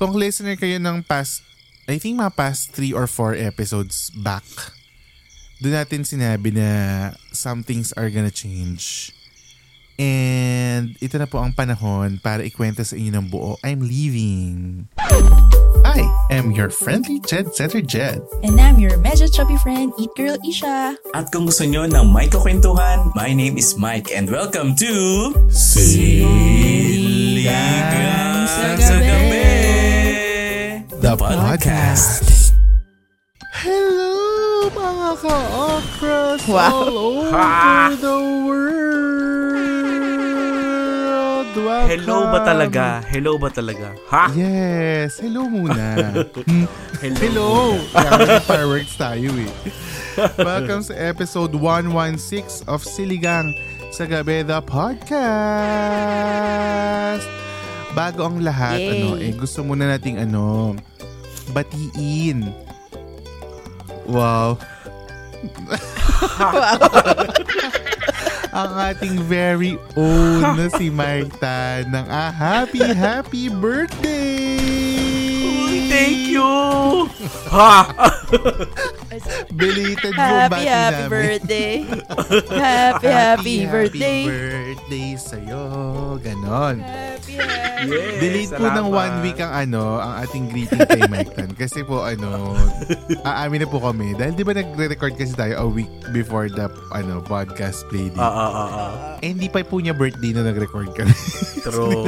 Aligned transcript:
Kung 0.00 0.16
listener 0.16 0.56
kayo 0.56 0.80
ng 0.80 1.04
past, 1.04 1.44
I 1.84 2.00
think 2.00 2.16
mga 2.16 2.32
past 2.32 2.72
3 2.72 2.96
or 2.96 3.04
4 3.04 3.36
episodes 3.36 4.08
back, 4.16 4.48
doon 5.60 5.76
natin 5.76 6.08
sinabi 6.08 6.56
na 6.56 6.68
some 7.36 7.60
things 7.60 7.92
are 8.00 8.08
gonna 8.08 8.32
change. 8.32 9.12
And 10.00 10.96
ito 11.04 11.20
na 11.20 11.28
po 11.28 11.44
ang 11.44 11.52
panahon 11.52 12.16
para 12.16 12.40
ikwento 12.40 12.80
sa 12.80 12.96
inyo 12.96 13.12
ng 13.12 13.28
buo. 13.28 13.60
I'm 13.60 13.84
leaving. 13.84 14.88
I 15.84 16.00
am 16.32 16.48
your 16.56 16.72
friendly 16.72 17.20
Jed 17.28 17.52
Setter 17.52 17.84
Jed. 17.84 18.24
And 18.40 18.56
I'm 18.56 18.80
your 18.80 18.96
medyo 19.04 19.28
chubby 19.28 19.60
friend, 19.60 19.92
Eat 20.00 20.16
Girl 20.16 20.40
Isha. 20.40 20.96
At 21.12 21.28
kung 21.28 21.44
gusto 21.44 21.68
nyo 21.68 21.84
ng 21.84 22.08
may 22.08 22.32
kukwentuhan, 22.32 23.12
my 23.12 23.36
name 23.36 23.60
is 23.60 23.76
Mike 23.76 24.08
and 24.16 24.32
welcome 24.32 24.72
to 24.80 25.36
Siligang 25.52 26.88
sa 28.48 28.96
Gabi, 28.96 29.39
The 31.00 31.16
podcast. 31.16 32.52
Hello 33.64 34.12
mga 34.70 35.10
ka-okras 35.18 36.40
Wow. 36.44 36.60
all 36.70 36.96
over 36.96 37.32
the 37.96 38.16
world. 38.44 38.68
Welcome. 41.50 41.88
Hello 41.90 42.28
ba 42.30 42.38
talaga? 42.44 42.84
Hello 43.08 43.32
ba 43.36 43.48
talaga? 43.50 43.96
Ha? 44.08 44.30
Yes. 44.32 45.18
Hello 45.18 45.48
muna. 45.48 45.96
Hmm, 47.00 47.16
Hello. 47.16 47.80
Hello. 47.80 47.80
Kaya 47.96 48.10
may 48.20 48.44
fireworks 48.44 48.92
tayo 48.94 49.32
eh. 49.40 49.48
Welcome 50.36 50.84
sa 50.84 50.92
episode 50.94 51.56
116 51.56 52.68
of 52.68 52.84
Siligang 52.84 53.56
sa 53.90 54.04
Gabi, 54.04 54.44
the 54.44 54.60
podcast. 54.60 55.16
Bago 57.90 58.22
ang 58.22 58.38
lahat, 58.38 58.78
Yay. 58.78 59.00
ano, 59.02 59.16
eh, 59.16 59.32
gusto 59.32 59.64
muna 59.64 59.88
nating 59.88 60.20
ano, 60.20 60.76
batiin. 61.52 62.54
Wow. 64.06 64.58
ang 68.50 68.72
ating 68.92 69.22
very 69.24 69.78
own 69.94 70.42
na 70.58 70.66
si 70.74 70.90
Mike 70.90 71.38
Tan 71.38 71.94
ng 71.94 72.06
ah, 72.10 72.34
happy, 72.34 72.82
happy 72.82 73.46
birthday! 73.48 74.58
Thank 75.90 76.34
you! 76.34 77.06
Ha? 77.50 77.86
Belated 79.50 80.14
Happy, 80.14 80.70
happy 80.70 80.94
namin. 80.94 81.08
birthday. 81.10 81.74
happy, 82.62 83.10
happy 83.10 83.56
birthday. 83.66 84.20
Happy 84.22 84.38
birthday 84.38 85.08
sa'yo. 85.18 85.62
Ganon. 86.22 86.78
Happy, 86.78 87.34
happy. 87.34 87.70
Yes, 87.80 88.20
Delete 88.20 88.52
po 88.60 88.66
ng 88.68 88.86
one 88.92 89.14
week 89.24 89.40
ang 89.40 89.52
ano, 89.56 89.96
ang 89.98 90.20
ating 90.20 90.52
greeting 90.52 90.84
kay 90.84 91.00
Mike 91.08 91.32
Tan. 91.32 91.50
Kasi 91.56 91.80
po 91.80 92.04
ano, 92.04 92.52
aamin 93.28 93.64
na 93.64 93.68
po 93.68 93.80
kami. 93.80 94.12
Dahil 94.14 94.36
di 94.36 94.44
ba 94.44 94.52
nagre-record 94.52 95.16
kasi 95.16 95.32
tayo 95.32 95.56
a 95.58 95.66
week 95.66 95.88
before 96.12 96.52
the 96.52 96.68
ano 96.92 97.24
podcast 97.24 97.82
play 97.88 98.12
date. 98.12 98.20
Ah, 98.20 98.28
ah, 98.28 98.52
ah, 98.52 98.68
ah. 98.68 98.90
eh, 99.24 99.32
hindi 99.32 99.48
pa 99.48 99.64
po 99.64 99.80
niya 99.80 99.96
birthday 99.96 100.36
na 100.36 100.44
nag-record 100.44 100.92
kami. 100.92 101.14
True. 101.64 102.04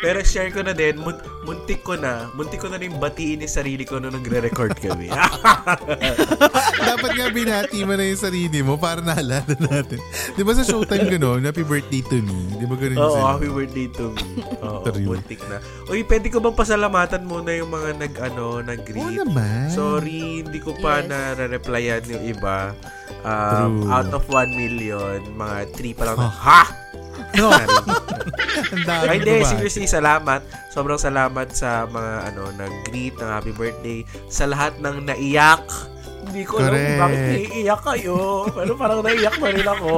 Pero 0.00 0.18
share 0.22 0.52
ko 0.52 0.60
na 0.60 0.76
din, 0.76 1.00
mun- 1.00 1.24
muntik 1.44 1.80
ko 1.80 1.96
na, 1.96 2.28
muntik 2.36 2.60
ko 2.60 2.68
na 2.68 2.76
rin 2.76 2.92
batiin 3.00 3.40
yung 3.40 3.52
sarili 3.52 3.88
ko 3.88 3.96
nung 3.96 4.12
nagre-record 4.12 4.76
kami. 4.76 5.08
Dapat 6.90 7.10
nga 7.12 7.26
binati 7.28 7.82
mo 7.82 7.94
na 7.94 8.04
yung 8.04 8.20
sarili 8.20 8.60
mo 8.60 8.76
para 8.76 9.00
naalala 9.00 9.42
natin. 9.48 9.98
Di 10.32 10.42
ba 10.42 10.52
sa 10.52 10.62
showtime 10.62 11.08
gano'n, 11.08 11.42
happy 11.42 11.62
birthday 11.62 12.02
to 12.02 12.20
me? 12.20 12.36
Di 12.54 12.64
ba 12.64 12.74
gano'n 12.74 12.94
yung 12.94 13.02
Oo, 13.02 13.14
sa'yo? 13.14 13.26
happy 13.28 13.48
birthday 13.50 13.88
to 13.90 14.04
me. 14.10 14.24
Oo, 14.60 14.84
True. 14.84 15.06
muntik 15.06 15.40
na. 15.46 15.56
Uy, 15.86 16.04
pwede 16.04 16.26
ko 16.28 16.38
bang 16.38 16.54
pasalamatan 16.54 17.22
muna 17.22 17.50
yung 17.52 17.68
mga 17.68 17.90
nag, 17.96 18.12
ano, 18.22 18.44
Oo 18.54 18.62
nag-greet? 18.62 19.16
naman. 19.18 19.68
Sorry, 19.70 20.42
hindi 20.42 20.58
ko 20.58 20.76
pa 20.76 21.00
Yes. 21.00 21.08
na-replyan 21.08 22.02
yung 22.06 22.24
iba. 22.28 22.76
Um, 23.20 23.84
True. 23.84 23.90
out 23.90 24.10
of 24.12 24.24
1 24.26 24.52
million, 24.52 25.18
mga 25.34 25.56
3 25.74 25.92
pa 25.92 26.04
lang. 26.04 26.16
Oh. 26.16 26.24
na- 26.24 26.38
Ha? 26.40 26.62
No. 27.38 27.50
Ay, 29.06 29.22
hindi, 29.22 29.42
seriously, 29.46 29.86
salamat. 29.86 30.42
Sobrang 30.70 30.98
salamat 30.98 31.50
sa 31.54 31.86
mga 31.86 32.32
ano, 32.32 32.50
nag-greet 32.54 33.18
ng 33.18 33.30
happy 33.30 33.52
birthday. 33.54 34.00
Sa 34.30 34.46
lahat 34.50 34.78
ng 34.82 35.06
naiyak. 35.06 35.64
Hindi 36.30 36.46
ko 36.46 36.62
alam 36.62 36.70
Correct. 36.70 36.86
kung 36.86 37.00
bakit 37.02 37.20
naiiyak 37.26 37.82
kayo. 37.82 38.16
Pero 38.54 38.72
parang 38.78 39.00
naiyak 39.02 39.36
na 39.40 39.48
rin 39.50 39.68
ako. 39.68 39.92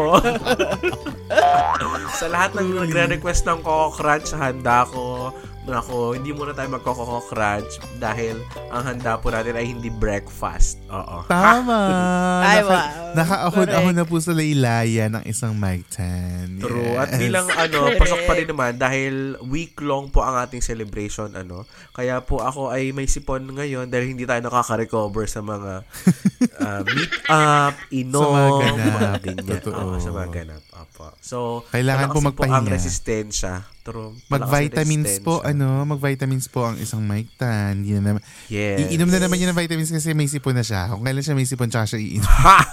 sa 2.21 2.27
lahat 2.31 2.51
ng 2.57 2.69
nagre-request 2.79 3.43
ng 3.49 3.59
Coco 3.61 3.89
Crunch, 3.97 4.31
handa 4.37 4.85
ko. 4.89 5.33
Nako, 5.63 6.19
hindi 6.19 6.35
muna 6.35 6.51
tayo 6.51 6.75
magko-Coco 6.75 7.23
Crunch 7.31 7.79
dahil 8.03 8.43
ang 8.75 8.83
handa 8.83 9.15
po 9.15 9.31
natin 9.31 9.55
ay 9.55 9.71
hindi 9.71 9.95
breakfast. 9.95 10.82
Oo. 10.93 11.17
Tama. 11.25 11.79
Ay, 12.45 12.61
Naka, 12.61 12.69
wow. 12.71 13.01
Nakaahon-ahon 13.13 13.69
Correct. 13.87 13.99
na 13.99 14.05
po 14.05 14.17
sa 14.19 14.33
laylaya 14.33 15.05
ng 15.09 15.25
isang 15.25 15.53
Mike 15.53 15.89
Tan. 15.91 16.57
True. 16.59 16.97
At 16.97 17.13
Yes. 17.13 17.21
bilang 17.21 17.45
ano, 17.47 17.93
pasok 17.95 18.21
pa 18.25 18.33
rin 18.35 18.45
naman 18.47 18.73
dahil 18.75 19.15
week 19.43 19.77
long 19.79 20.09
po 20.09 20.21
ang 20.21 20.37
ating 20.39 20.61
celebration 20.61 21.33
ano. 21.33 21.65
Kaya 21.91 22.21
po 22.21 22.41
ako 22.41 22.69
ay 22.69 22.89
may 22.91 23.05
sipon 23.05 23.45
ngayon 23.47 23.89
dahil 23.89 24.09
hindi 24.09 24.25
tayo 24.25 24.41
nakaka-recover 24.41 25.25
sa 25.25 25.41
mga 25.41 25.85
uh, 26.63 26.81
meet 26.87 27.13
up, 27.29 27.75
inom, 27.91 28.63
Sa 28.65 28.89
mga 28.89 29.13
ganap. 29.23 29.45
Totoo. 29.61 29.77
Oo, 29.77 29.97
sa 29.99 30.11
mga 30.11 30.29
ganap. 30.35 30.63
Apo. 30.73 31.13
So, 31.21 31.65
Kailangan 31.69 32.09
po 32.11 32.21
magpahinga. 32.23 32.53
ang 32.55 32.67
resistensya. 32.67 33.65
True. 33.83 34.15
Mag-vitamins 34.31 35.19
po, 35.21 35.43
ano, 35.43 35.83
mag-vitamins 35.85 36.47
po 36.47 36.65
ang 36.65 36.79
isang 36.79 37.03
Mike 37.03 37.35
Tan. 37.35 37.83
Na 37.83 38.15
naman, 38.15 38.23
Yes. 38.47 38.89
Iinom 38.89 39.11
na 39.11 39.19
naman 39.19 39.37
yun 39.37 39.51
ng 39.51 39.59
vitamins 39.59 39.91
kasi 39.91 40.15
may 40.15 40.27
sipon 40.27 40.55
na 40.55 40.63
siya. 40.63 40.82
Kung 40.91 41.05
kailan 41.05 41.23
siya 41.23 41.37
may 41.37 41.47
sipon, 41.47 41.71
tsaka 41.71 41.95
siya 41.95 42.01
iinom. 42.03 42.27
Ha! 42.27 42.59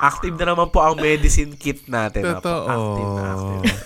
active 0.00 0.34
na 0.40 0.54
naman 0.54 0.70
po 0.70 0.80
ang 0.80 0.96
medicine 0.96 1.52
kit 1.58 1.84
natin. 1.90 2.24
Totoo. 2.24 2.66
Active 2.70 3.10
na 3.12 3.22
active. 3.34 3.78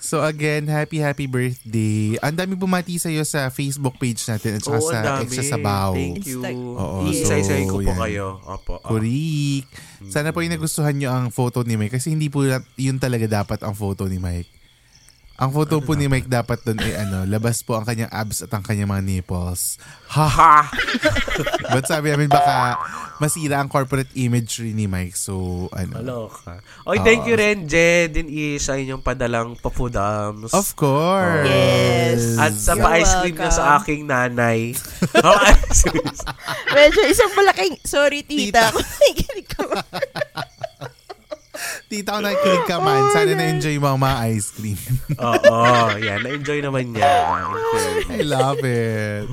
So 0.00 0.24
again, 0.24 0.66
happy, 0.66 0.98
happy 0.98 1.28
birthday. 1.28 2.16
Ang 2.24 2.34
dami 2.34 2.56
bumati 2.56 2.96
sa'yo 2.96 3.22
sa 3.22 3.52
Facebook 3.52 4.00
page 4.00 4.18
natin 4.26 4.56
at 4.58 4.62
saka 4.64 4.80
Oo, 4.80 4.88
sa 4.90 4.98
dami. 5.04 5.28
Extra 5.28 5.44
Sabaw. 5.44 5.92
Thank 5.92 6.24
you. 6.24 6.40
Oo, 6.42 7.06
Iisa-isahin 7.06 7.68
ko 7.68 7.78
po 7.78 7.92
yan. 7.92 8.00
kayo. 8.08 8.26
Opo. 8.42 8.80
opo. 8.80 8.96
Kurik. 8.96 9.68
Sana 10.08 10.32
po 10.32 10.40
yung 10.42 10.56
nagustuhan 10.56 10.96
nyo 10.96 11.14
ang 11.14 11.28
photo 11.28 11.62
ni 11.62 11.76
Mike 11.76 12.00
kasi 12.00 12.10
hindi 12.16 12.26
po 12.26 12.42
yun 12.74 12.96
talaga 12.98 13.28
dapat 13.28 13.60
ang 13.62 13.76
photo 13.76 14.08
ni 14.08 14.16
Mike. 14.16 14.59
Ang 15.40 15.50
photo 15.56 15.80
po 15.80 15.96
ni 15.96 16.04
Mike 16.04 16.28
dapat 16.28 16.60
doon 16.68 16.76
ay 16.84 17.00
ano, 17.00 17.24
labas 17.24 17.64
po 17.64 17.72
ang 17.72 17.88
kanyang 17.88 18.12
abs 18.12 18.44
at 18.44 18.52
ang 18.52 18.60
kanyang 18.60 18.92
mga 18.92 19.02
nipples. 19.08 19.80
Ha! 20.12 20.28
Ha! 20.28 20.56
But 21.72 21.88
sabi 21.88 22.12
namin 22.12 22.28
baka 22.28 22.76
masira 23.16 23.56
ang 23.56 23.72
corporate 23.72 24.12
imagery 24.20 24.76
ni 24.76 24.84
Mike. 24.84 25.16
So, 25.16 25.68
ano. 25.72 25.96
Maloka. 25.96 26.60
Oy, 26.84 27.00
thank 27.00 27.24
you 27.24 27.40
rin, 27.40 27.64
Jed, 27.64 28.20
din 28.20 28.28
isa 28.28 28.76
inyong 28.76 29.00
padalang 29.00 29.56
papudams. 29.56 30.52
Of 30.52 30.76
course. 30.76 31.48
Yes. 31.48 32.36
At 32.36 32.52
sa 32.60 32.76
You're 32.76 32.84
pa-ice 32.84 33.12
cream 33.24 33.36
niya 33.40 33.52
sa 33.52 33.80
aking 33.80 34.12
nanay. 34.12 34.76
oh. 35.24 35.40
Medyo 36.76 37.00
isang 37.08 37.32
malaking, 37.32 37.80
sorry 37.88 38.28
tita. 38.28 38.68
Tita. 38.76 39.80
Tita 41.90 42.14
ko 42.14 42.20
nakikinig 42.22 42.64
ka 42.70 42.78
man. 42.78 43.02
Sana 43.10 43.34
na-enjoy 43.34 43.82
mo 43.82 43.90
ang 43.90 43.98
mga 43.98 44.16
ice 44.30 44.54
cream. 44.54 44.78
Oo, 45.18 45.58
yan. 45.98 46.22
Na-enjoy 46.22 46.62
naman 46.62 46.94
niya. 46.94 47.10
I 48.06 48.22
love 48.22 48.62
it. 48.62 49.26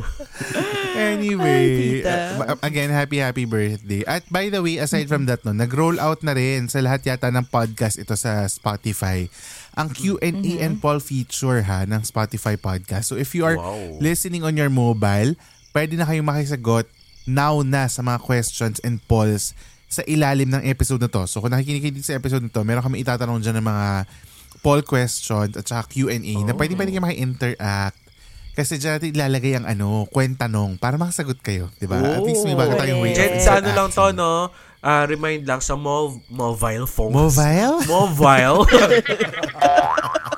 Anyway, 0.97 2.01
Ay, 2.01 2.33
uh, 2.41 2.57
again, 2.65 2.89
happy, 2.89 3.21
happy 3.21 3.45
birthday. 3.45 4.01
At 4.09 4.25
by 4.33 4.49
the 4.49 4.65
way, 4.65 4.81
aside 4.81 5.05
from 5.05 5.29
that, 5.29 5.45
no, 5.45 5.53
nag-roll 5.53 6.01
out 6.01 6.25
na 6.25 6.33
rin 6.33 6.65
sa 6.65 6.81
lahat 6.81 7.05
yata 7.05 7.29
ng 7.29 7.45
podcast 7.45 8.01
ito 8.01 8.17
sa 8.17 8.49
Spotify 8.49 9.29
ang 9.77 9.93
Q&A 9.93 10.33
and 10.57 10.81
poll 10.81 10.97
feature 10.97 11.61
ha 11.61 11.85
ng 11.85 12.01
Spotify 12.01 12.57
podcast. 12.57 13.13
So 13.13 13.15
if 13.15 13.37
you 13.37 13.45
are 13.45 13.61
Wow. 13.61 14.01
listening 14.01 14.41
on 14.41 14.57
your 14.57 14.73
mobile, 14.73 15.37
pwede 15.69 15.93
na 15.93 16.09
kayong 16.09 16.25
makisagot 16.25 16.89
now 17.29 17.61
na 17.61 17.85
sa 17.85 18.01
mga 18.01 18.25
questions 18.25 18.81
and 18.81 18.97
polls 19.05 19.53
sa 19.87 20.03
ilalim 20.03 20.47
ng 20.47 20.63
episode 20.63 20.99
na 20.99 21.07
to. 21.07 21.23
So 21.25 21.39
kung 21.39 21.49
nakikinig 21.49 21.79
kayo 21.79 21.93
dito 21.93 22.05
sa 22.05 22.15
episode 22.15 22.43
na 22.43 22.51
to, 22.51 22.61
meron 22.61 22.83
kami 22.83 22.99
itatanong 23.01 23.39
dyan 23.39 23.57
ng 23.57 23.65
mga 23.65 23.87
poll 24.59 24.81
questions 24.81 25.53
at 25.53 25.63
saka 25.63 25.87
Q&A 25.89 26.19
na 26.43 26.51
Oh. 26.51 26.57
pwede 26.57 26.75
pwede 26.75 26.91
kayo 26.91 27.01
maki-interact. 27.01 27.95
Kasi 28.51 28.75
dyan 28.75 28.97
natin 28.97 29.09
ilalagay 29.13 29.53
ang 29.53 29.65
ano, 29.65 30.03
kwentanong 30.07 30.75
para 30.75 30.97
makasagot 30.97 31.39
kayo, 31.39 31.69
di 31.77 31.85
ba? 31.85 32.01
At 32.01 32.21
least 32.21 32.41
may 32.41 32.53
bago 32.53 32.73
tayong 32.73 32.99
way 32.99 33.11
of 33.11 33.15
Jen, 33.15 33.37
sa 33.37 33.61
ano 33.61 33.69
lang 33.69 33.87
to, 33.87 34.11
no? 34.11 34.49
Ah, 34.79 35.05
remind 35.05 35.45
lang 35.45 35.61
sa 35.61 35.73
mov- 35.73 36.19
mobile 36.27 36.85
phones. 36.85 37.13
Mobile? 37.13 37.85
Mobile? 37.85 38.57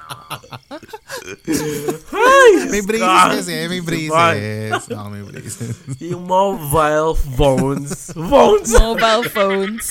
May 2.69 2.81
braces 2.81 3.03
God. 3.03 3.29
kasi, 3.35 3.53
may 3.65 3.81
braces. 3.81 4.83
Ako 4.87 5.07
may 5.09 5.23
braces. 5.23 5.75
yung 5.99 6.25
mobile 6.29 7.13
phones. 7.33 8.11
Phones! 8.11 8.69
Mobile 8.71 9.23
phones. 9.27 9.87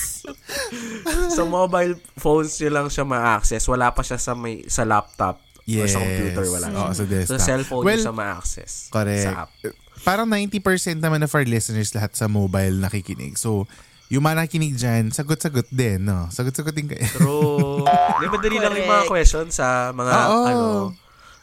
sa 1.29 1.43
mobile 1.43 1.95
phones 2.15 2.55
nyo 2.57 2.69
lang 2.71 2.87
siya 2.87 3.03
ma-access. 3.03 3.63
Wala 3.65 3.89
pa 3.89 4.01
siya 4.01 4.15
sa 4.15 4.33
may 4.33 4.63
sa 4.65 4.83
laptop 4.83 5.39
or 5.59 5.67
Yes. 5.85 5.93
sa 5.93 6.01
computer. 6.01 6.45
Wala. 6.49 6.65
Oo, 6.71 6.91
sa 6.91 7.03
desktop. 7.03 7.31
Sa 7.31 7.37
cellphone 7.39 7.83
Well, 7.83 8.01
siya 8.01 8.09
ma-access. 8.11 8.89
Correct. 8.89 9.23
Sa 9.23 9.45
app. 9.45 9.51
Parang 9.99 10.25
90% 10.25 10.63
naman 10.97 11.19
of 11.19 11.29
our 11.29 11.43
listeners 11.43 11.91
lahat 11.91 12.15
sa 12.15 12.25
mobile 12.25 12.73
nakikinig. 12.73 13.35
So, 13.35 13.67
yung 14.07 14.23
mga 14.23 14.41
nakikinig 14.41 14.73
dyan, 14.73 15.03
sagot-sagot 15.11 15.69
din, 15.69 16.01
no? 16.01 16.25
Sagot-sagot 16.29 16.73
din 16.73 16.87
kayo. 16.87 17.03
True. 17.13 17.85
Di 18.17 18.25
ba 18.25 18.37
dali 18.39 18.57
lang 18.57 18.73
yung 18.73 18.89
mga 18.89 19.05
questions 19.05 19.53
sa 19.53 19.91
mga 19.91 20.13
Oo. 20.25 20.41
ano. 20.41 20.65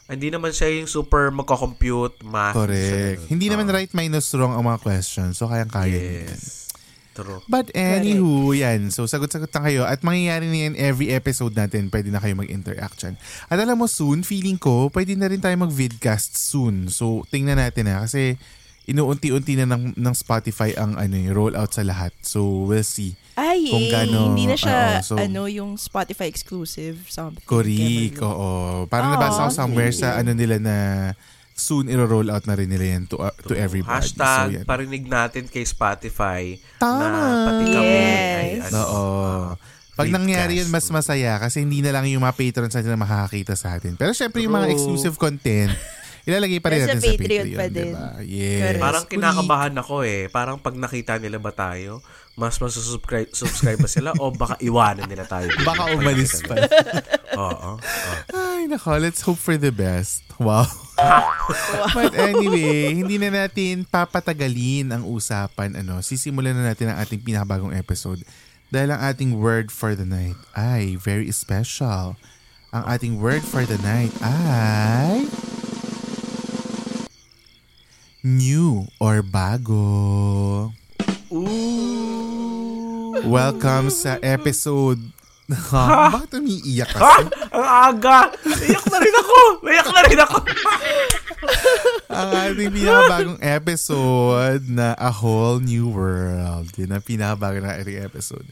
Hindi 0.07 0.31
naman 0.31 0.55
siya 0.55 0.71
yung 0.71 0.87
super 0.87 1.35
magko-compute, 1.35 2.23
math. 2.23 2.55
Correct. 2.55 3.27
siya. 3.27 3.29
Hindi 3.31 3.47
naman 3.51 3.67
Oo. 3.67 3.75
right 3.75 3.91
minus 3.91 4.31
wrong 4.31 4.55
ang 4.55 4.63
mga 4.63 4.79
questions. 4.79 5.35
So, 5.35 5.51
kayang-kaya. 5.51 6.23
Yes. 6.23 6.71
True. 7.17 7.41
But 7.49 7.73
anywho, 7.73 8.53
yan. 8.53 8.93
So, 8.93 9.09
sagot-sagot 9.09 9.49
lang 9.49 9.65
kayo. 9.65 9.81
At 9.83 10.05
mangyayari 10.05 10.47
na 10.47 10.69
yan 10.69 10.73
every 10.77 11.09
episode 11.09 11.57
natin. 11.57 11.89
Pwede 11.89 12.13
na 12.13 12.21
kayo 12.21 12.37
mag-interact 12.37 13.03
dyan. 13.03 13.15
At 13.49 13.57
alam 13.57 13.75
mo, 13.75 13.89
soon, 13.89 14.21
feeling 14.21 14.61
ko, 14.61 14.93
pwede 14.93 15.17
na 15.17 15.27
rin 15.27 15.41
tayo 15.41 15.57
mag-vidcast 15.57 16.37
soon. 16.37 16.93
So, 16.93 17.25
tingnan 17.27 17.57
natin 17.57 17.89
na. 17.89 18.05
Kasi, 18.05 18.37
inuunti-unti 18.87 19.53
na 19.55 19.67
ng, 19.67 19.93
ng 19.93 20.15
Spotify 20.15 20.71
ang 20.73 20.95
ano, 20.95 21.13
yung 21.13 21.35
rollout 21.35 21.69
sa 21.69 21.83
lahat. 21.83 22.15
So, 22.19 22.39
we'll 22.65 22.81
see. 22.81 23.19
Ay, 23.35 23.67
Kung 23.67 23.83
eh, 23.83 23.91
gaano, 23.91 24.31
hindi 24.31 24.47
na 24.47 24.55
siya, 24.55 24.97
oo, 24.97 25.05
so- 25.05 25.19
ano, 25.19 25.45
yung 25.45 25.75
Spotify 25.75 26.25
exclusive. 26.25 26.95
Something. 27.05 27.43
Correct. 27.43 28.17
Oo. 28.19 28.87
Parang 28.87 29.11
Oo, 29.11 29.15
nabasa 29.15 29.45
ko 29.45 29.51
somewhere 29.53 29.91
sige. 29.91 30.01
sa 30.01 30.15
ano 30.15 30.31
nila 30.31 30.57
na 30.57 30.75
soon 31.51 31.85
iro-roll 31.85 32.29
out 32.29 32.45
na 32.45 32.53
rin 32.53 32.69
nila 32.69 32.95
yan 32.95 33.03
to, 33.05 33.17
uh, 33.17 33.33
to 33.41 33.53
everybody. 33.53 33.89
so, 33.99 34.13
Hashtag 34.13 34.47
yan. 34.53 34.65
parinig 34.65 35.03
natin 35.03 35.45
kay 35.45 35.65
Spotify 35.65 36.55
Tama. 36.77 37.01
na 37.01 37.09
pati 37.43 37.65
kami 37.67 37.97
ay 37.97 38.49
Yes. 38.55 38.69
ano, 38.69 38.81
Oo. 38.87 39.03
ah, 39.51 39.57
Pag 39.97 40.13
nangyari 40.13 40.61
yun, 40.61 40.69
mas 40.69 40.85
masaya 40.87 41.41
kasi 41.41 41.59
hindi 41.59 41.81
na 41.81 41.89
lang 41.89 42.05
yung 42.05 42.21
mga 42.21 42.37
patrons 42.37 42.69
natin 42.71 42.93
na 42.93 43.01
makakakita 43.01 43.57
sa 43.57 43.73
atin. 43.73 43.97
Pero 43.97 44.13
syempre 44.13 44.45
yung 44.45 44.53
mga 44.53 44.69
exclusive 44.69 45.17
content, 45.17 45.73
ilalagay 46.27 46.59
pa 46.59 46.75
rin 46.75 46.83
natin 46.83 46.99
sa 46.99 47.07
Patreon 47.07 47.47
Patreon. 47.47 47.55
pa 47.55 47.65
din. 47.71 47.93
Diba? 47.95 48.07
Yes. 48.19 48.59
Correct. 48.59 48.83
Parang 48.83 49.05
kinakabahan 49.07 49.75
ako 49.79 49.95
eh. 50.03 50.21
Parang 50.27 50.57
pag 50.59 50.75
nakita 50.75 51.15
nila 51.23 51.39
ba 51.39 51.55
tayo, 51.55 52.03
mas 52.35 52.59
masusubscribe 52.59 53.31
subscribe 53.31 53.79
ba 53.79 53.89
sila 53.89 54.11
o 54.19 54.29
baka 54.29 54.59
iwanan 54.59 55.07
nila 55.07 55.23
tayo. 55.23 55.47
Baka 55.63 55.95
umalis 55.95 56.43
pa. 56.43 56.59
Oo. 57.37 57.47
oo. 57.47 57.71
Ay, 58.33 58.65
nako. 58.65 58.97
Let's 58.97 59.21
hope 59.21 59.37
for 59.37 59.55
the 59.61 59.69
best. 59.69 60.25
Wow. 60.41 60.65
But 61.97 62.17
anyway, 62.17 62.97
hindi 62.97 63.21
na 63.21 63.45
natin 63.45 63.85
papatagalin 63.85 64.89
ang 64.89 65.03
usapan. 65.05 65.77
Ano, 65.77 66.01
sisimulan 66.01 66.57
na 66.57 66.73
natin 66.73 66.89
ang 66.89 66.97
ating 66.97 67.21
pinakabagong 67.21 67.77
episode. 67.77 68.25
Dahil 68.73 68.91
ang 68.91 69.01
ating 69.05 69.37
word 69.37 69.69
for 69.69 69.93
the 69.93 70.03
night 70.03 70.35
ay 70.57 70.97
very 70.97 71.29
special. 71.29 72.17
Ang 72.75 72.83
ating 72.89 73.13
word 73.21 73.45
for 73.45 73.63
the 73.63 73.79
night 73.79 74.11
ay... 74.19 75.29
New 78.25 78.89
or 78.97 79.21
bago. 79.21 80.73
Welcome 83.21 83.93
sa 83.93 84.17
episode... 84.25 84.97
Ha? 85.47 86.11
Bakit 86.11 86.43
umiiyak 86.43 86.91
Ha? 86.91 86.97
kasi? 86.97 87.23
Ang 87.55 87.67
aga! 87.93 88.19
Iyak 88.67 88.85
na 88.89 88.97
rin 88.99 89.15
ako! 89.15 89.37
Iyak 89.63 89.89
na 89.93 90.01
rin 90.03 90.19
ako! 90.19 90.37
ang 92.11 92.29
ating 92.35 92.73
pinakabagong 92.73 93.39
episode 93.39 94.63
na 94.67 94.91
A 94.97 95.13
Whole 95.13 95.63
New 95.63 95.93
World. 95.93 96.73
Yun 96.75 96.91
ang 96.91 97.05
pinakabagong 97.05 97.63
na 97.63 97.79
ating 97.79 98.01
episode. 98.01 98.43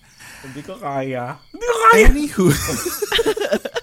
Hindi 0.45 0.61
ko 0.61 0.77
kaya. 0.79 1.41
Hindi 1.51 1.65
ko 1.65 1.75
kaya! 1.83 2.05
Anywho. 2.05 2.45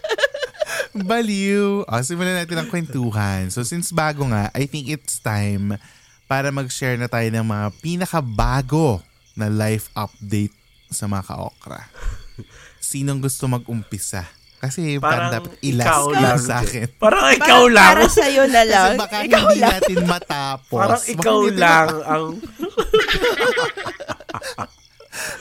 Baliw. 0.95 1.89
O, 1.89 2.03
simulan 2.05 2.37
natin 2.37 2.61
ang 2.61 2.69
kwentuhan. 2.69 3.49
So, 3.49 3.65
since 3.65 3.89
bago 3.91 4.29
nga, 4.29 4.53
I 4.53 4.69
think 4.69 4.93
it's 4.93 5.17
time 5.19 5.81
para 6.29 6.53
mag-share 6.53 6.97
na 6.97 7.09
tayo 7.09 7.29
ng 7.29 7.45
mga 7.45 7.67
pinakabago 7.81 9.01
na 9.33 9.49
life 9.49 9.89
update 9.93 10.53
sa 10.89 11.09
mga 11.09 11.25
ka-okra. 11.25 11.89
Sinong 12.81 13.21
gusto 13.21 13.49
mag-umpisa? 13.49 14.29
Kasi 14.63 15.01
parang, 15.03 15.27
Parang 15.27 15.31
dapat 15.43 15.53
ilas 15.59 15.83
ikaw 15.83 16.05
lang 16.15 16.39
sa 16.39 16.63
akin. 16.63 16.87
Parang 16.95 17.25
Para, 17.27 17.35
ikaw 17.35 17.63
lang. 17.67 17.89
para 17.99 18.07
sa'yo 18.07 18.45
na 18.47 18.63
lang. 18.63 18.95
Kasi 18.95 19.03
baka 19.03 19.17
Ikaw 19.27 19.41
hindi 19.43 19.59
lang. 19.59 19.71
natin 19.75 19.97
matapos. 20.07 20.79
Parang 20.79 21.03
Baka 21.03 21.11
ikaw 21.11 21.39
natin 21.43 21.57
lang 21.59 21.89
ang... 22.07 22.25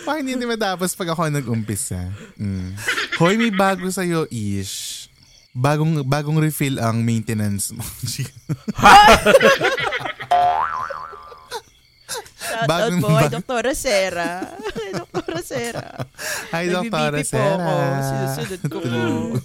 Baka 0.03 0.15
hindi 0.19 0.33
natin 0.33 0.49
matapos 0.49 0.97
pag 0.97 1.09
ako 1.13 1.29
nag-umpisa. 1.29 2.09
Mm. 2.35 2.73
Hoy, 3.21 3.37
may 3.37 3.53
bago 3.53 3.85
sa'yo, 3.87 4.25
Ish. 4.27 5.00
Bagong 5.51 6.07
bagong 6.07 6.39
refill 6.39 6.79
ang 6.79 7.03
maintenance 7.03 7.75
mo. 7.75 7.83
Shoutout 12.41 12.67
Bagong 12.67 12.99
po 12.99 13.07
kay 13.07 13.21
bag- 13.21 13.33
Dr. 13.39 13.65
Sera. 13.71 14.29
Dr. 14.91 15.39
Sera. 15.39 15.87
Hi, 16.51 16.67
Dr. 16.67 17.23
Sera. 17.23 17.55
ako. 17.55 17.73
Sinusunod 18.01 18.61
ko 18.61 18.77
po. 18.81 18.89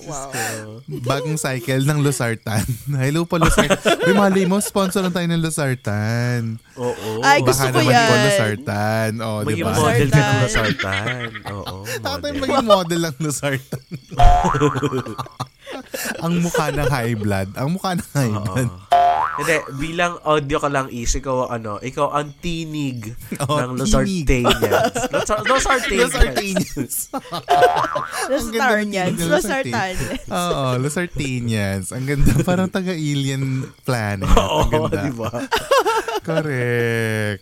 Wow. 0.06 0.82
Bagong 1.06 1.38
cycle 1.38 1.84
ng 1.84 2.02
Losartan. 2.02 2.66
Hello 3.02 3.22
po, 3.22 3.38
Losartan. 3.38 3.96
Uy, 4.02 4.14
mali 4.16 4.42
mo, 4.44 4.58
sponsor 4.58 5.06
lang 5.06 5.14
tayo 5.14 5.28
ng 5.28 5.38
Losartan. 5.38 6.58
Oo. 6.74 7.20
Ay, 7.22 7.44
gusto 7.44 7.62
Baka 7.62 7.74
ko 7.74 7.78
naman 7.78 7.94
po, 7.94 8.14
yan. 8.14 8.24
Losartan. 8.26 9.10
O, 9.16 9.26
oh, 9.26 9.40
Maging 9.44 9.58
diba? 9.60 9.72
model 9.72 10.08
ka 10.08 10.18
ng 10.18 10.40
Losartan. 10.42 11.28
Oo. 11.46 11.74
Takot 11.86 12.18
tayo 12.18 12.32
model. 12.32 12.42
maging 12.42 12.66
model 12.66 13.00
ng 13.04 13.16
Losartan. 13.20 13.84
ang 16.18 16.32
mukha 16.38 16.70
ng 16.70 16.86
high 16.86 17.14
blood. 17.14 17.48
Ang 17.54 17.68
mukha 17.72 17.94
ng 17.94 18.08
high 18.12 18.34
blood. 18.34 18.70
Hindi, 19.36 19.52
bilang 19.76 20.16
audio 20.22 20.56
ka 20.56 20.66
lang 20.66 20.88
is, 20.88 21.12
ikaw 21.12 21.50
ano, 21.50 21.76
ikaw 21.78 22.08
ang 22.10 22.32
tinig 22.38 23.12
Oh, 23.42 23.60
ng 23.76 23.84
tinig. 23.84 24.48
Losartanians. 24.48 24.96
Losar- 25.12 25.44
Losartanians. 25.44 26.08
Losartanians. 26.08 26.96
Los 28.26 28.44
ganda 28.48 28.64
ng 28.72 28.88
Tarnians. 28.88 29.06
tinig 29.06 29.18
ng 29.18 29.28
Los 29.28 29.36
Losartan. 29.38 29.72
Tarnians. 29.92 30.24
Oo, 30.26 30.64
Losartanians. 30.78 31.86
Ang 31.92 32.04
ganda. 32.06 32.32
Parang 32.42 32.68
taga-alien 32.70 33.44
planet. 33.82 34.24
Oo, 34.26 34.58
Ang 34.62 34.70
ganda. 34.72 35.00
di 35.02 35.12
ba? 35.12 35.28
Correct. 36.26 37.40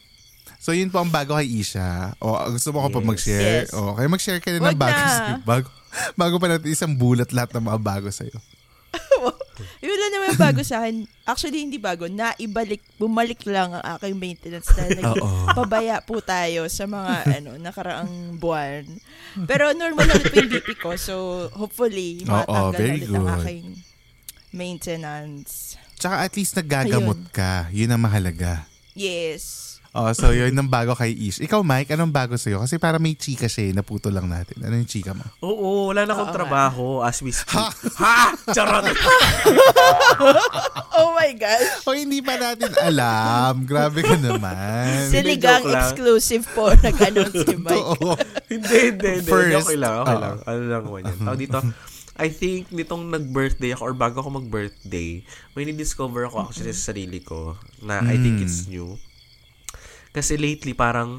So, 0.59 0.73
yun 0.73 0.89
po 0.89 0.99
ang 0.99 1.13
bago 1.13 1.37
kay 1.37 1.47
Isha. 1.47 2.17
O, 2.19 2.33
gusto 2.49 2.73
mo 2.73 2.83
ko 2.83 2.89
pa 2.91 2.99
Yes. 2.99 3.07
mag-share? 3.07 3.63
Yes. 3.63 3.73
O, 3.73 3.93
kaya 3.93 4.09
mag-share 4.09 4.41
ka 4.41 4.49
na 4.51 4.59
ng 4.59 4.67
Wag 4.67 4.79
bago 4.79 4.97
na. 4.99 5.37
Bago, 5.45 5.67
bago 6.21 6.37
pa 6.39 6.51
natin 6.51 6.71
isang 6.71 6.95
bulat 6.95 7.31
lahat 7.31 7.55
ng 7.57 7.65
mga 7.65 7.81
bago 7.81 8.09
sa'yo. 8.11 8.37
Yun 9.85 9.99
lang 9.99 10.13
naman 10.19 10.35
bago 10.35 10.61
sa 10.67 10.83
akin. 10.83 11.07
Actually, 11.23 11.63
hindi 11.63 11.79
bago. 11.79 12.11
Naibalik, 12.11 12.83
bumalik 12.99 13.47
lang 13.47 13.75
ang 13.75 13.85
aking 13.99 14.19
maintenance 14.19 14.71
dahil 14.75 14.99
nagpabaya 15.01 16.03
po 16.03 16.19
tayo 16.19 16.67
sa 16.67 16.91
mga 16.91 17.43
ano 17.43 17.51
nakaraang 17.59 18.39
buwan. 18.39 18.83
Pero 19.47 19.71
normal 19.75 20.11
ulit 20.11 20.27
po 20.31 20.37
yung 20.43 20.51
BP 20.51 20.69
ko. 20.79 20.91
So, 20.99 21.47
hopefully, 21.55 22.27
matanggal 22.27 22.99
ulit 22.99 23.11
ang 23.15 23.29
aking 23.43 23.65
maintenance. 24.55 25.79
Tsaka 25.99 26.27
at 26.27 26.35
least 26.35 26.59
nagagamot 26.59 27.31
ka. 27.31 27.71
Yun 27.71 27.95
ang 27.95 28.03
mahalaga. 28.03 28.67
Yes. 28.95 29.74
Oh, 29.95 30.11
so 30.11 30.29
yun 30.29 30.51
ang 30.53 30.67
bago 30.67 30.91
kay 30.93 31.15
Ish. 31.15 31.39
Ikaw, 31.39 31.63
Mike, 31.63 31.87
anong 31.89 32.11
bago 32.11 32.35
sa'yo? 32.35 32.59
Kasi 32.59 32.77
para 32.77 32.99
may 32.99 33.15
chika 33.15 33.47
siya, 33.47 33.71
eh, 33.71 33.73
naputo 33.73 34.11
lang 34.11 34.27
natin. 34.27 34.59
Ano 34.59 34.75
yung 34.75 34.91
chika 34.91 35.15
mo? 35.15 35.23
Oo, 35.39 35.95
wala 35.95 36.03
na 36.03 36.13
akong 36.13 36.29
Oo 36.29 36.37
trabaho 36.37 36.85
as 36.99 37.23
we 37.23 37.31
speak. 37.31 37.55
Ha? 37.95 38.35
Charot! 38.51 38.91
Oh 40.95 41.11
my 41.13 41.35
gosh. 41.35 41.83
O 41.85 41.93
hindi 41.93 42.23
pa 42.23 42.35
natin 42.35 42.71
alam. 42.77 43.63
Grabe 43.65 44.01
ka 44.01 44.15
naman. 44.15 45.11
Siligang 45.11 45.63
joke 45.63 45.71
lang. 45.71 45.83
exclusive 45.85 46.45
po 46.49 46.71
nag-announce 46.85 47.35
si 47.37 47.57
Mike. 47.57 47.75
Oo. 47.77 48.15
hindi, 48.47 48.77
hindi, 48.89 49.09
hindi. 49.21 49.27
First, 49.29 49.59
okay 49.61 49.77
lang, 49.77 49.95
okay 50.01 50.17
lang. 50.17 50.35
Ano 50.41 50.61
lang 50.65 50.83
naman 50.85 51.01
yan. 51.05 51.19
Tawag 51.19 51.41
dito, 51.41 51.59
I 52.15 52.29
think 52.31 52.71
nitong 52.71 53.11
nag-birthday 53.11 53.75
ako 53.75 53.83
or 53.85 53.93
bago 53.93 54.23
ako 54.23 54.39
mag-birthday, 54.39 55.27
may 55.53 55.67
ni-discover 55.67 56.27
ako 56.27 56.47
actually 56.47 56.71
sa 56.73 56.91
sarili 56.91 57.19
ko 57.19 57.59
na 57.81 57.99
I 58.01 58.15
think 58.15 58.39
Mm. 58.39 58.45
it's 58.45 58.67
new. 58.67 58.95
Kasi 60.15 60.39
lately 60.39 60.79
parang 60.79 61.19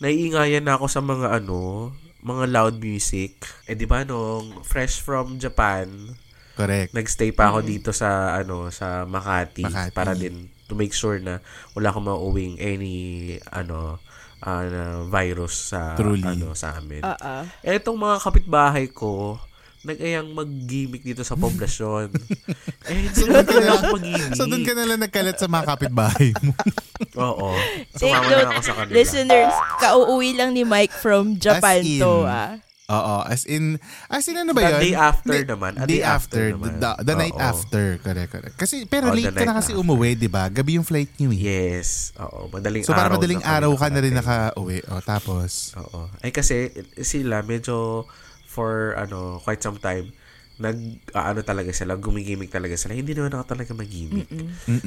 naiingayan 0.00 0.64
na 0.64 0.80
ako 0.80 0.88
sa 0.88 1.04
mga 1.04 1.28
ano, 1.38 1.92
mga 2.24 2.48
loud 2.48 2.76
music. 2.80 3.44
Eh 3.68 3.76
di 3.76 3.84
ba 3.84 4.02
nung 4.02 4.64
fresh 4.64 5.04
from 5.04 5.36
Japan, 5.36 6.16
Correct. 6.56 6.96
nagstay 6.96 7.36
pa 7.36 7.52
ako 7.52 7.60
dito 7.60 7.90
sa 7.92 8.32
ano 8.34 8.72
sa 8.72 9.04
Makati, 9.04 9.68
Makati. 9.68 9.92
para 9.92 10.16
din 10.16 10.48
to 10.66 10.72
make 10.72 10.96
sure 10.96 11.20
na 11.20 11.44
wala 11.76 11.92
akong 11.92 12.08
mauwing 12.08 12.56
any 12.56 13.36
ano 13.52 14.00
na 14.42 15.06
virus 15.06 15.70
sa 15.70 15.94
Truly. 15.94 16.26
ano 16.26 16.56
sa 16.56 16.74
amin. 16.80 17.04
Ah. 17.06 17.46
Etong 17.62 17.94
mga 17.94 18.16
kapitbahay 18.18 18.90
ko, 18.90 19.38
nag-ayang 19.82 20.30
mag-gimmick 20.30 21.02
dito 21.02 21.20
sa 21.20 21.34
poblasyon. 21.34 22.14
eh, 22.86 22.94
hindi 22.94 23.20
naman 23.24 23.42
talaga 23.42 23.70
ako 23.72 23.84
mag-gimmick. 23.96 24.32
So 24.32 24.46
doon 24.46 24.62
ka 24.62 24.72
na 24.72 24.86
lang 24.86 25.00
nagkalat 25.00 25.36
sa 25.36 25.46
mga 25.46 25.64
kapitbahay 25.66 26.30
mo. 26.40 26.54
Oo. 27.26 27.50
Take 27.92 28.14
Sumama 28.14 28.26
note, 28.28 28.38
na 28.40 28.52
ako 28.52 28.62
sa 28.62 28.74
kanila. 28.76 28.94
listeners, 28.94 29.54
kauuwi 29.78 30.30
lang 30.32 30.50
ni 30.50 30.62
Mike 30.62 30.94
from 30.94 31.34
Japan 31.36 31.82
in, 31.82 31.98
to, 31.98 32.22
ah. 32.22 32.62
Oo, 32.84 33.24
as 33.24 33.42
in, 33.44 33.80
as 34.06 34.22
in 34.24 34.36
ano 34.36 34.52
ba 34.52 34.60
The 34.60 34.68
yun? 34.68 34.80
day 34.82 34.94
after 34.94 35.32
Di- 35.32 35.48
naman. 35.48 35.72
A 35.74 35.82
day 35.82 35.88
day 35.88 36.02
after. 36.04 36.44
after 36.44 36.44
naman. 36.52 36.72
The, 36.76 36.90
the 37.02 37.14
night 37.16 37.38
after. 37.40 37.84
Correct, 37.98 38.30
correct. 38.30 38.54
Kasi, 38.54 38.84
pero 38.84 39.08
Oh, 39.08 39.16
the 39.16 39.22
late 39.22 39.32
ka 39.32 39.42
na 39.42 39.56
kasi 39.56 39.72
after. 39.72 39.80
umuwi, 39.80 40.10
di 40.12 40.28
ba? 40.28 40.46
Gabi 40.46 40.76
yung 40.76 40.84
flight 40.84 41.08
niyo 41.16 41.32
eh. 41.32 41.40
Yes. 41.40 42.12
Oo. 42.20 42.52
Madaling 42.52 42.84
So, 42.84 42.92
para 42.92 43.08
araw 43.08 43.16
madaling 43.16 43.40
na 43.40 43.44
kami 43.44 43.56
araw 43.56 43.72
ka 43.74 43.86
na 43.88 43.98
rin 43.98 44.12
naka-uwi. 44.12 44.78
O, 44.86 45.00
tapos, 45.00 45.72
Oo. 45.74 46.06
Ay 46.20 46.30
kasi 46.30 46.68
sila 47.00 47.40
medyo 47.40 48.04
for 48.52 48.92
ano 48.94 49.40
quite 49.40 49.64
some 49.64 49.80
time 49.80 50.12
nag 50.60 50.76
ah, 51.16 51.32
ano 51.32 51.40
talaga 51.40 51.72
sila, 51.72 51.96
gumigimik 51.96 52.52
talaga 52.52 52.76
sila. 52.76 52.92
Hindi 52.92 53.16
naman 53.16 53.32
ako 53.34 53.56
talaga 53.56 53.72
magimik. 53.72 54.28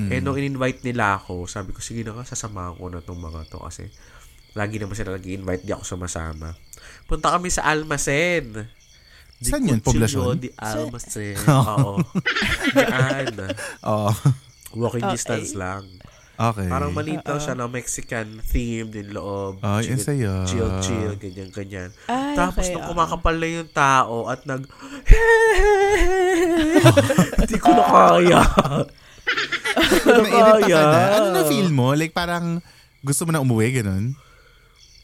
Eh 0.08 0.22
nung 0.22 0.38
in-invite 0.38 0.86
nila 0.86 1.18
ako, 1.18 1.50
sabi 1.50 1.74
ko 1.74 1.82
sige 1.82 2.06
na 2.06 2.14
ka 2.14 2.24
sasamahan 2.24 2.78
ko 2.78 2.88
na 2.88 3.02
tong 3.02 3.18
mga 3.20 3.50
to 3.50 3.60
kasi 3.60 3.90
lagi 4.56 4.80
naman 4.80 4.96
sila 4.96 5.18
nag-invite 5.18 5.66
di 5.66 5.74
ako 5.76 5.84
sumasama. 5.84 6.54
Punta 7.10 7.34
kami 7.34 7.52
sa 7.52 7.68
Almacen. 7.68 8.70
Di 9.36 9.50
Saan 9.52 9.68
yun? 9.68 9.84
Poblasyon? 9.84 10.40
Di 10.40 10.54
Almacen. 10.56 11.44
Oo. 11.76 12.00
Diyan. 12.72 13.36
Oo. 13.92 14.12
Walking 14.80 15.04
Okay. 15.04 15.16
distance 15.18 15.58
lang. 15.58 15.84
Okay. 16.36 16.68
Parang 16.68 16.92
maliit 16.92 17.24
lang 17.24 17.40
siya 17.40 17.56
na 17.56 17.72
Mexican 17.72 18.44
theme 18.44 18.92
din 18.92 19.16
loob. 19.16 19.64
Ay, 19.64 19.88
ang 19.88 20.04
saya. 20.04 20.44
Chill, 20.44 20.68
chill, 20.84 21.16
ganyan, 21.16 21.48
ganyan. 21.48 21.90
Ay, 22.12 22.36
Tapos 22.36 22.68
okay, 22.68 22.76
nung 22.76 22.84
ah. 22.84 22.92
kumakapal 22.92 23.36
na 23.40 23.48
yung 23.48 23.72
tao 23.72 24.28
at 24.28 24.44
nag... 24.44 24.68
Hindi 27.40 27.56
ko 27.56 27.72
na 27.72 27.84
kaya. 27.88 28.42
Hindi 29.96 30.28
ko 30.28 30.40
na 30.44 30.54
kaya. 30.60 30.82
Ano 31.16 31.28
na 31.32 31.44
feel 31.48 31.72
mo? 31.72 31.96
Like 31.96 32.12
parang 32.12 32.60
gusto 33.00 33.24
mo 33.24 33.32
na 33.32 33.40
umuwi, 33.40 33.80
ganun? 33.80 34.20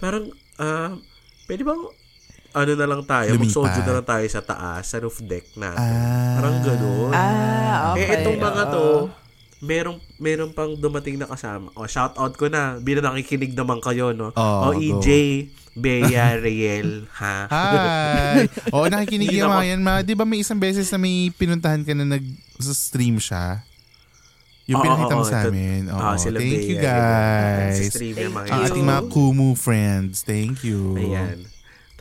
Parang, 0.04 0.28
ah, 0.60 1.00
pwede 1.48 1.64
bang 1.64 1.80
ano 2.52 2.72
na 2.76 2.88
lang 2.88 3.02
tayo, 3.08 3.32
magsojo 3.40 3.80
na 3.80 3.94
lang 4.00 4.08
tayo 4.08 4.26
sa 4.28 4.44
taas, 4.44 4.84
sa 4.84 5.00
roof 5.00 5.24
deck 5.24 5.48
natin. 5.56 5.96
Ah. 5.96 6.36
Parang 6.36 6.58
ganun. 6.60 7.12
Ah, 7.16 7.96
okay. 7.96 8.04
Eh, 8.04 8.16
itong 8.20 8.40
mga 8.44 8.64
to, 8.68 8.88
merong 9.62 10.02
merong 10.18 10.52
pang 10.52 10.74
dumating 10.74 11.22
na 11.22 11.30
kasama. 11.30 11.70
O, 11.78 11.86
shout 11.86 12.18
out 12.18 12.34
ko 12.34 12.50
na. 12.50 12.82
Bila 12.82 13.06
nakikinig 13.06 13.54
naman 13.54 13.78
kayo, 13.78 14.10
no? 14.12 14.34
Oh, 14.34 14.74
o, 14.74 14.76
EJ, 14.76 15.08
Bea, 15.78 16.36
Riel, 16.36 17.06
ha? 17.16 17.48
Hi! 17.48 18.50
Oo, 18.76 18.90
nakikinig 18.90 19.32
yung 19.32 19.48
na 19.48 19.62
mga 19.62 19.68
yan. 19.78 19.82
Ma, 19.86 19.94
di 20.02 20.18
ba 20.18 20.26
may 20.26 20.42
isang 20.42 20.58
beses 20.58 20.90
na 20.90 20.98
may 20.98 21.30
pinuntahan 21.32 21.86
ka 21.86 21.94
na 21.94 22.04
nag-stream 22.04 23.22
siya? 23.22 23.62
Yung 24.66 24.82
Oo, 24.82 24.86
pinakita 24.86 25.14
mo 25.14 25.24
sa 25.24 25.46
amin. 25.46 25.88
Ah, 25.94 26.18
sila 26.18 26.42
thank 26.42 26.66
you 26.66 26.78
Bea. 26.82 26.86
Sa 26.86 26.98
guys. 27.82 27.92
stream 27.94 28.16
yung 28.18 28.34
mga 28.34 28.46
Ang 28.50 28.62
ating 28.66 28.86
mga 28.86 29.04
Kumu 29.14 29.50
friends. 29.54 30.26
Thank 30.26 30.66
you. 30.66 30.98
Ayan. 30.98 31.51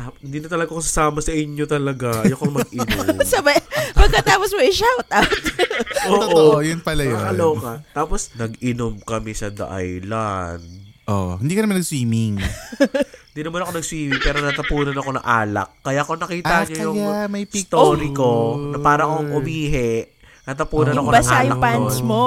Tap, 0.00 0.16
hindi 0.19 0.40
na 0.40 0.49
talaga 0.49 0.73
ako 0.73 0.80
sasama 0.80 1.21
sa 1.21 1.28
inyo 1.30 1.64
talaga. 1.66 2.25
Ayoko 2.25 2.49
mag-inom. 2.49 3.21
Sabay, 3.28 3.52
pagkatapos 3.92 4.49
mo 4.50 4.64
i-shout 4.64 5.09
out. 5.12 5.28
Totoo, 6.09 6.64
yun 6.64 6.80
pala 6.80 7.04
yun. 7.04 7.12
Nakakaloka. 7.12 7.73
Tapos, 7.92 8.33
nag-inom 8.33 8.97
kami 8.99 9.37
sa 9.37 9.52
The 9.52 9.69
Island. 9.69 10.64
Oh, 11.04 11.37
hindi 11.37 11.52
ka 11.52 11.61
naman 11.61 11.76
nag-swimming. 11.76 12.40
Hindi 13.30 13.47
naman 13.47 13.62
ako 13.62 13.73
nag-swimming, 13.76 14.21
pero 14.21 14.38
natapunan 14.40 14.97
ako 14.97 15.11
ng 15.12 15.23
alak. 15.23 15.71
Kaya 15.83 16.02
kung 16.02 16.19
nakita 16.19 16.50
Ah, 16.50 16.64
niyo 16.64 16.90
yung 16.90 16.99
kaya 16.99 17.26
may 17.26 17.45
pic- 17.45 17.62
story 17.62 18.11
ko, 18.11 18.30
na 18.71 18.78
parang 18.80 19.09
akong 19.12 19.33
umihi, 19.37 20.02
natapunan 20.45 20.99
Oh. 20.99 21.00
ako 21.00 21.09
ng 21.09 21.19
alak 21.23 21.47
yung 21.47 21.62
pants 21.62 21.99
mo. 22.00 22.26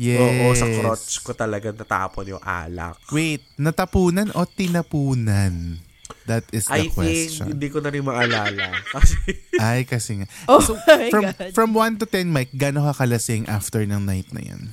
Yes. 0.00 0.18
Oo, 0.18 0.46
sa 0.54 0.66
crotch 0.72 1.20
ko 1.20 1.30
talaga 1.32 1.68
natapon 1.68 2.32
yung 2.32 2.40
alak. 2.40 2.96
Wait, 3.10 3.44
natapunan 3.56 4.32
o 4.32 4.46
tinapunan? 4.46 5.76
That 6.24 6.46
is 6.50 6.64
the 6.64 6.78
I 6.78 6.86
think, 6.86 6.94
question. 6.94 7.46
hindi 7.50 7.66
ko 7.66 7.78
na 7.78 7.90
rin 7.90 8.00
maalala. 8.00 8.78
Kasi, 8.94 9.18
Ay, 9.58 9.82
kasi 9.82 10.22
nga. 10.22 10.26
Oh 10.46 10.62
So, 10.62 10.78
my 10.78 11.10
from, 11.10 11.24
God. 11.26 11.50
from 11.50 11.70
1 11.74 11.98
to 11.98 12.06
10, 12.06 12.28
Mike, 12.28 12.52
gano'n 12.52 12.86
ka 12.88 13.02
kalasing 13.02 13.44
after 13.46 13.82
ng 13.82 14.02
night 14.02 14.30
na 14.30 14.40
yan? 14.40 14.70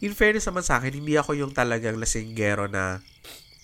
in 0.00 0.10
fairness 0.10 0.48
naman 0.48 0.64
sa 0.64 0.80
akin, 0.80 0.96
hindi 0.96 1.12
ako 1.14 1.36
yung 1.36 1.52
talagang 1.52 2.00
lasinggero 2.00 2.64
na 2.64 3.04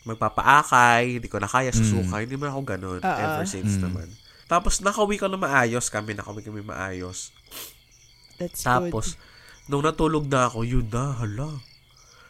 magpapaakay, 0.05 1.17
hindi 1.17 1.27
ko 1.27 1.41
na 1.41 1.49
kaya 1.49 1.73
susuka. 1.73 2.21
Hindi 2.21 2.37
man 2.37 2.53
ako 2.53 2.61
ganun 2.63 3.01
Ah, 3.01 3.41
ever 3.41 3.49
since 3.49 3.75
Mm. 3.75 3.83
naman. 3.83 4.09
Tapos 4.45 4.79
nakawi 4.79 5.17
ko 5.17 5.27
na 5.27 5.35
maayos 5.37 5.89
kami, 5.89 6.13
nakawi 6.13 6.45
kami 6.45 6.61
maayos. 6.61 7.33
That's 8.37 8.63
Tapos, 8.63 9.17
nung 9.65 9.81
natulog 9.81 10.29
na 10.29 10.47
ako, 10.47 10.63
yun 10.63 10.87
na, 10.87 11.17
hala. 11.17 11.57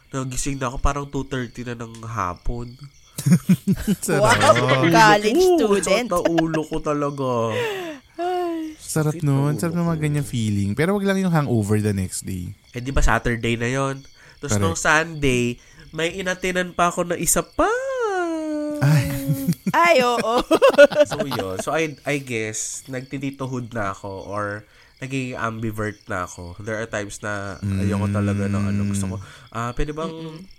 Nagising 0.09 0.55
na 0.55 0.71
ako 0.71 0.77
parang 0.79 1.05
2.30 1.05 1.67
na 1.67 1.75
ng 1.75 2.01
hapon. 2.01 2.73
Wow, 4.21 4.87
college 4.87 5.43
student. 5.59 6.07
na 6.11 6.19
ulo 6.23 6.61
ko 6.63 6.77
talaga. 6.79 7.53
Sarap 8.79 9.19
nun. 9.21 9.59
Sarap 9.59 9.75
na 9.75 9.83
mga 9.85 9.99
ko. 9.99 10.03
ganyang 10.03 10.27
feeling. 10.27 10.71
Pero 10.73 10.95
wag 10.95 11.05
lang 11.05 11.19
yung 11.21 11.33
hangover 11.33 11.77
the 11.83 11.93
next 11.93 12.23
day. 12.23 12.55
Eh 12.73 12.81
di 12.81 12.89
ba 12.95 13.03
Saturday 13.03 13.59
na 13.59 13.69
yon 13.69 14.01
Tapos 14.39 14.57
Correct. 14.57 14.63
nung 14.63 14.77
Sunday, 14.77 15.57
may 15.91 16.13
inatinan 16.15 16.71
pa 16.73 16.89
ako 16.89 17.13
na 17.13 17.15
isa 17.17 17.41
pa. 17.43 17.69
Ay. 18.81 19.09
Ay, 19.75 19.95
oo. 20.05 20.35
so 21.03 21.19
yun. 21.25 21.57
So 21.59 21.73
I, 21.75 21.97
I 22.07 22.21
guess, 22.21 22.85
nagtititohood 22.87 23.73
na 23.73 23.91
ako 23.91 24.23
or 24.29 24.45
naging 25.01 25.37
ambivert 25.37 25.97
na 26.09 26.25
ako. 26.25 26.57
There 26.61 26.77
are 26.77 26.89
times 26.89 27.21
na 27.21 27.61
ayoko 27.61 28.07
talaga 28.09 28.49
ng 28.49 28.63
ano. 28.73 28.81
Gusto 28.87 29.05
ko, 29.13 29.15
ah, 29.53 29.73
pwede 29.73 29.93
bang, 29.93 30.09
ay, 30.09 30.56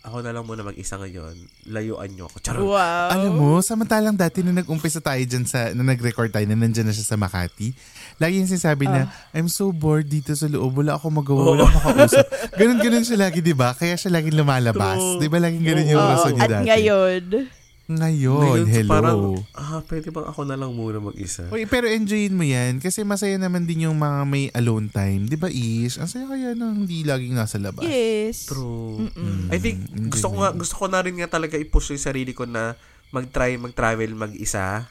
ako 0.00 0.24
na 0.24 0.32
lang 0.32 0.44
muna 0.48 0.64
mag-isa 0.64 0.96
ngayon. 0.96 1.36
Layuan 1.68 2.08
nyo 2.16 2.24
ako. 2.32 2.36
Charot. 2.40 2.64
Wow. 2.64 3.08
Alam 3.12 3.32
mo, 3.36 3.48
samantalang 3.60 4.16
dati 4.16 4.40
nung 4.40 4.56
nag-umpisa 4.56 4.96
tayo 5.04 5.20
dyan 5.20 5.44
sa, 5.44 5.76
na 5.76 5.84
nag-record 5.84 6.32
tayo, 6.32 6.48
na 6.48 6.56
nandyan 6.56 6.88
na 6.88 6.96
siya 6.96 7.04
sa 7.04 7.20
Makati, 7.20 7.76
lagi 8.16 8.40
yung 8.40 8.48
sinasabi 8.48 8.88
na, 8.88 9.12
I'm 9.36 9.52
so 9.52 9.68
bored 9.68 10.08
dito 10.08 10.32
sa 10.32 10.48
loob, 10.48 10.80
wala 10.80 10.96
ako 10.96 11.06
magawa, 11.12 11.40
wala 11.52 11.68
akong 11.68 11.84
makausap. 11.84 12.26
Ganon-ganon 12.56 13.04
siya 13.04 13.18
lagi, 13.28 13.44
di 13.44 13.52
ba? 13.52 13.76
Kaya 13.76 14.00
siya 14.00 14.08
laging 14.16 14.40
lumalabas. 14.40 15.20
Di 15.20 15.28
ba 15.28 15.36
laging 15.36 15.64
ganon 15.68 15.86
yung 15.92 16.00
Oo, 16.00 16.10
rason 16.16 16.32
niya 16.32 16.48
at 16.48 16.52
dati? 16.64 17.59
Ngayon, 17.90 18.62
Ngayon, 18.62 18.66
so 18.66 18.70
hello. 18.70 18.90
Parang, 18.90 19.20
ah, 19.52 19.82
pwede 19.90 20.08
bang 20.08 20.26
ako 20.30 20.40
na 20.46 20.54
lang 20.54 20.70
muna 20.70 21.02
mag-isa? 21.02 21.50
Uy, 21.50 21.66
pero 21.66 21.90
enjoyin 21.90 22.30
mo 22.30 22.46
yan 22.46 22.78
kasi 22.78 23.02
masaya 23.02 23.34
naman 23.34 23.66
din 23.66 23.90
yung 23.90 23.98
mga 23.98 24.20
may 24.24 24.46
alone 24.54 24.86
time. 24.86 25.26
Di 25.26 25.34
ba, 25.34 25.50
Ish? 25.50 25.98
Ang 25.98 26.06
saya 26.06 26.30
kaya 26.30 26.54
nang 26.54 26.86
hindi 26.86 27.02
laging 27.02 27.34
nasa 27.34 27.58
labas. 27.58 27.82
yes. 27.82 28.46
True. 28.46 29.10
Mm-mm. 29.10 29.50
I 29.50 29.58
think 29.58 29.82
gusto 30.08 30.30
ko 30.30 30.36
nga 30.38 30.54
gusto 30.54 30.74
ko 30.78 30.86
na 30.86 31.02
rin 31.02 31.18
nga 31.18 31.26
talaga 31.26 31.58
i-push 31.58 31.90
yung 31.92 32.02
sarili 32.02 32.30
ko 32.30 32.46
na 32.46 32.78
mag-try 33.10 33.58
mag-travel 33.58 34.14
mag-isa. 34.14 34.86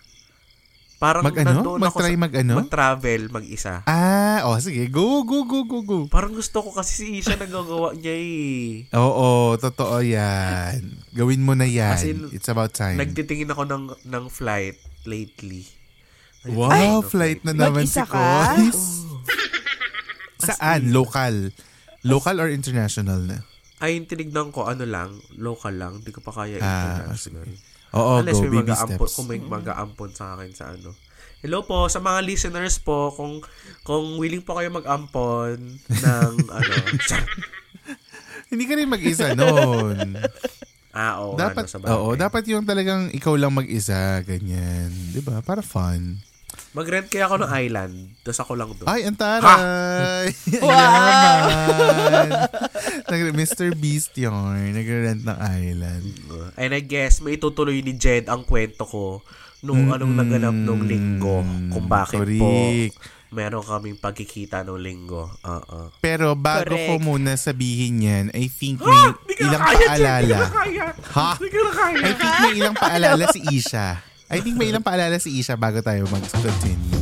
Parang 1.00 1.24
Mag 1.24 1.32
ano? 1.34 1.48
nandoon 1.50 1.80
ako 1.80 1.96
Mag-try 1.96 2.12
sa- 2.12 2.20
mag 2.20 2.34
ano? 2.36 2.54
Mag-travel 2.60 3.22
mag-isa. 3.30 3.74
Ah, 3.88 4.44
oh 4.44 4.60
sige. 4.60 4.84
Go, 4.88 5.24
go, 5.24 5.48
go, 5.48 5.64
go, 5.64 5.80
go. 5.80 6.00
Parang 6.06 6.36
gusto 6.36 6.60
ko 6.60 6.76
kasi 6.76 6.92
si 6.94 7.06
Isha 7.18 7.34
nagagawa 7.34 7.96
niya 7.96 8.12
eh. 8.12 8.84
Oo, 9.00 9.56
totoo 9.56 10.04
yan. 10.04 10.84
Gawin 11.10 11.40
mo 11.40 11.56
na 11.56 11.64
yan. 11.64 11.96
As 11.96 12.04
in, 12.04 12.28
It's 12.30 12.48
about 12.48 12.76
time. 12.76 13.00
Nagtitingin 13.00 13.48
ako 13.48 13.64
ng 13.64 13.84
ng 14.04 14.26
flight 14.28 14.76
lately. 15.06 15.64
wow, 16.46 16.68
Nagtitingin 16.68 16.92
ako 16.94 17.08
flight 17.08 17.40
na 17.42 17.54
naman 17.56 17.88
si? 17.88 18.00
Kois. 18.04 18.80
Saan? 20.52 20.92
Local? 20.92 21.56
Local 22.02 22.36
or 22.38 22.48
international 22.50 23.24
na? 23.24 23.40
Ay, 23.80 24.04
tinignan 24.04 24.52
ko, 24.52 24.68
ano 24.68 24.84
lang, 24.84 25.16
local 25.36 25.72
lang. 25.72 26.04
Hindi 26.04 26.12
ko 26.12 26.20
pa 26.20 26.32
kaya 26.34 26.60
Ah, 26.60 27.00
international. 27.00 27.48
Oo, 27.92 28.20
Unless 28.20 28.36
go. 28.36 28.44
may 28.44 28.52
Baby 28.52 28.62
mag-aampon, 28.68 28.98
steps. 29.02 29.16
kung 29.16 29.28
may 29.28 29.40
mag-aampon 29.40 30.10
sa 30.12 30.26
akin 30.34 30.52
sa 30.52 30.66
ano. 30.70 30.94
Hello 31.40 31.64
po 31.64 31.88
sa 31.88 31.98
mga 31.98 32.20
listeners 32.22 32.78
po 32.78 33.10
kung 33.10 33.40
kung 33.82 34.18
willing 34.18 34.42
po 34.42 34.54
kayo 34.54 34.70
mag-ampon 34.70 35.56
ng 35.80 36.34
ano. 36.58 36.74
Hindi 38.48 38.64
ka 38.66 38.74
rin 38.76 38.88
mag-isa 38.88 39.34
noon. 39.34 40.20
ah, 40.92 41.22
oo, 41.22 41.34
dapat, 41.34 41.64
ano, 41.64 41.70
sa 41.70 41.78
bagay. 41.78 41.94
oo, 41.94 42.10
dapat 42.14 42.44
yung 42.46 42.64
talagang 42.64 43.08
ikaw 43.10 43.34
lang 43.34 43.54
mag-isa, 43.54 44.20
ganyan. 44.22 44.90
'Di 45.10 45.22
ba? 45.22 45.40
Para 45.40 45.62
fun. 45.62 46.18
Mag-rent 46.70 47.10
kaya 47.10 47.26
ako 47.26 47.42
ng 47.42 47.52
island, 47.52 47.94
tapos 48.22 48.40
ako 48.40 48.52
lang 48.54 48.70
doon. 48.72 48.86
Ay, 48.86 49.02
ang 49.04 49.18
taray! 49.18 50.30
Wow! 50.62 51.42
Nag- 53.10 53.34
Mr. 53.34 53.74
Beast 53.74 54.14
yun. 54.14 54.34
Nagre-rent 54.70 55.26
ng 55.26 55.40
island. 55.40 56.06
And 56.56 56.72
I 56.72 56.82
guess, 56.82 57.20
may 57.20 57.36
itutuloy 57.36 57.82
ni 57.82 57.94
Jed 57.94 58.30
ang 58.30 58.46
kwento 58.46 58.86
ko 58.86 59.26
nung 59.60 59.90
anong 59.90 60.14
naganap 60.14 60.54
nung 60.54 60.86
linggo. 60.86 61.42
Kung 61.44 61.86
bakit 61.86 62.22
po 62.38 62.48
Correct. 62.48 62.96
meron 63.30 63.62
kaming 63.62 63.98
pagkikita 63.98 64.62
nung 64.62 64.80
linggo. 64.80 65.26
Oo. 65.26 65.80
Pero 66.00 66.34
bago 66.34 66.70
ko 66.70 66.96
Correct. 66.96 67.04
muna 67.04 67.34
sabihin 67.34 68.00
yan, 68.00 68.26
I 68.32 68.46
think 68.46 68.80
may 68.86 69.10
ilang 69.38 69.60
paalala. 69.60 70.40
Ha? 71.12 71.30
I 71.98 72.12
think 72.14 72.34
may 72.40 72.54
ilang 72.56 72.78
paalala 72.78 73.26
si 73.30 73.42
Isha. 73.52 74.00
I 74.30 74.46
think 74.46 74.62
may 74.62 74.70
ilang 74.70 74.86
paalala 74.86 75.18
si 75.18 75.42
Isha 75.42 75.58
bago 75.58 75.82
tayo 75.82 76.06
mag-continue. 76.14 77.02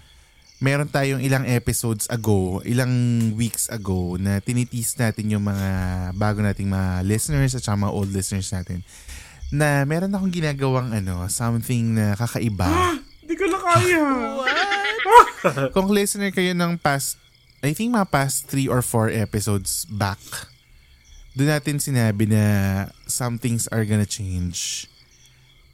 meron 0.63 0.87
tayong 0.87 1.19
ilang 1.19 1.43
episodes 1.43 2.07
ago, 2.07 2.63
ilang 2.63 2.87
weeks 3.35 3.67
ago 3.67 4.15
na 4.15 4.39
tinitis 4.39 4.95
natin 4.95 5.27
yung 5.27 5.43
mga 5.43 5.67
bago 6.15 6.39
nating 6.39 6.71
mga 6.71 7.03
listeners 7.03 7.51
at 7.51 7.67
mga 7.67 7.91
old 7.91 8.15
listeners 8.15 8.47
natin 8.55 8.79
na 9.53 9.85
meron 9.85 10.13
akong 10.13 10.33
ginagawang 10.33 10.89
ano, 10.93 11.25
something 11.29 11.97
na 11.97 12.17
kakaiba. 12.17 12.69
Hindi 13.21 13.35
ko 13.37 13.45
na 13.49 13.59
kaya. 13.61 14.03
Kung 15.75 15.89
listener 15.93 16.33
kayo 16.33 16.53
ng 16.57 16.81
past, 16.81 17.21
I 17.61 17.73
think 17.73 17.93
mga 17.93 18.09
past 18.09 18.49
three 18.49 18.69
or 18.69 18.81
four 18.81 19.09
episodes 19.09 19.85
back, 19.89 20.21
doon 21.35 21.51
natin 21.51 21.81
sinabi 21.81 22.29
na 22.29 22.43
some 23.05 23.37
things 23.37 23.67
are 23.69 23.83
gonna 23.85 24.07
change. 24.07 24.89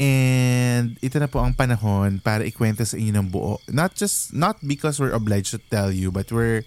And 0.01 0.97
ito 1.05 1.21
na 1.21 1.29
po 1.29 1.45
ang 1.45 1.53
panahon 1.53 2.17
para 2.25 2.41
ikwento 2.41 2.81
sa 2.81 2.97
inyo 2.97 3.13
ng 3.21 3.27
buo. 3.29 3.61
Not 3.69 3.93
just, 3.93 4.33
not 4.33 4.57
because 4.65 4.97
we're 4.97 5.13
obliged 5.13 5.53
to 5.53 5.61
tell 5.61 5.93
you, 5.93 6.09
but 6.09 6.33
we're 6.33 6.65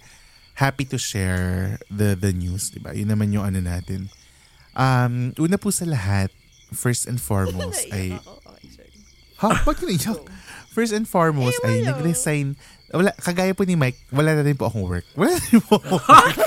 happy 0.55 0.87
to 0.87 0.95
share 0.95 1.75
the 1.91 2.15
the 2.15 2.31
news, 2.31 2.71
di 2.71 2.79
ba? 2.79 2.95
Yun 2.95 3.11
naman 3.11 3.35
yung 3.35 3.43
ano 3.43 3.59
natin. 3.59 4.07
Um, 4.71 5.35
una 5.35 5.59
po 5.59 5.67
sa 5.67 5.83
lahat, 5.83 6.31
first 6.71 7.05
and 7.05 7.21
foremost 7.27 7.85
ay... 7.91 8.17
Ha? 9.43 9.49
Ba't 9.67 9.75
ka 9.75 9.83
naiyak? 9.83 10.23
First 10.71 10.95
and 10.95 11.03
foremost 11.03 11.59
ay 11.63 11.83
nag-resign. 11.83 12.55
Wala, 12.91 13.11
kagaya 13.19 13.51
po 13.51 13.63
ni 13.63 13.75
Mike, 13.75 13.99
wala 14.11 14.35
na 14.35 14.43
rin 14.43 14.55
po 14.55 14.67
akong 14.67 14.87
work. 14.87 15.07
Wala 15.15 15.35
na 15.35 15.43
rin 15.43 15.59
po 15.59 15.79
akong 15.79 15.99
work. 15.99 16.39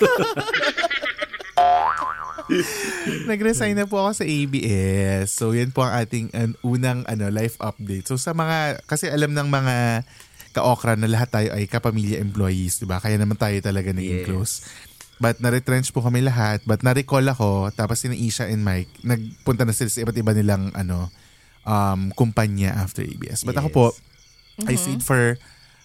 Nag-resign 3.28 3.76
na 3.76 3.84
po 3.84 4.00
ako 4.00 4.10
sa 4.16 4.24
ABS. 4.24 5.28
So, 5.32 5.52
yan 5.52 5.68
po 5.68 5.84
ang 5.84 6.00
ating 6.00 6.32
an, 6.32 6.56
unang 6.64 7.04
ano, 7.04 7.28
life 7.28 7.60
update. 7.60 8.08
So, 8.08 8.16
sa 8.16 8.32
mga, 8.32 8.80
kasi 8.88 9.12
alam 9.12 9.36
ng 9.36 9.48
mga 9.48 10.04
ka-okra 10.56 10.96
na 10.96 11.10
lahat 11.12 11.28
tayo 11.28 11.48
ay 11.52 11.68
kapamilya 11.68 12.18
employees, 12.18 12.80
di 12.80 12.88
ba? 12.88 12.98
Kaya 12.98 13.20
naman 13.20 13.36
tayo 13.36 13.54
talaga 13.60 13.92
naging 13.92 14.24
Yes. 14.24 14.26
close. 14.26 14.54
But 15.18 15.42
na-retrench 15.42 15.90
po 15.90 16.00
kami 16.00 16.22
lahat. 16.22 16.62
But 16.62 16.86
na-recall 16.86 17.26
ako, 17.26 17.74
tapos 17.74 18.02
si 18.02 18.10
Isha 18.10 18.46
and 18.46 18.62
Mike, 18.62 19.02
nagpunta 19.02 19.66
na 19.66 19.74
sila 19.74 19.90
sa 19.90 20.02
iba't 20.02 20.14
iba 20.14 20.32
nilang 20.32 20.70
ano, 20.72 21.10
um, 21.66 22.14
kumpanya 22.14 22.78
after 22.78 23.02
ABS. 23.02 23.42
But 23.42 23.58
ako 23.58 23.68
Yes. 23.68 23.76
po, 23.76 23.84
I 24.66 24.74
stayed 24.74 25.02
for 25.02 25.38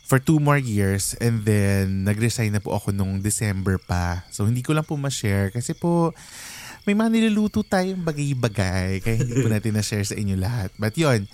for 0.03 0.19
two 0.19 0.38
more 0.38 0.60
years 0.60 1.15
and 1.23 1.47
then 1.47 2.03
nag-resign 2.03 2.51
na 2.51 2.60
po 2.60 2.75
ako 2.75 2.91
nung 2.91 3.23
December 3.23 3.79
pa. 3.79 4.27
So 4.29 4.45
hindi 4.45 4.62
ko 4.62 4.75
lang 4.75 4.84
po 4.84 4.99
ma-share 4.99 5.49
kasi 5.49 5.73
po 5.73 6.12
may 6.84 6.91
mga 6.91 7.15
niluluto 7.15 7.63
tayong 7.63 8.03
bagay-bagay 8.03 8.99
kaya 8.99 9.15
hindi 9.15 9.34
po 9.39 9.47
natin 9.53 9.73
na-share 9.73 10.03
sa 10.03 10.19
inyo 10.19 10.36
lahat. 10.36 10.75
But 10.75 10.99
yon 10.99 11.25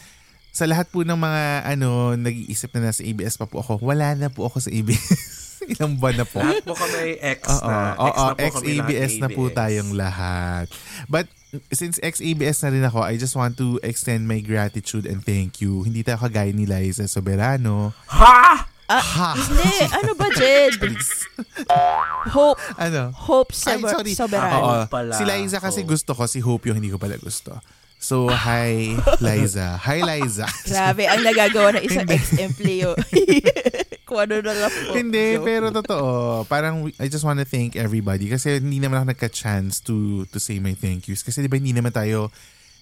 sa 0.59 0.67
lahat 0.67 0.91
po 0.91 1.07
ng 1.07 1.15
mga 1.15 1.43
ano 1.71 2.19
nag-iisip 2.19 2.75
na 2.75 2.91
nasa 2.91 2.99
ABS 2.99 3.39
pa 3.39 3.47
po 3.47 3.63
ako, 3.63 3.79
wala 3.79 4.11
na 4.11 4.27
po 4.27 4.43
ako 4.43 4.59
sa 4.59 4.67
ABS. 4.67 5.07
Ilang 5.71 5.95
buwan 5.95 6.19
na 6.19 6.25
po. 6.27 6.39
Lahat 6.39 6.63
po 6.63 6.75
kami 6.75 7.15
ex 7.15 7.39
Oo, 7.47 7.67
na. 7.67 7.95
oo, 7.95 8.23
ex 8.35 8.43
na 8.43 8.51
po 8.51 8.59
kami 8.59 8.67
ex-ABS 8.75 8.91
lahat 8.91 9.21
na 9.21 9.27
po 9.29 9.41
ABS. 9.47 9.55
tayong 9.55 9.91
lahat. 9.95 10.65
But 11.07 11.27
since 11.71 11.95
ex-ABS 11.99 12.63
na 12.63 12.69
rin 12.71 12.83
ako, 12.83 12.99
I 13.03 13.15
just 13.15 13.35
want 13.35 13.55
to 13.55 13.79
extend 13.81 14.27
my 14.27 14.39
gratitude 14.39 15.07
and 15.07 15.23
thank 15.23 15.63
you. 15.63 15.83
Hindi 15.83 16.03
tayo 16.03 16.19
kagaya 16.19 16.51
ni 16.51 16.67
Liza 16.67 17.07
Soberano. 17.07 17.95
Ha! 18.11 18.67
Ha! 18.89 19.29
Hindi, 19.37 19.73
ano 19.85 20.11
ba, 20.17 20.27
Jed? 20.33 20.75
Hope. 22.35 22.57
Ano? 22.75 23.13
Hope 23.13 23.53
Ay, 23.53 23.77
Sober- 23.77 23.93
sorry. 23.93 24.13
Soberano. 24.17 24.57
Oo. 24.57 24.83
pala 24.89 25.13
Si 25.13 25.23
Liza 25.23 25.61
kasi 25.61 25.85
gusto 25.85 26.17
ko, 26.17 26.25
si 26.25 26.41
Hope 26.41 26.67
yung 26.67 26.81
hindi 26.81 26.89
ko 26.89 26.97
pala 26.97 27.15
gusto. 27.15 27.53
So, 27.99 28.31
hi, 28.31 28.95
Liza. 29.19 29.75
Hi, 29.75 29.99
Liza. 29.99 30.47
Grabe, 30.71 31.03
ang 31.03 31.19
nagagawa 31.19 31.75
ng 31.75 31.83
isang 31.83 32.07
Hindi. 32.07 32.15
ex-empleo. 32.15 32.95
Kung 34.07 34.23
ano 34.23 34.39
na 34.39 34.55
lang 34.55 34.71
po. 34.71 34.95
Hindi, 34.95 35.35
Joke. 35.35 35.43
pero 35.43 35.65
totoo. 35.69 36.09
Parang 36.47 36.87
we- 36.87 36.95
I 36.95 37.11
just 37.11 37.27
want 37.27 37.37
to 37.37 37.45
thank 37.45 37.75
everybody 37.75 38.31
kasi 38.31 38.57
hindi 38.57 38.79
naman 38.79 39.03
ako 39.03 39.07
nagka-chance 39.11 39.83
to 39.83 40.23
to 40.31 40.39
say 40.39 40.57
my 40.57 40.73
thank 40.73 41.05
yous. 41.05 41.21
Kasi 41.21 41.43
di 41.43 41.51
ba 41.51 41.59
hindi 41.59 41.75
naman 41.75 41.91
tayo 41.91 42.31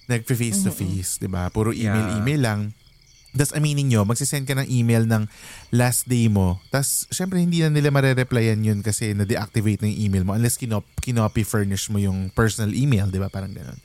nag-face 0.06 0.64
to 0.64 0.72
face, 0.72 1.18
di 1.18 1.26
ba? 1.26 1.50
Puro 1.50 1.74
email, 1.74 2.00
Yeah. 2.00 2.18
email 2.22 2.40
lang. 2.40 2.60
Tapos 3.28 3.52
aminin 3.52 3.92
nyo, 3.92 4.08
magsisend 4.08 4.48
ka 4.48 4.56
ng 4.56 4.70
email 4.70 5.04
ng 5.04 5.28
last 5.68 6.08
day 6.08 6.30
mo. 6.32 6.62
Tapos 6.72 7.04
syempre 7.12 7.36
hindi 7.36 7.60
na 7.60 7.68
nila 7.68 7.90
marereplyan 7.90 8.62
yun 8.62 8.80
kasi 8.80 9.12
na-deactivate 9.12 9.82
na 9.82 9.90
yung 9.90 10.00
email 10.08 10.24
mo 10.24 10.32
unless 10.32 10.56
kinop, 10.56 10.86
kinopy 10.96 11.42
furnish 11.42 11.90
mo 11.90 11.98
yung 11.98 12.30
personal 12.32 12.70
email, 12.72 13.10
di 13.10 13.18
ba? 13.18 13.28
Parang 13.28 13.52
ganun. 13.52 13.76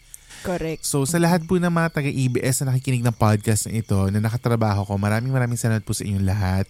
Correct. 0.44 0.84
So 0.84 1.04
sa 1.04 1.18
lahat 1.18 1.48
po 1.48 1.56
ng 1.56 1.72
mga 1.72 1.90
taga-EBS 1.90 2.62
na 2.62 2.72
nakikinig 2.72 3.02
ng 3.02 3.16
podcast 3.16 3.66
na 3.66 3.74
ito, 3.74 3.96
na 4.12 4.20
nakatrabaho 4.20 4.84
ko, 4.84 4.94
maraming 4.96 5.32
maraming 5.32 5.56
salamat 5.56 5.82
po 5.82 5.92
sa 5.92 6.04
inyong 6.04 6.28
lahat. 6.28 6.66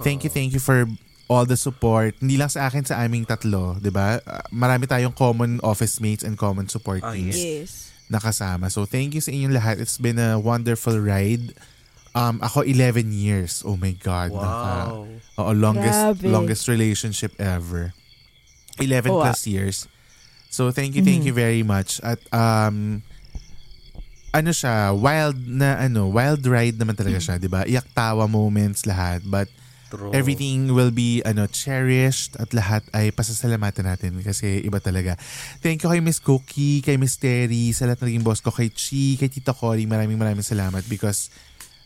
Thank 0.00 0.24
you, 0.24 0.32
thank 0.32 0.50
you 0.50 0.58
for 0.58 0.88
all 1.28 1.44
the 1.44 1.54
support. 1.54 2.16
Hindi 2.18 2.36
lang 2.36 2.48
sa 2.48 2.66
akin, 2.66 2.82
sa 2.82 3.00
aming 3.00 3.24
tatlo, 3.24 3.76
di 3.78 3.88
ba? 3.88 4.18
Marami 4.50 4.84
tayong 4.84 5.12
common 5.12 5.60
office 5.60 6.00
mates 6.00 6.24
and 6.24 6.34
common 6.34 6.66
support 6.66 7.00
Ah, 7.00 7.12
teams 7.12 7.36
Yes. 7.36 7.92
nakasama. 8.08 8.68
So 8.68 8.84
thank 8.84 9.12
you 9.12 9.20
sa 9.20 9.30
inyong 9.30 9.54
lahat. 9.54 9.76
It's 9.78 9.96
been 9.96 10.16
a 10.16 10.36
wonderful 10.36 10.96
ride. 10.96 11.52
Um, 12.12 12.40
ako 12.40 12.60
11 12.60 13.08
years. 13.08 13.64
Oh 13.64 13.76
my 13.76 13.92
God. 13.94 14.32
Naka, 14.32 14.44
Wow. 14.92 15.08
oo, 15.40 15.50
longest, 15.52 16.00
Grabe. 16.20 16.28
longest 16.28 16.62
relationship 16.66 17.32
ever. 17.36 17.96
11 18.76 19.12
Oh, 19.12 19.20
ah. 19.20 19.32
plus 19.32 19.44
years. 19.44 19.88
So 20.52 20.68
thank 20.68 20.92
you, 20.92 21.00
thank 21.00 21.24
you 21.24 21.32
very 21.32 21.64
much. 21.64 21.96
At 22.04 22.20
um, 22.28 23.00
ano 24.36 24.52
siya, 24.52 24.92
wild 24.92 25.40
na 25.48 25.80
ano, 25.80 26.12
wild 26.12 26.44
ride 26.44 26.76
naman 26.76 26.92
talaga 26.92 27.16
siya, 27.16 27.40
'di 27.40 27.48
ba? 27.48 27.64
Iyak 27.64 27.88
tawa 27.96 28.28
moments 28.28 28.84
lahat, 28.84 29.24
but 29.24 29.48
True. 29.88 30.12
everything 30.12 30.76
will 30.76 30.92
be 30.92 31.24
ano 31.24 31.48
cherished 31.48 32.36
at 32.36 32.52
lahat 32.52 32.84
ay 32.92 33.12
pasasalamatan 33.16 33.88
natin 33.88 34.20
kasi 34.20 34.60
iba 34.60 34.76
talaga. 34.76 35.16
Thank 35.64 35.84
you 35.84 35.88
kay 35.88 36.04
Miss 36.04 36.20
Cookie, 36.20 36.84
kay 36.84 37.00
Miss 37.00 37.16
Terry, 37.16 37.72
sa 37.72 37.88
lahat 37.88 38.04
na 38.04 38.12
naging 38.12 38.24
boss 38.24 38.44
ko, 38.44 38.52
kay 38.52 38.68
Chi, 38.68 39.16
kay 39.16 39.32
Tita 39.32 39.56
Cory, 39.56 39.88
maraming 39.88 40.20
maraming 40.20 40.44
salamat 40.44 40.84
because 40.84 41.32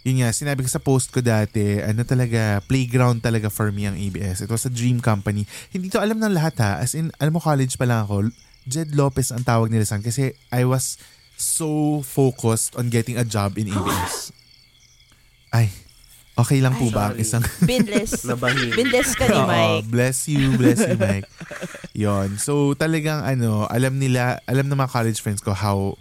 yun 0.06 0.22
nga, 0.22 0.30
sinabi 0.30 0.62
ko 0.62 0.70
sa 0.70 0.78
post 0.78 1.10
ko 1.10 1.18
dati, 1.18 1.82
ano 1.82 2.06
talaga, 2.06 2.62
playground 2.62 3.26
talaga 3.26 3.50
for 3.50 3.74
me 3.74 3.90
ang 3.90 3.98
ABS. 3.98 4.46
It 4.46 4.50
was 4.54 4.62
a 4.62 4.70
dream 4.70 5.02
company. 5.02 5.50
Hindi 5.74 5.90
to 5.90 5.98
alam 5.98 6.22
ng 6.22 6.30
lahat 6.30 6.54
ha. 6.62 6.78
As 6.78 6.94
in, 6.94 7.10
alam 7.18 7.34
mo, 7.34 7.42
college 7.42 7.74
pa 7.74 7.90
lang 7.90 8.06
ako. 8.06 8.30
Jed 8.66 8.98
Lopez 8.98 9.30
ang 9.30 9.46
tawag 9.46 9.70
nila 9.70 9.86
sa 9.86 9.96
akin 9.96 10.06
kasi 10.10 10.34
I 10.50 10.66
was 10.66 10.98
so 11.38 12.02
focused 12.02 12.74
on 12.74 12.90
getting 12.90 13.14
a 13.14 13.24
job 13.24 13.54
in 13.56 13.70
ABS. 13.70 14.34
Ay, 15.56 15.70
okay 16.34 16.58
lang 16.58 16.74
po 16.74 16.90
Ay, 16.90 16.94
ba 16.94 17.02
ang 17.14 17.16
isang... 17.16 17.40
Binless. 17.68 18.26
Binless 18.74 19.14
ka 19.14 19.30
ni 19.30 19.38
Oo, 19.38 19.46
Mike. 19.46 19.86
bless 19.88 20.26
you, 20.26 20.58
bless 20.58 20.82
you, 20.82 20.98
Mike. 21.06 21.30
Yon. 21.94 22.36
So 22.42 22.74
talagang 22.74 23.22
ano, 23.22 23.70
alam 23.70 24.02
nila, 24.02 24.42
alam 24.44 24.66
ng 24.66 24.76
mga 24.76 24.90
college 24.90 25.22
friends 25.22 25.40
ko 25.40 25.54
how 25.54 25.94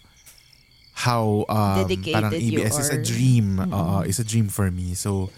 how 0.95 1.43
um, 1.51 1.83
Dedicated 1.83 2.15
parang 2.15 2.31
you 2.35 2.63
EBS 2.63 2.79
is 2.79 2.89
a 2.89 2.99
dream. 2.99 3.59
Oo, 3.59 4.01
is 4.07 4.19
a 4.19 4.25
dream 4.25 4.47
for 4.47 4.71
me. 4.71 4.95
So 4.95 5.29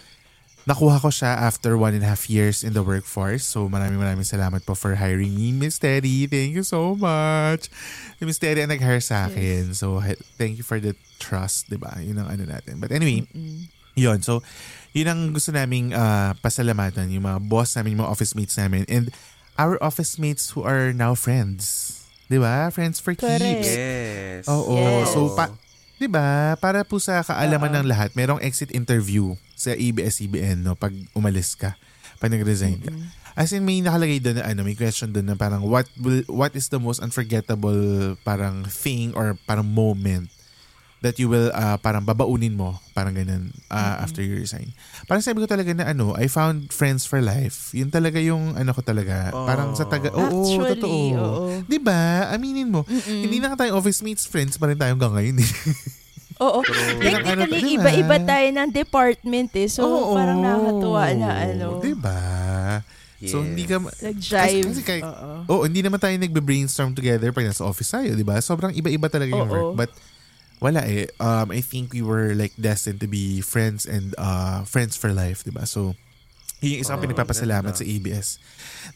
nakuha 0.68 1.00
ko 1.00 1.08
siya 1.08 1.32
after 1.40 1.80
one 1.80 1.96
and 1.96 2.04
a 2.04 2.10
half 2.12 2.28
years 2.28 2.60
in 2.60 2.76
the 2.76 2.84
workforce. 2.84 3.48
So 3.48 3.72
maraming 3.72 3.96
maraming 3.96 4.28
salamat 4.28 4.68
po 4.68 4.76
for 4.76 5.00
hiring 5.00 5.32
me, 5.32 5.48
Miss 5.56 5.80
Terry. 5.80 6.28
Thank 6.28 6.52
you 6.52 6.62
so 6.62 6.92
much. 6.92 7.72
Si 8.20 8.22
Miss 8.28 8.36
Terry 8.36 8.60
ang 8.60 8.68
nag-hire 8.68 9.00
sa 9.00 9.32
akin. 9.32 9.72
So 9.72 10.04
he- 10.04 10.20
thank 10.36 10.60
you 10.60 10.64
for 10.68 10.76
the 10.76 10.92
trust, 11.16 11.72
di 11.72 11.80
ba? 11.80 11.96
Yun 12.04 12.20
ang 12.20 12.28
ano 12.28 12.44
natin. 12.44 12.84
But 12.84 12.92
anyway, 12.92 13.24
yun. 13.96 14.20
So, 14.22 14.44
yun 14.94 15.08
ang 15.08 15.20
gusto 15.34 15.50
naming 15.50 15.90
ah, 15.96 16.36
pasalamatan. 16.38 17.10
Yung 17.10 17.26
mga 17.26 17.40
boss 17.48 17.74
namin, 17.74 17.96
yung 17.98 18.06
mga 18.06 18.12
office 18.12 18.36
mates 18.38 18.54
namin. 18.54 18.84
And 18.86 19.10
our 19.58 19.74
office 19.82 20.20
mates 20.20 20.54
who 20.54 20.62
are 20.62 20.92
now 20.94 21.16
friends. 21.18 21.96
Di 22.28 22.38
ba? 22.38 22.68
Friends 22.70 23.00
for 23.00 23.16
Correct. 23.16 23.40
keeps. 23.40 23.72
Yes. 23.72 24.44
Oo. 24.46 24.76
Yes. 24.76 25.10
So, 25.16 25.32
pa, 25.32 25.50
'di 25.98 26.06
ba? 26.06 26.54
Para 26.62 26.86
po 26.86 27.02
sa 27.02 27.20
kaalaman 27.20 27.82
ng 27.82 27.86
lahat, 27.90 28.14
merong 28.14 28.40
exit 28.40 28.70
interview 28.70 29.34
sa 29.58 29.74
ABS-CBN 29.74 30.62
no 30.62 30.78
pag 30.78 30.94
umalis 31.12 31.58
ka, 31.58 31.74
pag 32.22 32.30
nag-resign 32.30 32.78
ka. 32.78 32.94
As 33.38 33.54
in 33.54 33.62
may 33.62 33.78
nakalagay 33.82 34.18
doon 34.18 34.42
na 34.42 34.50
ano, 34.50 34.66
may 34.66 34.74
question 34.74 35.10
doon 35.14 35.30
na 35.30 35.36
parang 35.38 35.62
what 35.66 35.86
will 35.98 36.22
what 36.30 36.54
is 36.58 36.70
the 36.70 36.78
most 36.78 36.98
unforgettable 36.98 38.14
parang 38.26 38.66
thing 38.66 39.14
or 39.14 39.38
parang 39.46 39.66
moment 39.66 40.30
that 40.98 41.14
you 41.16 41.26
will 41.26 41.50
uh, 41.50 41.78
parang 41.78 42.02
babaunin 42.02 42.52
mo, 42.52 42.82
parang 42.90 43.14
ganun, 43.14 43.54
uh, 43.68 44.02
after 44.02 44.18
you 44.18 44.34
resign. 44.34 44.74
Parang 45.06 45.22
sabi 45.22 45.38
ko 45.38 45.46
talaga 45.46 45.70
na 45.70 45.86
ano, 45.86 46.12
I 46.12 46.26
found 46.26 46.70
friends 46.70 47.06
for 47.06 47.18
life. 47.18 47.70
Yun 47.70 47.88
talaga 47.88 48.18
yung 48.18 48.54
ano 48.54 48.74
ko 48.74 48.82
talaga. 48.82 49.30
Parang 49.30 49.72
sa 49.72 49.86
taga, 49.86 50.10
oo, 50.10 50.26
Actually, 50.42 50.74
totoo. 50.74 50.98
oo. 51.14 51.46
'Di 51.64 51.78
ba? 51.78 52.30
Aminin 52.30 52.66
mo. 52.68 52.82
Hindi 53.04 53.38
na 53.38 53.54
tayo 53.54 53.78
office 53.78 54.02
mates, 54.02 54.26
friends 54.26 54.56
pa 54.56 54.66
rin 54.66 54.74
tayo 54.74 54.90
hanggang 54.90 55.14
ngayon. 55.14 55.38
eh. 55.38 55.50
Oo. 56.38 56.62
Ang 56.62 57.26
ano, 57.26 57.42
Technically, 57.46 57.62
diba? 57.74 57.90
iba-iba 57.90 58.16
tayo 58.22 58.46
ng 58.52 58.70
department 58.70 59.50
eh. 59.54 59.66
So, 59.66 59.82
Oo. 59.82 60.14
parang 60.14 60.38
nakakatuwa 60.38 61.04
na 61.14 61.30
ano. 61.46 61.66
'Di 61.78 61.94
ba? 61.94 62.20
So 63.20 63.42
Yes. 63.42 63.50
hindi 63.50 63.64
ka 63.66 63.76
ma- 63.78 63.90
Nag-jive. 63.90 64.62
Kasi, 64.62 64.62
kasi 64.64 64.82
kahit, 64.86 65.02
Oo. 65.02 65.30
oh, 65.50 65.62
hindi 65.66 65.82
naman 65.82 65.98
tayo 65.98 66.14
nagbe-brainstorm 66.14 66.94
together 66.94 67.34
pag 67.34 67.50
nasa 67.50 67.66
office 67.66 67.90
tayo, 67.90 68.14
'di 68.14 68.22
ba? 68.22 68.38
Sobrang 68.38 68.70
iba-iba 68.70 69.06
talaga 69.06 69.30
yung 69.30 69.46
Oo. 69.46 69.50
work. 69.50 69.70
But 69.76 69.90
wala 70.58 70.82
eh. 70.86 71.06
Um, 71.22 71.50
I 71.54 71.62
think 71.62 71.94
we 71.94 72.02
were 72.02 72.34
like 72.34 72.54
destined 72.58 73.00
to 73.02 73.08
be 73.10 73.40
friends 73.40 73.86
and 73.86 74.14
uh, 74.18 74.62
friends 74.66 74.94
for 74.98 75.10
life, 75.10 75.42
'di 75.46 75.54
ba? 75.54 75.66
So 75.66 75.94
yun 76.58 76.78
yung 76.78 76.82
isang 76.82 76.98
Oo, 76.98 77.04
pinagpapasalamat 77.06 77.74
sa 77.78 77.86
ABS. 77.86 78.42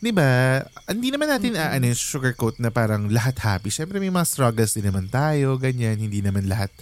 'Di 0.03 0.11
ba? 0.11 0.63
Hindi 0.91 1.15
naman 1.15 1.31
natin 1.31 1.55
uh, 1.55 1.71
ano, 1.71 1.87
sugarcoat 1.95 2.59
na 2.59 2.75
parang 2.75 3.07
lahat 3.07 3.39
happy. 3.39 3.71
Syempre 3.71 4.03
may 4.03 4.11
mga 4.11 4.27
struggles 4.27 4.75
din 4.75 4.91
naman 4.91 5.07
tayo, 5.07 5.55
ganyan. 5.63 5.95
Hindi 5.95 6.19
naman 6.19 6.51
lahat 6.51 6.75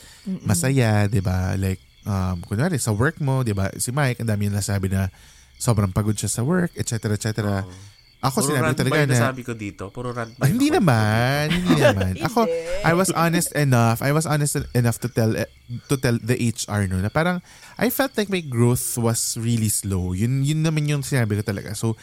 masaya, 0.49 1.05
'di 1.05 1.21
ba? 1.21 1.53
Like 1.61 1.81
um 2.09 2.41
kunwari 2.49 2.81
sa 2.81 2.97
work 2.97 3.21
mo, 3.21 3.45
'di 3.45 3.53
ba? 3.53 3.69
Si 3.77 3.93
Mike, 3.93 4.25
ang 4.25 4.29
dami 4.33 4.49
yung 4.49 4.57
nasabi 4.57 4.89
na 4.89 5.13
sobrang 5.61 5.93
pagod 5.93 6.17
siya 6.17 6.33
sa 6.33 6.41
work, 6.41 6.73
etc. 6.81 7.13
etc. 7.21 7.29
Ako 8.21 8.45
Puro 8.45 8.49
sinabi 8.53 8.65
rant 8.69 8.77
talaga 8.77 9.01
na 9.01 9.13
nasabi 9.17 9.41
ko 9.41 9.53
dito? 9.57 9.89
Puro 9.89 10.13
rant 10.13 10.37
ba 10.37 10.45
Ah, 10.45 10.53
hindi 10.53 10.69
naman, 10.69 11.49
hindi 11.49 11.73
naman. 11.89 12.13
Ako, 12.21 12.45
I 12.85 12.93
was 12.93 13.09
honest 13.17 13.49
enough. 13.57 14.05
I 14.05 14.13
was 14.13 14.29
honest 14.29 14.61
enough 14.77 15.01
to 15.01 15.09
tell 15.09 15.33
eh, 15.33 15.49
to 15.89 15.97
tell 15.97 16.21
the 16.21 16.37
HR 16.37 16.85
no 16.85 17.01
na 17.01 17.09
parang 17.09 17.41
I 17.81 17.89
felt 17.89 18.13
like 18.21 18.29
my 18.29 18.45
growth 18.45 18.85
was 19.01 19.41
really 19.41 19.73
slow. 19.73 20.13
Yun 20.13 20.45
yun 20.45 20.61
naman 20.61 20.85
yung 20.85 21.01
sinabi 21.01 21.41
ko 21.41 21.45
talaga. 21.49 21.73
So 21.73 21.97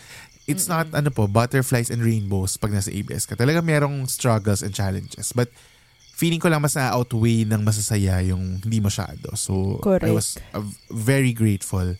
it's 0.49 0.65
not 0.65 0.89
ano 0.89 1.13
po 1.13 1.29
butterflies 1.29 1.93
and 1.93 2.01
rainbows 2.01 2.57
pag 2.57 2.73
nasa 2.73 2.89
ABS 2.89 3.29
ka. 3.29 3.37
Talaga 3.37 3.61
merong 3.61 4.09
struggles 4.09 4.65
and 4.65 4.73
challenges. 4.73 5.37
But 5.37 5.53
feeling 6.17 6.41
ko 6.41 6.49
lang 6.49 6.65
mas 6.65 6.73
na-outweigh 6.73 7.45
ng 7.45 7.61
masasaya 7.61 8.25
yung 8.25 8.57
hindi 8.65 8.81
masyado. 8.81 9.37
So 9.37 9.77
I 9.77 10.01
Correct. 10.01 10.13
was 10.17 10.27
uh, 10.57 10.65
very 10.89 11.29
grateful 11.29 11.93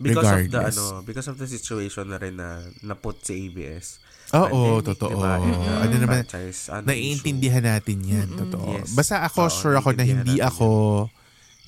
Because 0.00 0.24
of 0.24 0.32
the 0.32 0.42
regardless. 0.48 0.76
ano, 0.78 0.84
because 1.02 1.28
of 1.28 1.36
the 1.36 1.48
situation 1.48 2.04
na 2.08 2.18
rin 2.18 2.34
na 2.36 2.62
naput 2.82 3.20
sa 3.20 3.32
ABS. 3.32 4.00
Oo, 4.32 4.80
Pandemic, 4.80 4.86
totoo. 4.96 5.12
diba? 5.12 5.32
Uh, 5.36 5.80
Ano 5.84 5.94
naman, 6.00 6.22
franchise, 6.24 6.60
ano, 6.72 6.84
naiintindihan 6.88 7.64
natin 7.64 7.98
yan, 8.00 8.28
totoo. 8.32 8.80
Yes. 8.80 8.96
Basta 8.96 9.20
ako, 9.28 9.40
Oo, 9.44 9.52
sure 9.52 9.76
ako 9.76 9.92
na 9.92 10.04
hindi 10.08 10.40
natin 10.40 10.48
ako, 10.48 10.68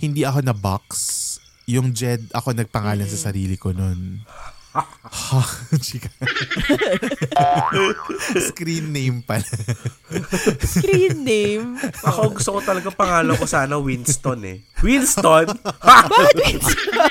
hindi 0.01 0.23
ako 0.25 0.39
na 0.41 0.55
box. 0.57 0.89
Yung 1.69 1.93
Jed, 1.93 2.29
ako 2.33 2.57
nagpangalan 2.57 3.09
sa 3.09 3.29
sarili 3.31 3.57
ko 3.61 3.73
nun. 3.77 4.25
Ha, 4.75 5.41
chika. 5.85 6.11
Screen 8.43 8.91
name 8.91 9.23
pala. 9.23 9.47
Screen 10.61 11.23
name. 11.23 11.79
Ako 12.03 12.35
gusto 12.35 12.59
ko 12.59 12.61
talaga 12.61 12.91
pangalan 12.91 13.39
ko 13.39 13.47
sana 13.47 13.79
Winston 13.79 14.43
eh. 14.43 14.59
Winston? 14.83 15.47
Bakit 16.11 16.37
Winston? 16.37 17.07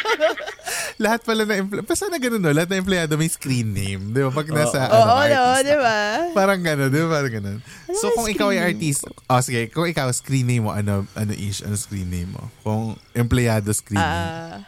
lahat 0.93 1.25
pala 1.25 1.43
na, 1.43 1.57
empl- 1.57 1.83
basta 1.83 2.05
na 2.07 2.21
ganun 2.21 2.39
no, 2.39 2.53
lahat 2.53 2.69
na 2.69 2.77
empleyado 2.77 3.17
may 3.17 3.27
screen 3.27 3.73
name. 3.73 4.13
Di 4.13 4.21
ba? 4.21 4.29
Pag 4.29 4.47
nasa, 4.53 4.87
Oo, 4.87 5.15
ano, 5.17 5.33
no, 5.33 5.41
artist. 5.57 5.65
di 5.65 5.75
ba? 5.75 5.97
Parang 6.31 6.61
gano'n, 6.61 6.89
di 6.91 6.99
ba? 7.01 7.09
Parang 7.09 7.33
gano'n. 7.33 7.57
So, 7.97 8.13
kung 8.13 8.27
ikaw 8.29 8.53
ay 8.53 8.71
artist, 8.71 9.07
oh, 9.07 9.41
sige, 9.41 9.71
kung 9.73 9.89
ikaw 9.89 10.07
screen 10.13 10.45
name 10.47 10.63
mo, 10.63 10.71
ano, 10.71 11.07
ano 11.15 11.31
ish, 11.33 11.65
ano 11.65 11.73
screen 11.75 12.07
name 12.07 12.29
mo? 12.31 12.43
Kung 12.61 12.93
empleyado 13.11 13.73
screen 13.73 13.99
name. 13.99 14.63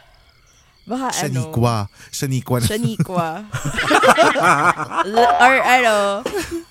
Ah, 0.86 0.88
baka 0.88 1.06
ano. 1.10 1.18
Shaniqua. 1.18 1.76
Shaniqua. 2.10 2.58
Shaniqua. 2.62 3.28
L- 5.06 5.34
or 5.36 5.56
ano, 5.58 5.96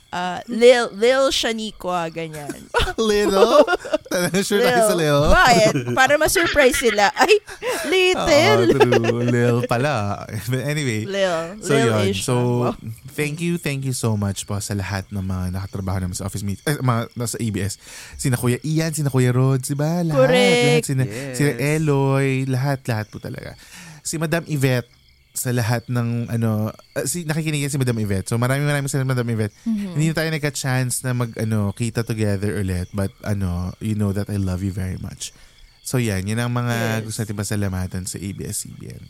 ah, 0.10 0.39
Lil, 0.47 0.88
Lil 0.95 1.28
Shaniqua, 1.30 2.08
ganyan. 2.08 2.63
Little? 2.95 3.67
Talaga 4.08 4.39
sure 4.39 4.63
tayo 4.63 4.88
sa 4.88 4.95
Lil? 4.95 5.19
Bakit? 5.28 5.73
Para 5.91 6.15
ma-surprise 6.15 6.80
sila. 6.80 7.12
Ay, 7.12 7.36
Oo, 7.36 7.88
little. 7.91 8.62
true. 8.71 9.19
Lil 9.28 9.58
pala. 9.67 10.23
But 10.47 10.63
anyway. 10.63 11.04
Lil. 11.04 11.60
So 11.60 11.75
yun. 11.75 12.08
Lil-ish 12.08 12.23
So, 12.23 12.71
thank 13.12 13.43
you, 13.43 13.60
thank 13.60 13.84
you 13.84 13.91
so 13.91 14.15
much 14.15 14.47
po 14.47 14.56
sa 14.60 14.71
lahat 14.73 15.12
ng 15.12 15.19
mga 15.21 15.45
nakatrabaho 15.54 15.99
namin 15.99 16.15
sa 16.15 16.25
office 16.25 16.41
meet, 16.41 16.63
eh, 16.63 16.80
mga 16.80 17.12
nasa 17.13 17.36
ABS. 17.36 17.75
Sina 18.15 18.39
Kuya 18.39 18.63
Ian, 18.63 18.95
sina 18.95 19.12
Kuya 19.12 19.36
Rod, 19.36 19.60
di 19.60 19.75
ba? 19.75 19.99
Lahat, 20.01 20.15
Correct. 20.23 20.63
lahat. 20.63 20.88
Sina, 20.88 21.04
Yes. 21.04 21.36
sina 21.36 21.51
Eloy, 21.60 22.47
lahat, 22.47 22.80
lahat 22.88 23.12
po 23.12 23.19
talaga. 23.19 23.60
Si 24.05 24.15
Madam 24.15 24.45
Yvette, 24.45 24.87
sa 25.35 25.51
lahat 25.51 25.83
ng 25.91 26.31
ano 26.31 26.71
uh, 26.71 27.03
si 27.03 27.27
nakikinig 27.27 27.67
si 27.67 27.75
Madam 27.75 27.99
Yvette. 27.99 28.31
So 28.31 28.39
maraming 28.39 28.63
maraming 28.63 28.87
salamat 28.87 29.19
Madam 29.19 29.27
Yvette. 29.27 29.51
Hindi 29.67 30.07
na 30.07 30.15
tayo 30.15 30.31
nagka-chance 30.31 31.03
na 31.03 31.11
mag 31.11 31.35
ano 31.35 31.75
kita 31.75 32.07
together 32.07 32.55
ulit 32.55 32.87
but 32.95 33.11
ano 33.19 33.75
you 33.83 33.99
know 33.99 34.15
that 34.15 34.31
I 34.31 34.39
love 34.39 34.63
you 34.63 34.71
very 34.71 34.95
much. 34.95 35.35
So 35.83 35.99
yan, 35.99 36.25
yun 36.25 36.39
ang 36.39 36.49
mga 36.49 36.73
Yes. 36.73 37.03
gusto 37.03 37.19
natin 37.21 37.35
pasalamatan 37.35 38.03
sa 38.07 38.17
ABS-CBN. 38.17 39.03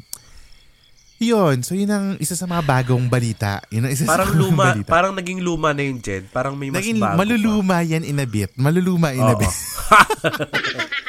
Yun, 1.16 1.64
so 1.64 1.72
yun 1.72 1.88
ang 1.88 2.20
isa 2.20 2.36
sa 2.36 2.44
mga 2.44 2.68
bagong 2.68 3.08
balita. 3.08 3.64
Yun 3.72 3.88
ang 3.88 3.94
isa 3.96 4.04
parang 4.04 4.28
sa 4.28 4.36
luma, 4.36 4.76
balita. 4.76 4.90
parang 4.92 5.14
naging 5.16 5.40
luma 5.40 5.72
na 5.72 5.88
yung 5.88 6.04
Jed. 6.04 6.28
Parang 6.28 6.60
may 6.60 6.68
mas 6.68 6.84
Naging 6.84 7.00
bago 7.00 7.16
maluluma 7.16 7.80
yan 7.80 8.04
in 8.04 8.20
a 8.20 8.28
bit. 8.28 8.52
Maluluma 8.60 9.16
in 9.16 9.24
a 9.24 9.32
Oo. 9.32 9.40
bit. 9.40 9.54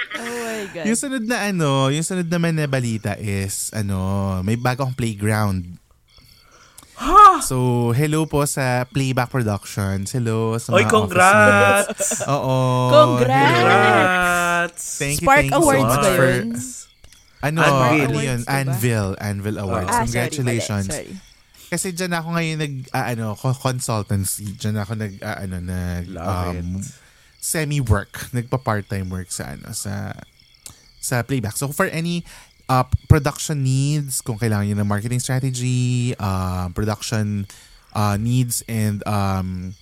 My 0.67 0.75
God. 0.75 0.85
Yung 0.91 0.99
sunod 0.99 1.25
na 1.31 1.39
ano, 1.47 1.71
yung 1.95 2.03
sunod 2.03 2.27
naman 2.27 2.59
na 2.59 2.67
balita 2.67 3.15
is 3.15 3.71
ano, 3.71 4.43
may 4.43 4.59
bago 4.59 4.83
akong 4.83 4.99
playground. 4.99 5.79
So, 7.45 7.93
hello 7.93 8.25
po 8.25 8.49
sa 8.49 8.89
Playback 8.89 9.29
Productions. 9.29 10.09
Hello 10.17 10.57
sa 10.57 10.73
Oy, 10.73 10.89
mga 10.89 10.91
congrats! 10.97 12.25
Oo. 12.25 12.89
Congrats! 12.89 13.53
Congrats! 13.53 14.83
Thank 14.97 15.21
you, 15.21 15.27
Spark 15.29 15.45
thank 15.45 15.53
you 15.53 15.61
Awards 15.61 15.85
so 15.85 15.93
much 15.93 16.09
for... 16.17 16.31
Ano, 17.45 17.61
Anvil. 17.61 18.09
ano 18.09 18.19
yun? 18.25 18.41
diba? 18.41 18.49
Anvil. 18.49 19.09
Anvil 19.21 19.57
Awards. 19.61 19.93
Ah, 19.93 20.03
Congratulations. 20.09 20.89
Sorry, 20.89 21.13
sorry. 21.13 21.69
Kasi 21.69 21.93
dyan 21.93 22.17
ako 22.17 22.29
ngayon 22.33 22.59
nag, 22.65 22.75
ah, 22.97 23.07
ano, 23.13 23.27
co- 23.37 23.61
consultancy. 23.61 24.57
Dyan 24.57 24.81
ako 24.81 24.97
nag, 24.97 25.15
ah, 25.21 25.39
ano, 25.45 25.57
nag, 25.61 26.05
Love 26.09 26.57
um, 26.57 26.81
it. 26.81 26.89
semi-work. 27.37 28.33
Nagpa-part-time 28.33 29.07
work 29.13 29.29
sa, 29.29 29.53
ano, 29.53 29.77
sa, 29.77 30.17
sa 31.07 31.23
playback. 31.23 31.55
So, 31.55 31.71
for 31.71 31.87
any 31.87 32.27
uh, 32.67 32.85
production 33.07 33.63
needs, 33.63 34.21
kung 34.21 34.39
kailangan 34.39 34.67
nyo 34.67 34.77
ng 34.83 34.91
marketing 34.91 35.23
strategy, 35.23 36.15
uh, 36.19 36.69
production 36.75 37.47
uh, 37.95 38.19
needs, 38.19 38.67
and 38.67 39.07
um, 39.07 39.75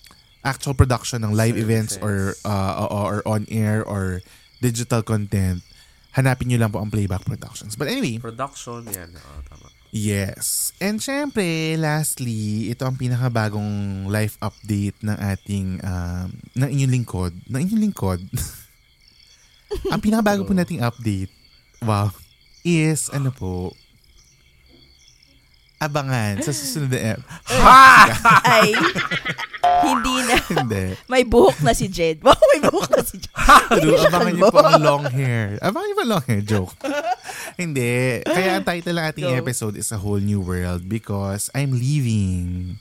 actual 0.45 0.77
production 0.77 1.25
ng 1.25 1.33
live 1.33 1.57
events 1.57 1.97
or, 2.05 2.37
uh, 2.45 2.87
or, 2.87 3.19
or 3.19 3.19
on-air 3.25 3.81
or 3.81 4.21
digital 4.61 5.01
content, 5.01 5.65
hanapin 6.13 6.53
nyo 6.53 6.59
lang 6.61 6.71
po 6.71 6.79
ang 6.79 6.93
Playback 6.93 7.25
Productions. 7.25 7.75
But 7.75 7.89
anyway, 7.89 8.21
Production, 8.21 8.87
yan. 8.87 9.17
Oo, 9.17 9.41
tama. 9.49 9.73
Yes. 9.95 10.75
And 10.83 10.99
syempre, 10.99 11.79
lastly, 11.79 12.67
ito 12.67 12.83
ang 12.83 12.99
pinakabagong 12.99 14.05
life 14.11 14.35
update 14.43 14.99
ng 15.07 15.15
ating, 15.15 15.79
um, 15.87 16.35
ng 16.59 16.69
inyong 16.69 16.93
lingkod. 16.99 17.33
Ng 17.47 17.61
inyong 17.63 17.83
lingkod. 17.91 18.21
ang 19.93 20.01
pinakabago 20.03 20.43
po 20.45 20.53
nating 20.53 20.83
update, 20.83 21.31
wow, 21.83 22.11
is, 22.65 23.13
ano 23.13 23.31
po, 23.31 23.75
abangan 25.85 26.41
sa 26.41 26.53
susunod 26.55 26.89
na 26.89 27.01
ep. 27.17 27.21
Ay, 28.41 28.73
hindi 29.87 30.17
na. 30.25 30.37
Hindi. 30.41 30.85
May 31.11 31.23
buhok 31.29 31.61
na 31.61 31.77
si 31.77 31.93
Jed. 31.93 32.25
Wow, 32.25 32.41
may 32.57 32.61
buhok 32.65 32.89
na 32.89 33.03
si 33.05 33.21
Jed. 33.21 33.33
True, 33.85 34.01
abangan 34.09 34.33
niyo 34.33 34.49
po 34.49 34.65
ang 34.65 34.81
long 34.81 35.05
hair. 35.13 35.61
Abangan 35.61 35.85
niyo 35.85 35.97
po 35.97 36.03
ang 36.09 36.13
long 36.17 36.25
hair. 36.25 36.41
Joke. 36.41 36.75
Hindi. 37.61 38.25
Kaya 38.25 38.59
ang 38.59 38.65
title 38.65 38.97
ng 38.97 39.07
ating 39.13 39.29
Go. 39.29 39.37
episode 39.37 39.75
is 39.77 39.93
A 39.93 40.01
Whole 40.01 40.25
New 40.25 40.41
World 40.41 40.89
because 40.89 41.53
I'm 41.53 41.77
leaving. 41.77 42.79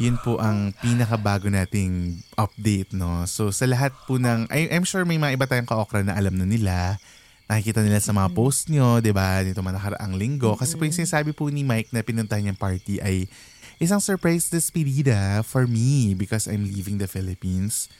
Yun 0.00 0.16
po 0.24 0.40
ang 0.40 0.72
pinakabago 0.80 1.52
nating 1.52 2.24
update, 2.40 2.96
no? 2.96 3.28
So, 3.28 3.52
sa 3.52 3.68
lahat 3.68 3.92
po 4.08 4.16
ng... 4.16 4.48
I, 4.48 4.72
I'm 4.72 4.88
sure 4.88 5.04
may 5.04 5.20
mga 5.20 5.36
iba 5.36 5.44
tayong 5.44 5.68
ka-okra 5.68 6.00
na 6.00 6.16
alam 6.16 6.32
na 6.32 6.48
nila. 6.48 6.96
Nakikita 7.44 7.84
nila 7.84 8.00
sa 8.00 8.16
mga 8.16 8.32
post 8.32 8.72
nyo, 8.72 9.04
di 9.04 9.12
ba? 9.12 9.44
Dito 9.44 9.60
man 9.60 9.76
nakaraang 9.76 10.16
linggo. 10.16 10.56
Kasi 10.56 10.80
po 10.80 10.88
yung 10.88 10.96
sinasabi 10.96 11.36
po 11.36 11.52
ni 11.52 11.60
Mike 11.60 11.92
na 11.92 12.00
pinuntahan 12.00 12.40
niyang 12.40 12.56
party 12.56 13.04
ay 13.04 13.28
isang 13.76 14.00
surprise 14.00 14.48
despedida 14.48 15.44
for 15.44 15.68
me 15.68 16.16
because 16.16 16.48
I'm 16.48 16.64
leaving 16.64 16.96
the 16.96 17.10
Philippines. 17.10 17.92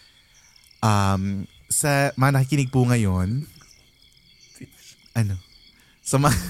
Um, 0.81 1.45
sa 1.69 2.17
mga 2.17 2.41
nakikinig 2.41 2.73
po 2.73 2.89
ngayon, 2.89 3.45
ano? 5.13 5.37
Sa 6.01 6.17
mga... 6.17 6.33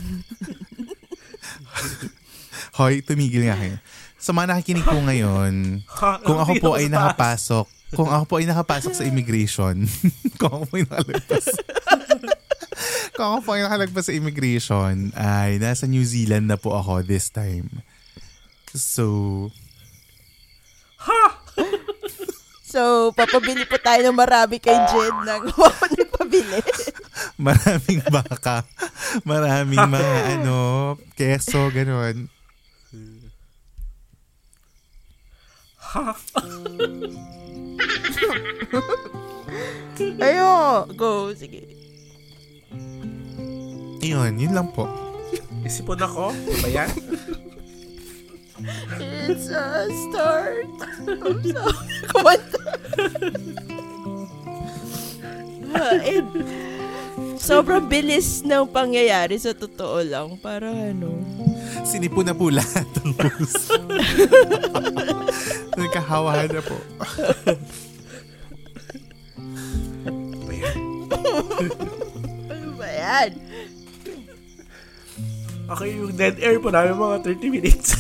Hoy, 2.79 3.03
tumigil 3.03 3.51
nga 3.51 3.59
kayo. 3.59 3.83
Sa 4.23 4.31
mga 4.31 4.55
nakikinig 4.55 4.87
po 4.87 5.03
ngayon, 5.03 5.83
kung 6.27 6.39
ako 6.39 6.53
po 6.63 6.71
ay 6.79 6.87
nakapasok, 6.95 7.67
kung 7.99 8.07
ako 8.07 8.25
po 8.31 8.35
ay 8.39 8.47
nakapasok 8.47 8.95
sa 8.95 9.03
immigration, 9.03 9.83
kung 10.39 10.63
ako 10.63 10.65
po 10.71 10.75
ay 10.79 10.87
nakalagpas, 10.87 11.47
kung 13.19 13.27
ako 13.27 13.39
po 13.43 13.51
ay 13.59 13.63
nakalagpas 13.67 14.07
sa 14.07 14.15
immigration, 14.15 15.11
ay 15.19 15.59
nasa 15.59 15.91
New 15.91 16.07
Zealand 16.07 16.47
na 16.47 16.55
po 16.55 16.79
ako 16.79 17.03
this 17.03 17.35
time. 17.35 17.83
So, 18.71 19.51
So, 22.73 23.13
papabili 23.13 23.69
po 23.69 23.77
tayo 23.77 24.01
ng 24.01 24.17
marami 24.17 24.57
kay 24.57 24.73
Jed 24.73 25.13
ng 25.29 25.45
ako 25.45 25.93
nagpabili. 25.93 26.57
maraming 27.37 28.01
baka, 28.09 28.65
maraming 29.29 29.77
mga 29.77 30.41
ano, 30.41 30.57
keso, 31.13 31.69
ganun. 31.69 32.33
Ayo, 40.23 40.89
go, 40.97 41.29
sige. 41.37 41.69
Yun, 44.01 44.41
yun 44.41 44.53
lang 44.57 44.73
po. 44.73 44.89
Isipon 45.63 46.01
ako? 46.01 46.33
Ba 46.65 46.69
yan? 46.73 46.91
It's 48.99 49.53
a 49.53 49.87
start. 50.09 50.67
I'm 51.07 51.43
sorry. 51.45 51.77
Kumanta. 52.09 52.61
And 56.13 56.29
sobrang 57.37 57.89
bilis 57.91 58.45
ng 58.47 58.71
pangyayari 58.71 59.37
sa 59.37 59.53
totoo 59.53 60.03
lang. 60.03 60.39
Parang 60.39 60.75
ano. 60.75 61.21
Sinipo 61.83 62.23
na 62.23 62.35
po 62.35 62.49
lahat 62.49 62.87
ng 63.03 63.13
puso. 63.13 63.77
Nagkahawahan 65.77 66.51
na 66.53 66.61
po. 66.61 66.77
Ba 70.45 70.53
yan? 70.53 70.79
Ano 72.53 72.69
ba 72.77 72.89
yan? 72.89 73.31
Okay, 75.73 75.91
yung 75.97 76.13
dead 76.13 76.37
air 76.45 76.61
po 76.61 76.69
namin 76.69 77.01
mga 77.01 77.25
30 77.25 77.49
minutes. 77.49 77.97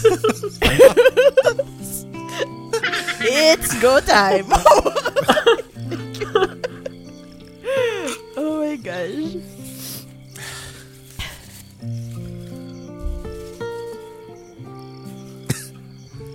It's 3.22 3.72
go 3.80 4.02
time. 4.02 4.50
oh 8.36 8.60
my 8.60 8.76
gosh. 8.76 9.61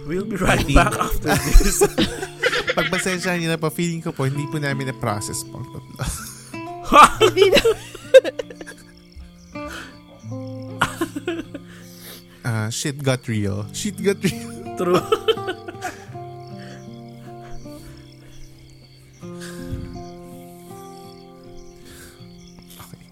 We'll 0.07 0.25
be 0.25 0.39
right 0.39 0.63
back 0.71 0.95
after 0.95 1.35
this. 1.35 1.83
Pagpasensyahan 2.77 3.43
niyo 3.43 3.49
na 3.51 3.59
po, 3.59 3.67
feeling 3.67 3.99
ko 3.99 4.15
po, 4.15 4.23
hindi 4.23 4.47
po 4.47 4.57
namin 4.57 4.89
na-process 4.89 5.43
po. 5.43 5.59
Hindi 7.19 7.51
na. 7.51 7.61
Ah, 12.47 12.71
shit 12.71 13.03
got 13.03 13.27
real. 13.27 13.67
Shit 13.75 13.99
got 13.99 14.23
real. 14.23 14.47
True. 14.79 15.03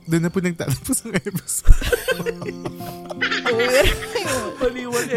Doon 0.06 0.22
na 0.22 0.30
po 0.30 0.38
nagtatapos 0.38 0.98
ang 1.02 1.14
episode. 1.18 1.74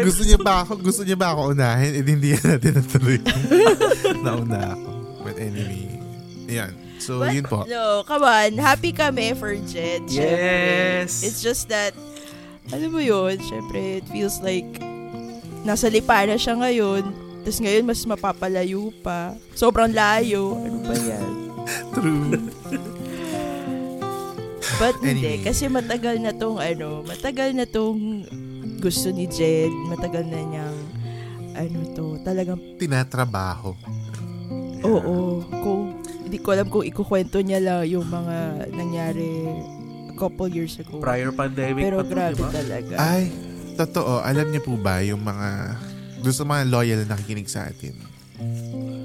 Gusto 0.01 0.21
niya 0.25 0.39
ba 0.41 0.65
ako, 0.65 0.81
gusto 0.81 1.01
niya 1.05 1.17
ba 1.17 1.37
ako 1.37 1.53
unahin? 1.53 1.93
Eh, 1.93 2.03
hindi 2.03 2.33
yan 2.33 2.57
natin 2.57 2.71
natuloy. 2.81 3.17
Nauna 4.25 4.73
ako. 4.73 4.89
But 5.21 5.37
anyway, 5.37 5.85
yan. 6.49 6.73
So, 6.97 7.21
But, 7.21 7.37
yun 7.37 7.45
po. 7.45 7.69
No, 7.69 8.01
come 8.03 8.25
on. 8.25 8.57
Happy 8.57 8.89
kami 8.91 9.37
for 9.37 9.53
Jed. 9.69 10.09
syempre. 10.09 11.05
Yes. 11.05 11.21
It's 11.21 11.39
just 11.39 11.69
that, 11.69 11.93
alam 12.73 12.89
mo 12.89 12.99
yun, 12.99 13.37
syempre, 13.45 14.03
it 14.03 14.05
feels 14.09 14.41
like 14.41 14.67
nasa 15.63 15.87
lipa 15.87 16.25
na 16.25 16.35
siya 16.35 16.57
ngayon. 16.57 17.07
Tapos 17.45 17.59
ngayon, 17.61 17.83
mas 17.87 18.01
mapapalayo 18.03 18.91
pa. 18.99 19.37
Sobrang 19.53 19.93
layo. 19.93 20.59
Ano 20.59 20.77
ba 20.83 20.95
yan? 20.97 21.31
True. 21.93 22.35
But 24.79 24.95
hindi. 25.03 25.27
Anyway. 25.27 25.43
Kasi 25.43 25.67
matagal 25.67 26.23
na 26.23 26.31
tong, 26.31 26.55
ano, 26.55 27.03
matagal 27.03 27.51
na 27.51 27.67
tong 27.67 28.23
gusto 28.79 29.11
ni 29.11 29.27
Jed. 29.27 29.67
Matagal 29.91 30.23
na 30.23 30.39
niyang, 30.39 30.77
ano 31.53 31.77
to, 31.91 32.05
talagang, 32.23 32.55
Tinatrabaho. 32.79 33.75
oo. 34.79 35.43
Kung, 35.43 35.99
hindi 36.23 36.39
ko 36.39 36.55
alam 36.55 36.71
kung 36.71 36.87
ikukwento 36.87 37.43
niya 37.43 37.59
lang 37.59 37.83
yung 37.85 38.07
mga 38.07 38.35
nangyari 38.71 39.27
a 40.07 40.15
couple 40.15 40.47
years 40.47 40.79
ago. 40.79 41.03
Prior 41.03 41.35
pandemic 41.35 41.83
Pero 41.83 41.99
pa 41.99 42.05
to, 42.07 42.11
grabe 42.15 42.39
diba? 42.39 42.49
talaga. 42.49 42.93
Ay, 42.95 43.23
totoo. 43.75 44.23
Alam 44.23 44.47
niyo 44.47 44.61
po 44.63 44.79
ba 44.79 45.03
yung 45.03 45.19
mga, 45.19 45.75
gusto 46.23 46.47
mga 46.47 46.63
loyal 46.71 47.03
na 47.03 47.19
nakikinig 47.19 47.51
sa 47.51 47.67
atin? 47.67 47.99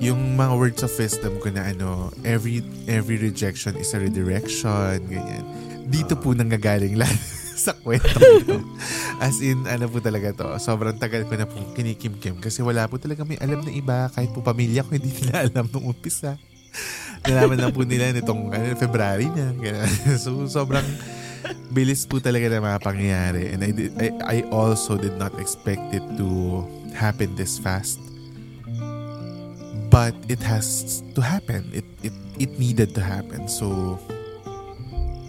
Yung 0.04 0.36
mga 0.36 0.52
words 0.60 0.80
of 0.84 0.92
wisdom 1.00 1.40
ko 1.40 1.48
na 1.48 1.72
ano, 1.72 2.12
every 2.28 2.60
every 2.84 3.16
rejection 3.16 3.72
is 3.80 3.96
a 3.96 3.98
redirection, 4.04 5.00
ganyan. 5.08 5.44
Dito 5.88 6.12
po 6.12 6.36
nanggagaling 6.36 7.00
lahat 7.00 7.16
sa 7.64 7.72
kwento 7.72 8.20
ko. 8.44 8.60
As 9.16 9.40
in, 9.40 9.64
ano 9.64 9.88
po 9.88 10.04
talaga 10.04 10.36
to, 10.36 10.60
sobrang 10.60 11.00
tagal 11.00 11.24
ko 11.24 11.40
na 11.40 11.48
po 11.48 11.56
kinikimkim 11.72 12.36
kasi 12.36 12.60
wala 12.60 12.84
po 12.84 13.00
talaga 13.00 13.24
may 13.24 13.40
alam 13.40 13.64
na 13.64 13.72
iba, 13.72 14.12
kahit 14.12 14.28
po 14.36 14.44
pamilya 14.44 14.84
ko 14.84 14.92
hindi 14.92 15.08
nila 15.08 15.48
alam 15.48 15.64
nung 15.72 15.88
umpisa. 15.88 16.36
Nalaman 17.24 17.56
lang 17.56 17.72
po 17.72 17.88
nila 17.88 18.12
nitong 18.12 18.52
ano, 18.52 18.76
February 18.76 19.32
na. 19.32 19.56
So, 20.20 20.44
sobrang 20.44 20.84
bilis 21.72 22.04
po 22.04 22.20
talaga 22.20 22.52
na 22.52 22.60
mga 22.60 22.78
pangyayari. 22.84 23.56
And 23.56 23.60
I, 23.64 23.70
did, 23.72 23.92
I, 23.96 24.08
I 24.20 24.36
also 24.52 25.00
did 25.00 25.16
not 25.16 25.32
expect 25.40 25.96
it 25.96 26.04
to 26.20 26.60
happen 26.92 27.32
this 27.40 27.56
fast. 27.56 28.13
But 29.94 30.18
it 30.26 30.42
has 30.42 31.06
to 31.14 31.22
happen. 31.22 31.70
It, 31.70 31.86
it, 32.02 32.10
it 32.34 32.58
needed 32.58 32.98
to 32.98 33.00
happen. 33.00 33.46
So, 33.46 33.94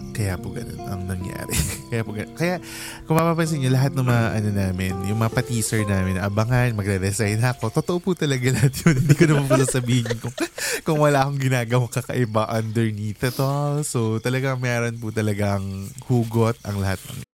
kaya 0.09 0.41
po 0.41 0.49
ganun 0.49 0.81
ang 0.89 1.05
nangyari. 1.05 1.53
kaya 1.93 2.01
po 2.01 2.17
ganun. 2.17 2.33
Kaya, 2.33 2.57
kung 3.05 3.13
mapapansin 3.13 3.61
nyo, 3.61 3.69
lahat 3.69 3.93
ng 3.93 4.01
mga 4.01 4.25
ano 4.41 4.49
namin, 4.57 4.93
yung 5.05 5.21
mga 5.21 5.37
pa-teaser 5.37 5.85
namin, 5.85 6.17
abangan, 6.17 6.73
magre-resign 6.73 7.45
ako. 7.45 7.69
Totoo 7.77 8.01
po 8.01 8.17
talaga 8.17 8.49
lahat 8.57 8.73
yun. 8.73 8.97
Hindi 9.05 9.13
ko 9.13 9.25
naman 9.29 9.45
po 9.45 9.53
sasabihin 9.61 10.17
kung, 10.17 10.33
kung 10.81 10.97
wala 10.97 11.21
akong 11.21 11.37
ginagawang 11.45 11.93
kakaiba 11.93 12.49
underneath 12.49 13.21
it 13.21 13.37
all. 13.37 13.85
So, 13.85 14.17
talagang 14.17 14.57
meron 14.57 14.97
po 14.97 15.13
talagang 15.13 15.93
hugot 16.09 16.57
ang 16.65 16.81
lahat 16.81 16.97
ng 17.05 17.34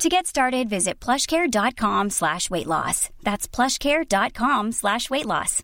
To 0.00 0.08
get 0.08 0.26
started, 0.26 0.68
visit 0.68 0.98
plushcare.com 1.00 2.10
slash 2.10 2.48
weight 2.50 2.66
loss. 2.66 3.10
That's 3.22 3.46
plushcare.com 3.46 4.72
slash 4.72 5.10
weight 5.10 5.26
loss. 5.26 5.62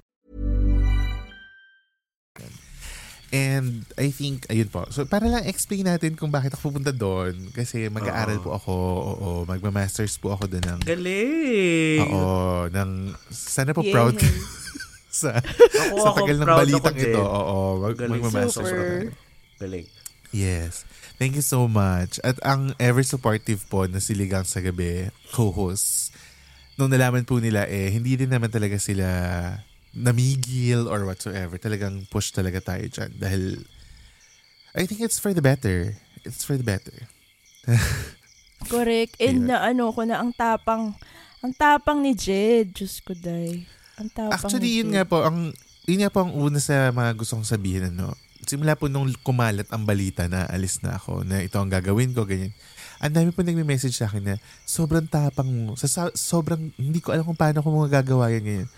And 3.28 3.84
I 4.00 4.08
think, 4.08 4.48
ayun 4.48 4.72
po. 4.72 4.88
So, 4.88 5.04
para 5.04 5.28
lang 5.28 5.44
explain 5.44 5.84
natin 5.84 6.16
kung 6.16 6.32
bakit 6.32 6.56
ako 6.56 6.72
pupunta 6.72 6.96
doon. 6.96 7.52
Kasi 7.52 7.92
mag-aaral 7.92 8.40
po 8.40 8.56
ako. 8.56 8.72
Oo, 8.72 9.28
magma-masters 9.44 10.16
po 10.16 10.32
ako 10.32 10.48
doon 10.48 10.64
ng... 10.64 10.80
Galing! 10.80 12.08
Oo, 12.08 12.72
ng... 12.72 13.12
Sana 13.28 13.76
po 13.76 13.84
Yay. 13.84 13.92
proud 13.92 14.16
ka 14.16 14.24
sa, 15.20 15.36
Ako, 15.44 15.96
sa 16.00 16.08
ako, 16.08 16.18
tagal 16.24 16.36
ng 16.40 16.48
proud 16.48 16.60
balitang 16.64 16.96
ako 16.96 17.04
ito. 17.04 17.20
Oo, 17.20 17.56
mag, 17.84 17.96
magma-masters 18.00 18.70
ako. 18.72 18.84
Galing. 19.60 19.86
Yes. 20.32 20.87
Thank 21.18 21.34
you 21.34 21.42
so 21.42 21.66
much. 21.66 22.22
At 22.22 22.38
ang 22.46 22.78
ever 22.78 23.02
supportive 23.02 23.66
po 23.66 23.90
na 23.90 23.98
siligang 23.98 24.46
sa 24.46 24.62
gabi, 24.62 25.10
co-host, 25.34 26.14
nung 26.78 26.88
nalaman 26.88 27.26
po 27.26 27.42
nila 27.42 27.66
eh, 27.66 27.90
hindi 27.90 28.14
din 28.14 28.30
naman 28.30 28.54
talaga 28.54 28.78
sila 28.78 29.06
namigil 29.90 30.86
or 30.86 31.02
whatsoever. 31.02 31.58
Talagang 31.58 32.06
push 32.06 32.30
talaga 32.30 32.62
tayo 32.62 32.86
dyan. 32.86 33.10
Dahil 33.18 33.42
I 34.78 34.86
think 34.86 35.02
it's 35.02 35.18
for 35.18 35.34
the 35.34 35.42
better. 35.42 35.98
It's 36.22 36.46
for 36.46 36.54
the 36.54 36.62
better. 36.62 37.10
Correct. 38.72 39.18
And 39.18 39.46
Yeah. 39.46 39.58
na 39.58 39.74
ano 39.74 39.90
ko 39.90 40.06
na 40.06 40.22
ang 40.22 40.30
tapang, 40.34 40.94
ang 41.42 41.52
tapang 41.54 41.98
ni 41.98 42.14
Jed. 42.14 42.78
Diyos 42.78 43.02
ko, 43.02 43.14
day. 43.14 43.66
Ang 43.98 44.10
tapang 44.14 44.38
Actually, 44.38 44.70
ni 44.70 44.78
yun 44.82 44.94
nga 44.94 45.02
po, 45.02 45.26
ang, 45.26 45.50
yun 45.82 46.00
nga 46.02 46.14
po 46.14 46.22
ang 46.22 46.32
una 46.34 46.62
sa 46.62 46.94
mga 46.94 47.10
gusto 47.18 47.34
kong 47.38 47.48
sabihin, 47.48 47.90
ano, 47.90 48.14
simula 48.48 48.74
po 48.74 48.88
nung 48.88 49.12
kumalat 49.20 49.68
ang 49.68 49.84
balita 49.84 50.24
na 50.24 50.48
alis 50.48 50.80
na 50.80 50.96
ako, 50.96 51.22
na 51.22 51.44
ito 51.44 51.60
ang 51.60 51.68
gagawin 51.68 52.16
ko, 52.16 52.24
ganyan. 52.24 52.56
Ang 52.98 53.14
dami 53.14 53.30
po 53.30 53.46
nagme-message 53.46 53.94
sa 53.94 54.10
akin 54.10 54.24
na 54.24 54.34
sobrang 54.66 55.06
tapang 55.06 55.46
mo. 55.46 55.78
Sa, 55.78 55.86
sa- 55.86 56.10
sobrang, 56.16 56.74
hindi 56.74 56.98
ko 56.98 57.14
alam 57.14 57.22
kung 57.22 57.38
paano 57.38 57.62
ko 57.62 57.70
mga 57.70 58.02
gagawa 58.02 58.32
yan 58.34 58.42
ganyan. 58.42 58.68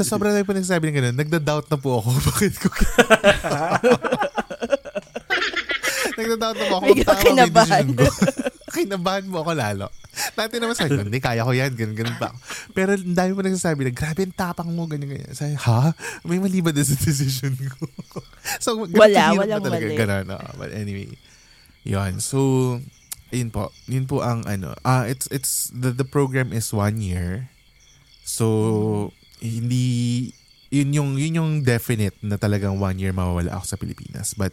Sa 0.00 0.06
sobrang 0.06 0.32
dami 0.32 0.48
po 0.48 0.56
nagsasabi 0.56 0.88
ng 0.88 0.96
ganun, 0.96 1.16
nagda-doubt 1.18 1.68
na 1.68 1.76
po 1.76 2.00
ako. 2.00 2.08
Bakit 2.32 2.54
ko 2.56 2.68
Nagda-doubt 6.16 6.58
ako 6.58 6.74
kung 6.80 6.98
tama 7.04 7.22
kinabahan. 7.22 7.86
ko. 7.92 8.04
Kinabahan 8.76 9.24
mo 9.24 9.40
ako 9.40 9.52
lalo. 9.56 9.86
Dati 10.36 10.56
naman 10.60 10.76
sabi 10.76 10.96
ko, 10.96 11.04
hindi, 11.04 11.20
kaya 11.20 11.44
ko 11.44 11.52
yan, 11.52 11.72
ganun, 11.76 11.96
ganun 11.96 12.16
pa 12.16 12.32
ako. 12.32 12.36
Pero 12.72 12.96
ang 12.96 13.16
dami 13.16 13.30
mo 13.36 13.40
nagsasabi 13.44 13.88
na, 13.88 13.92
grabe 13.92 14.24
ang 14.24 14.36
tapang 14.36 14.68
mo, 14.72 14.88
ganyan, 14.88 15.12
ganyan. 15.16 15.32
Sabi, 15.32 15.56
ha? 15.56 15.92
May 16.24 16.40
mali 16.40 16.60
ba 16.64 16.72
sa 16.76 16.96
decision 16.96 17.52
ko? 17.56 17.84
so, 18.64 18.84
ganun 18.84 18.96
Wala, 18.96 19.22
walang 19.36 19.64
talaga. 19.64 19.84
mali. 19.84 19.96
Ganun, 19.96 20.26
oo. 20.28 20.48
but 20.56 20.72
anyway, 20.72 21.08
yun. 21.84 22.20
So, 22.20 22.38
yun 23.32 23.48
po. 23.52 23.72
Yun 23.88 24.08
po 24.08 24.24
ang 24.24 24.44
ano. 24.48 24.72
Ah, 24.84 25.04
it's, 25.04 25.28
it's, 25.28 25.68
the, 25.72 25.92
the 25.92 26.04
program 26.04 26.52
is 26.52 26.72
one 26.72 27.00
year. 27.00 27.52
So, 28.24 29.12
hindi, 29.40 30.32
yun 30.72 30.96
yung, 30.96 31.10
yun 31.20 31.38
yung 31.38 31.50
definite 31.64 32.16
na 32.24 32.36
talagang 32.40 32.80
one 32.80 32.96
year 32.96 33.12
mawawala 33.12 33.56
ako 33.56 33.64
sa 33.68 33.76
Pilipinas. 33.76 34.32
But, 34.32 34.52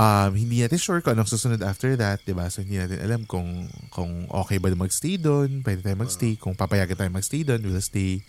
um, 0.00 0.30
hindi 0.32 0.64
natin 0.64 0.80
sure 0.80 1.04
kung 1.04 1.12
anong 1.12 1.28
susunod 1.28 1.60
after 1.60 1.92
that, 2.00 2.24
di 2.24 2.32
ba? 2.32 2.48
So, 2.48 2.64
hindi 2.64 2.80
natin 2.80 3.04
alam 3.04 3.28
kung, 3.28 3.68
kung 3.92 4.24
okay 4.32 4.56
ba 4.56 4.72
na 4.72 4.80
magstay 4.80 5.20
doon, 5.20 5.60
pwede 5.60 5.84
tayo 5.84 5.96
magstay, 6.00 6.40
kung 6.40 6.56
papayagan 6.56 6.96
tayo 6.96 7.12
magstay 7.12 7.44
doon, 7.44 7.60
we'll 7.68 7.84
stay. 7.84 8.24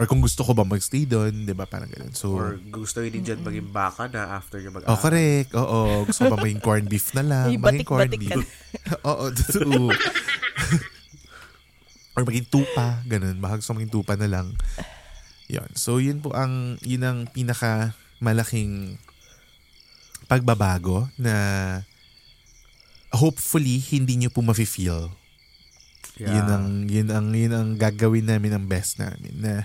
Or 0.00 0.08
kung 0.08 0.24
gusto 0.24 0.40
ko 0.42 0.56
ba 0.56 0.64
magstay 0.64 1.04
doon, 1.04 1.44
di 1.46 1.54
ba? 1.54 1.68
Parang 1.68 1.86
ganun. 1.86 2.16
So, 2.16 2.34
Or 2.34 2.56
gusto 2.58 3.04
yun 3.04 3.12
din 3.12 3.24
dyan 3.28 3.44
maging 3.44 3.70
baka 3.70 4.08
na 4.08 4.40
after 4.40 4.58
nyo 4.58 4.72
mag 4.72 4.88
Oh, 4.88 4.98
correct. 4.98 5.52
Oo. 5.52 6.08
Gusto 6.08 6.26
ko 6.26 6.32
ba 6.32 6.42
maging 6.42 6.62
corned 6.64 6.88
beef 6.88 7.12
na 7.12 7.22
lang? 7.22 7.48
Ay, 7.52 7.60
maging 7.60 7.86
corned 7.86 8.16
beef. 8.16 8.32
Oo, 9.10 9.28
true. 9.30 9.92
Or 12.16 12.24
maging 12.24 12.48
tupa. 12.48 13.04
Ganun. 13.04 13.36
Baka 13.36 13.60
gusto 13.60 13.76
maging 13.76 13.92
tupa 13.92 14.16
na 14.16 14.32
lang. 14.32 14.56
Yun. 15.52 15.68
So, 15.76 16.00
yun 16.00 16.24
po 16.24 16.32
ang, 16.32 16.80
yun 16.80 17.04
ang 17.04 17.18
pinaka 17.28 17.92
malaking 18.16 18.96
pagbabago 20.26 21.08
na 21.18 21.34
hopefully 23.12 23.78
hindi 23.92 24.16
nyo 24.18 24.30
po 24.32 24.40
mafe-feel. 24.40 25.12
Yeah. 26.16 26.40
Yun 26.40 26.46
ang 26.48 26.66
yun 26.88 27.08
ang 27.08 27.26
yun 27.32 27.54
ang 27.56 27.68
gagawin 27.80 28.28
namin 28.28 28.52
ang 28.52 28.64
best 28.68 29.00
namin 29.00 29.32
na 29.40 29.64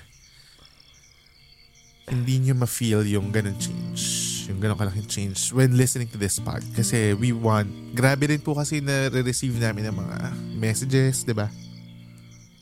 hindi 2.07 2.39
nyo 2.39 2.55
ma-feel 2.55 3.03
yung 3.03 3.35
ganun 3.35 3.59
change. 3.59 4.03
Yung 4.47 4.63
ganun 4.63 4.79
kalaking 4.79 5.11
change 5.11 5.51
when 5.51 5.75
listening 5.75 6.07
to 6.07 6.15
this 6.15 6.39
pod. 6.39 6.63
Kasi 6.71 7.11
we 7.19 7.35
want, 7.35 7.67
grabe 7.91 8.31
rin 8.31 8.39
po 8.39 8.55
kasi 8.55 8.79
na 8.79 9.11
receive 9.11 9.59
namin 9.59 9.91
ng 9.91 9.95
mga 9.99 10.17
messages, 10.55 11.27
di 11.27 11.35
ba? 11.35 11.51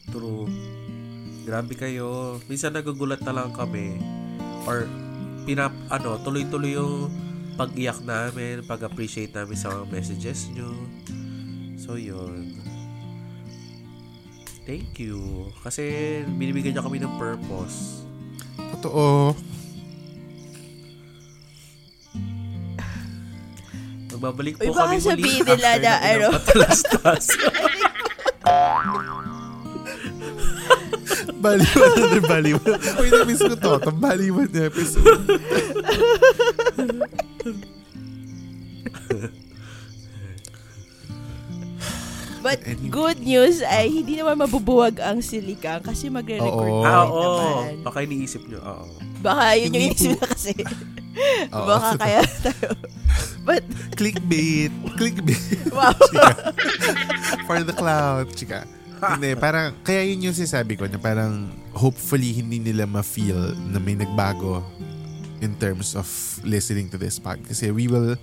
True. 0.09 0.49
Grabe 1.45 1.77
kayo. 1.77 2.41
Minsan 2.49 2.73
nagugulat 2.73 3.21
na 3.21 3.37
lang 3.37 3.53
kami. 3.53 4.01
Or, 4.65 4.89
pinap, 5.45 5.69
ano, 5.93 6.17
tuloy-tuloy 6.25 6.73
yung 6.73 7.13
pag-iyak 7.55 8.03
namin, 8.03 8.61
pag-appreciate 8.67 9.31
namin 9.31 9.55
sa 9.55 9.71
mga 9.71 9.85
messages 9.87 10.51
nyo. 10.51 10.75
So, 11.79 11.95
yun. 11.95 12.51
Thank 14.67 14.99
you. 14.99 15.47
Kasi, 15.63 15.83
binibigyan 16.27 16.75
nyo 16.75 16.83
kami 16.83 16.99
ng 16.99 17.15
purpose. 17.15 18.03
Totoo. 18.75 19.31
Magbabalik 24.15 24.59
Uy, 24.59 24.67
po 24.67 24.75
baka 24.75 24.83
kami 24.91 24.97
muli 24.99 25.07
sabihin 25.07 25.43
nila 25.47 25.69
after 25.75 25.83
na, 25.83 25.93
ano. 26.01 26.27
patalastas. 26.35 27.25
Baliwan 31.45 31.91
na 31.93 32.05
rin, 32.09 32.23
baliwan. 32.25 32.77
Uy, 32.97 33.07
na-miss 33.13 33.37
ko 33.37 33.53
to. 33.53 33.77
Itong 33.77 34.01
baliwan 34.01 34.49
na 34.49 34.65
episode. 34.65 35.21
But 42.45 42.61
Anyway. 42.61 42.93
good 42.93 43.19
news 43.25 43.65
ay 43.65 43.89
hindi 43.89 44.21
naman 44.21 44.37
mabubuwag 44.37 45.01
ang 45.01 45.17
siligang 45.17 45.81
kasi 45.81 46.13
magre-record 46.13 46.85
pa 46.85 46.89
ah, 46.93 47.09
oo. 47.09 47.25
naman. 47.25 47.81
Baka 47.81 47.97
iniisip 48.05 48.45
nyo. 48.45 48.61
Oo. 48.61 48.85
Baka 49.25 49.57
yun 49.57 49.73
yung 49.73 49.97
po. 49.97 50.13
na 50.13 50.25
kasi. 50.29 50.53
Oo. 51.57 51.65
Baka 51.65 51.89
kaya 51.97 52.21
tayo. 52.45 52.69
But, 53.41 53.65
Clickbait. 53.97 54.69
Clickbait. 54.93 55.73
wow. 55.73 55.89
For 57.49 57.65
the 57.65 57.73
cloud, 57.73 58.29
chika. 58.37 58.69
Hindi, 59.01 59.33
parang, 59.45 59.73
kaya 59.81 60.05
yun 60.05 60.29
yung 60.29 60.37
sinasabi 60.37 60.77
ko 60.77 60.85
na 60.85 61.01
parang 61.01 61.49
hopefully 61.73 62.29
hindi 62.29 62.61
nila 62.61 62.85
ma-feel 62.85 63.57
na 63.73 63.81
may 63.81 63.97
nagbago 63.97 64.61
in 65.41 65.57
terms 65.57 65.97
of 65.97 66.05
listening 66.45 66.93
to 66.93 66.97
this 67.01 67.17
pod. 67.17 67.41
Kasi 67.41 67.73
we 67.73 67.89
will 67.89 68.13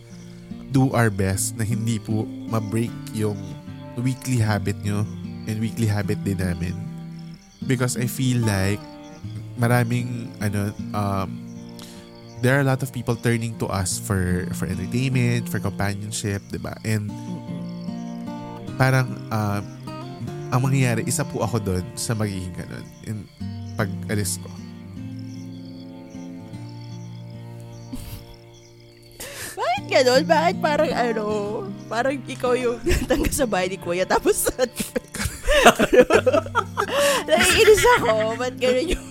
do 0.71 0.95
our 0.95 1.11
best 1.11 1.59
na 1.59 1.67
hindi 1.67 1.99
po 1.99 2.23
ma-break 2.47 2.93
yung 3.19 3.37
weekly 4.01 4.41
habit 4.41 4.79
nyo 4.81 5.05
and 5.51 5.57
weekly 5.61 5.89
habit 5.89 6.21
din 6.25 6.41
namin. 6.41 6.77
Because 7.67 8.01
I 8.01 8.09
feel 8.09 8.43
like 8.43 8.81
maraming 9.61 10.33
ano 10.41 10.73
um 10.97 11.31
there 12.43 12.59
are 12.59 12.65
a 12.65 12.67
lot 12.67 12.83
of 12.83 12.91
people 12.91 13.15
turning 13.15 13.55
to 13.63 13.71
us 13.71 14.01
for 14.01 14.51
for 14.59 14.67
entertainment, 14.67 15.47
for 15.47 15.63
companionship, 15.63 16.43
'di 16.51 16.59
ba? 16.59 16.75
And 16.83 17.13
parang 18.81 19.15
um, 19.31 19.65
ang 20.53 20.61
mangyayari, 20.61 21.07
isa 21.07 21.23
po 21.23 21.41
ako 21.47 21.63
doon 21.63 21.85
sa 21.95 22.13
magiging 22.19 22.53
ganun 22.53 22.87
in 23.07 23.17
pag-alis 23.79 24.37
ko. 24.43 24.51
Ganun? 29.93 30.25
Bakit 30.25 30.57
parang 30.65 30.89
ano, 30.89 31.25
parang 31.93 32.17
ikaw 32.25 32.57
yung 32.57 32.81
tangga 33.11 33.29
sa 33.29 33.45
bahay 33.45 33.69
ni 33.69 33.77
Kuya 33.77 34.09
tapos 34.09 34.49
ano, 34.57 34.73
Naiinis 37.29 37.85
ako. 38.01 38.41
Ba't 38.41 38.57
ganun 38.57 38.97
yung... 38.97 39.07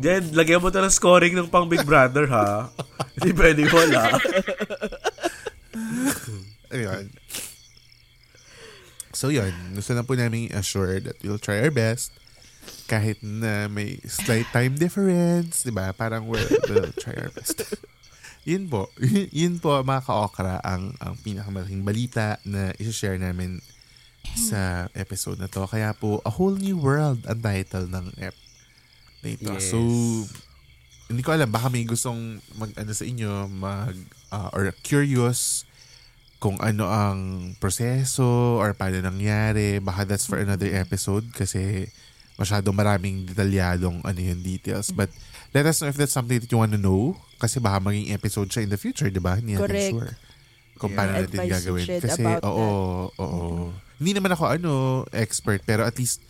Jen, 0.00 0.32
lagyan 0.32 0.60
mo 0.64 0.72
to 0.72 0.80
ng 0.80 0.92
scoring 0.92 1.36
ng 1.36 1.48
pang 1.52 1.68
Big 1.68 1.84
Brother, 1.84 2.24
ha? 2.28 2.72
Hindi 3.16 3.36
pwede 3.36 3.68
wala. 3.68 4.16
Ayun. 6.72 7.12
So 9.12 9.28
yun, 9.28 9.52
gusto 9.76 9.92
na 9.92 10.00
po 10.00 10.16
namin 10.16 10.48
assure 10.56 11.04
that 11.04 11.20
we'll 11.20 11.40
try 11.40 11.60
our 11.60 11.72
best 11.72 12.16
kahit 12.90 13.22
na 13.22 13.70
may 13.70 14.02
slight 14.02 14.50
time 14.50 14.74
difference, 14.74 15.62
di 15.62 15.70
ba? 15.70 15.94
Parang 15.94 16.26
we'll, 16.26 16.42
we'll 16.66 16.90
try 16.98 17.14
our 17.14 17.30
best. 17.30 17.62
yun 18.50 18.66
po. 18.66 18.90
yun 19.30 19.62
po 19.62 19.78
mga 19.86 20.02
ka-okra 20.02 20.58
ang, 20.66 20.98
ang 20.98 21.14
pinakamalaking 21.22 21.86
balita 21.86 22.42
na 22.42 22.74
isi-share 22.82 23.14
namin 23.14 23.62
sa 24.34 24.90
episode 24.98 25.38
na 25.38 25.46
to. 25.46 25.62
Kaya 25.70 25.94
po, 25.94 26.18
A 26.26 26.34
Whole 26.34 26.58
New 26.58 26.82
World 26.82 27.22
ang 27.30 27.38
title 27.38 27.86
ng 27.86 28.10
ep 28.18 28.34
na 29.22 29.28
ito. 29.38 29.52
Yes. 29.54 29.70
So, 29.70 29.78
hindi 31.06 31.22
ko 31.22 31.30
alam, 31.30 31.46
baka 31.46 31.70
may 31.70 31.86
gustong 31.86 32.42
mag, 32.58 32.74
ano 32.74 32.90
sa 32.90 33.06
inyo, 33.06 33.46
mag, 33.46 33.94
ah, 34.34 34.50
or 34.50 34.66
curious 34.82 35.62
kung 36.40 36.56
ano 36.64 36.88
ang 36.88 37.52
proseso 37.60 38.58
or 38.58 38.72
paano 38.74 38.98
nangyari. 39.04 39.78
Baka 39.78 40.08
that's 40.08 40.26
for 40.26 40.40
another 40.40 40.72
episode 40.72 41.28
kasi 41.36 41.92
masyadong 42.40 42.72
maraming 42.72 43.28
detalyadong 43.28 44.00
ano 44.00 44.16
yung 44.18 44.40
details. 44.40 44.88
But 44.90 45.12
let 45.52 45.68
us 45.68 45.78
know 45.78 45.92
if 45.92 46.00
that's 46.00 46.16
something 46.16 46.40
that 46.40 46.48
you 46.48 46.56
want 46.56 46.72
to 46.72 46.80
know 46.80 47.20
kasi 47.36 47.60
baka 47.60 47.76
maging 47.78 48.10
episode 48.10 48.48
siya 48.48 48.64
in 48.64 48.72
the 48.72 48.80
future, 48.80 49.12
di 49.12 49.20
ba? 49.20 49.36
Hindi 49.36 49.60
natin 49.60 49.68
Correct. 49.68 49.92
sure 49.92 50.12
kung 50.80 50.90
Yeah. 50.90 50.98
paano 50.98 51.10
natin 51.12 51.28
Advice 51.36 51.52
gagawin. 51.60 51.86
Kasi, 52.00 52.20
about 52.24 52.40
oo, 52.48 52.68
oo. 53.20 53.44
Hindi 54.00 54.12
naman 54.16 54.32
ako 54.32 54.44
ano, 54.48 54.72
expert, 55.12 55.60
pero 55.62 55.84
at 55.84 55.92
least 56.00 56.24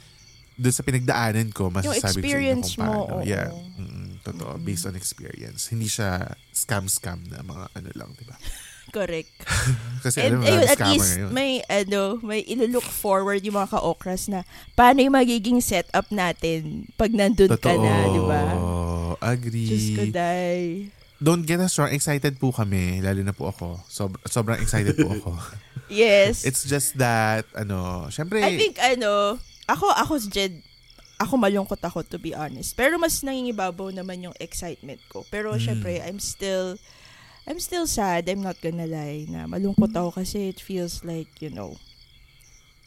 doon 0.58 0.74
sa 0.74 0.82
pinagdaanan 0.82 1.54
ko, 1.54 1.70
masasabi 1.70 1.94
ko 1.94 2.02
sa 2.02 2.10
inyo 2.10 2.18
experience 2.18 2.68
kung 2.74 2.82
paano. 2.82 2.92
mo, 2.92 3.00
oo. 3.14 3.18
Yeah. 3.22 3.48
Mm, 3.78 4.10
totoo. 4.26 4.58
Based 4.60 4.84
on 4.84 4.98
experience. 4.98 5.70
Hindi 5.70 5.86
siya 5.86 6.34
scam-scam 6.50 7.30
na 7.30 7.40
mga 7.40 7.64
ano 7.72 7.90
lang, 7.94 8.10
di 8.18 8.26
ba? 8.26 8.34
Correct. 8.90 9.30
Kasi 10.04 10.18
And 10.20 10.40
alam 10.40 10.42
ayun, 10.42 10.64
at 10.66 10.80
least 10.86 11.10
ngayon. 11.14 11.30
may 11.30 11.50
ano, 11.62 12.00
may 12.20 12.40
ilo-look 12.42 12.84
forward 12.84 13.40
yung 13.40 13.54
mga 13.54 13.70
ka-okras 13.70 14.26
na 14.26 14.42
paano 14.72 14.98
yung 14.98 15.12
magiging 15.12 15.60
setup 15.60 16.08
natin 16.08 16.88
pag 16.94 17.10
nandun 17.10 17.52
ka 17.52 17.70
Totoo. 17.70 17.80
na, 17.80 17.94
di 18.06 18.22
ba? 18.22 18.42
Agree. 19.22 19.68
Diyos 19.68 19.86
ko, 19.92 20.02
day. 20.06 20.88
Don't 21.16 21.44
get 21.44 21.60
us 21.60 21.76
wrong. 21.76 21.92
Excited 21.92 22.40
po 22.40 22.48
kami. 22.48 22.98
Lalo 22.98 23.20
na 23.20 23.30
po 23.30 23.46
ako. 23.46 23.76
Sob- 23.84 24.16
sobrang 24.24 24.56
excited 24.56 24.96
po 24.96 25.08
ako. 25.10 25.30
Yes. 25.90 26.42
It's 26.48 26.62
just 26.62 26.94
that, 26.96 27.50
ano, 27.50 28.06
syempre, 28.08 28.38
I 28.38 28.54
think, 28.54 28.78
ano, 28.78 29.34
ako, 29.66 29.90
ako 29.90 30.12
si 30.16 30.30
Jed, 30.30 30.54
ako 31.18 31.34
malungkot 31.34 31.82
ako, 31.82 32.06
to 32.06 32.14
be 32.16 32.30
honest. 32.30 32.72
Pero 32.72 32.94
mas 32.94 33.18
nangingibabaw 33.20 33.90
naman 33.90 34.22
yung 34.22 34.36
excitement 34.38 35.02
ko. 35.10 35.26
Pero, 35.26 35.50
Mm. 35.50 35.58
syempre, 35.58 35.98
I'm 35.98 36.16
still, 36.16 36.78
I'm 37.50 37.58
still 37.58 37.90
sad. 37.90 38.30
I'm 38.30 38.46
not 38.46 38.62
gonna 38.62 38.86
lie 38.86 39.26
na 39.26 39.50
malungkot 39.50 39.90
ako 39.90 40.22
kasi 40.22 40.54
it 40.54 40.62
feels 40.62 41.02
like, 41.02 41.42
you 41.42 41.50
know, 41.50 41.74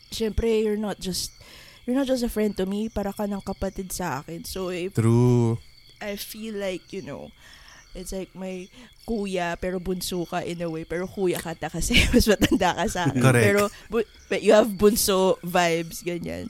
syempre, 0.08 0.64
you're 0.64 0.80
not 0.80 1.04
just, 1.04 1.36
you're 1.84 2.00
not 2.00 2.08
just 2.08 2.24
a 2.24 2.32
friend 2.32 2.56
to 2.56 2.64
me, 2.64 2.88
para 2.88 3.12
ka 3.12 3.28
ng 3.28 3.44
kapatid 3.44 3.92
sa 3.92 4.24
akin. 4.24 4.48
So, 4.48 4.72
if 4.72 4.96
true. 4.96 5.60
I 6.00 6.16
feel 6.16 6.56
like, 6.56 6.96
you 6.96 7.04
know, 7.04 7.28
it's 7.92 8.16
like 8.16 8.32
may 8.40 8.72
kuya 9.04 9.60
pero 9.60 9.84
bunso 9.84 10.24
ka 10.24 10.40
in 10.48 10.64
a 10.64 10.70
way. 10.72 10.88
Pero 10.88 11.12
kuya 11.12 11.44
ka 11.44 11.60
ta 11.60 11.68
kasi 11.68 12.00
mas 12.16 12.24
matanda 12.24 12.72
ka 12.72 12.86
sa 12.88 13.12
akin. 13.12 13.20
Correct. 13.20 13.44
Pero 13.44 13.62
bu- 13.92 14.10
but 14.32 14.40
you 14.40 14.56
have 14.56 14.72
bunso 14.80 15.44
vibes, 15.44 16.08
ganyan. 16.08 16.48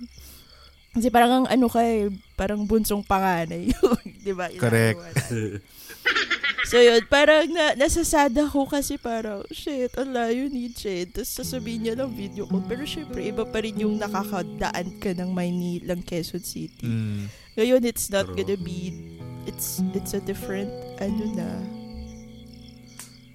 Kasi 0.93 1.09
parang 1.09 1.43
ang 1.43 1.47
ano 1.49 1.66
ka 1.66 1.82
eh, 1.82 2.14
parang 2.38 2.61
bunsong 2.70 3.01
panganay. 3.01 3.74
Di 4.26 4.38
ba? 4.38 4.53
Correct. 4.53 5.01
So 6.64 6.80
yun, 6.80 7.03
parang 7.11 7.51
na, 7.51 7.76
nasasad 7.76 8.32
ako 8.39 8.72
kasi 8.72 8.95
parang, 8.95 9.43
shit, 9.51 9.91
ang 9.99 10.16
layo 10.16 10.47
ni 10.47 10.72
Jed. 10.72 11.11
Tapos 11.11 11.36
sasabihin 11.36 11.84
niya 11.84 11.99
lang 11.99 12.16
video 12.16 12.47
call. 12.47 12.64
Pero 12.64 12.88
syempre, 12.88 13.20
iba 13.28 13.43
pa 13.43 13.59
rin 13.59 13.84
yung 13.84 13.99
nakakadaan 13.99 14.95
ka 15.03 15.11
ng 15.11 15.28
Maynila, 15.36 15.99
Quezon 16.07 16.39
City. 16.39 16.88
Mm, 16.88 17.28
Ngayon, 17.59 17.82
it's 17.84 18.07
not 18.07 18.32
True. 18.32 18.39
gonna 18.39 18.57
be, 18.57 18.95
it's, 19.43 19.84
it's 19.91 20.16
a 20.16 20.24
different, 20.24 20.72
ano 21.03 21.24
na, 21.36 21.47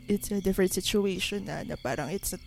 it's 0.08 0.32
a 0.32 0.40
different 0.40 0.72
situation 0.72 1.44
na, 1.44 1.62
na 1.68 1.76
parang 1.76 2.08
it's 2.08 2.32
not 2.32 2.42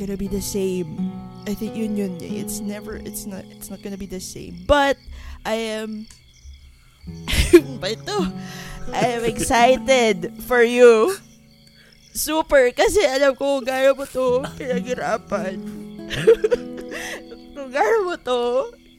gonna 0.00 0.16
be 0.16 0.32
the 0.32 0.40
same. 0.40 1.12
I 1.44 1.52
think 1.52 1.76
yun 1.76 1.94
yun, 1.94 2.16
eh. 2.24 2.40
it's 2.40 2.64
never, 2.64 2.96
it's 3.04 3.28
not, 3.28 3.44
it's 3.52 3.68
not 3.68 3.84
gonna 3.84 4.00
be 4.00 4.08
the 4.08 4.20
same. 4.20 4.64
But, 4.64 4.96
I 5.44 5.76
am, 5.84 6.08
ba 7.82 7.92
ito? 7.92 8.18
I 8.90 9.14
am 9.20 9.24
excited 9.24 10.42
for 10.48 10.62
you. 10.62 11.14
Super, 12.12 12.74
kasi 12.74 13.00
alam 13.06 13.32
ko 13.38 13.58
kung 13.58 13.64
gano'n 13.64 13.96
mo 13.96 14.04
to 14.04 14.44
pinaghirapan. 14.58 15.56
kung 17.56 17.70
gano'n 17.72 18.04
mo 18.04 18.16
to 18.20 18.40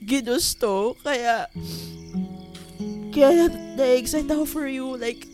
ginusto, 0.02 0.98
kaya 1.04 1.46
kaya 3.14 3.46
na-excite 3.78 4.30
ako 4.34 4.46
for 4.50 4.66
you. 4.66 4.98
Like, 4.98 5.30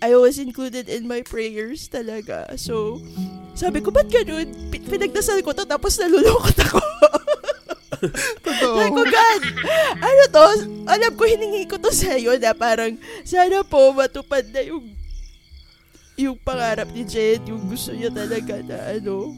I 0.00 0.16
was 0.16 0.40
included 0.40 0.88
in 0.88 1.04
my 1.04 1.20
prayers 1.20 1.92
talaga. 1.92 2.56
So, 2.56 3.04
sabi 3.52 3.84
ko, 3.84 3.92
ba't 3.92 4.08
ganun? 4.08 4.48
Pi- 4.72 4.80
Pinagdasal 4.88 5.44
ko 5.44 5.52
to, 5.52 5.68
tapos 5.68 6.00
nalulungkot 6.00 6.56
ako. 6.64 6.80
totoo. 8.46 8.76
Sabi 8.80 8.90
ko, 8.92 9.02
God, 9.04 9.42
ano 10.00 10.22
to? 10.32 10.46
Alam 10.88 11.12
ko, 11.14 11.22
hiningi 11.28 11.64
ko 11.68 11.76
to 11.76 11.92
sa'yo 11.92 12.40
na 12.40 12.56
parang, 12.56 12.96
sana 13.22 13.60
po 13.62 13.92
matupad 13.92 14.44
na 14.50 14.64
yung 14.64 14.84
yung 16.20 16.36
pangarap 16.36 16.88
ni 16.92 17.00
Jed, 17.00 17.48
yung 17.48 17.64
gusto 17.64 17.96
niya 17.96 18.12
talaga 18.12 18.60
na 18.60 18.92
ano. 18.92 19.32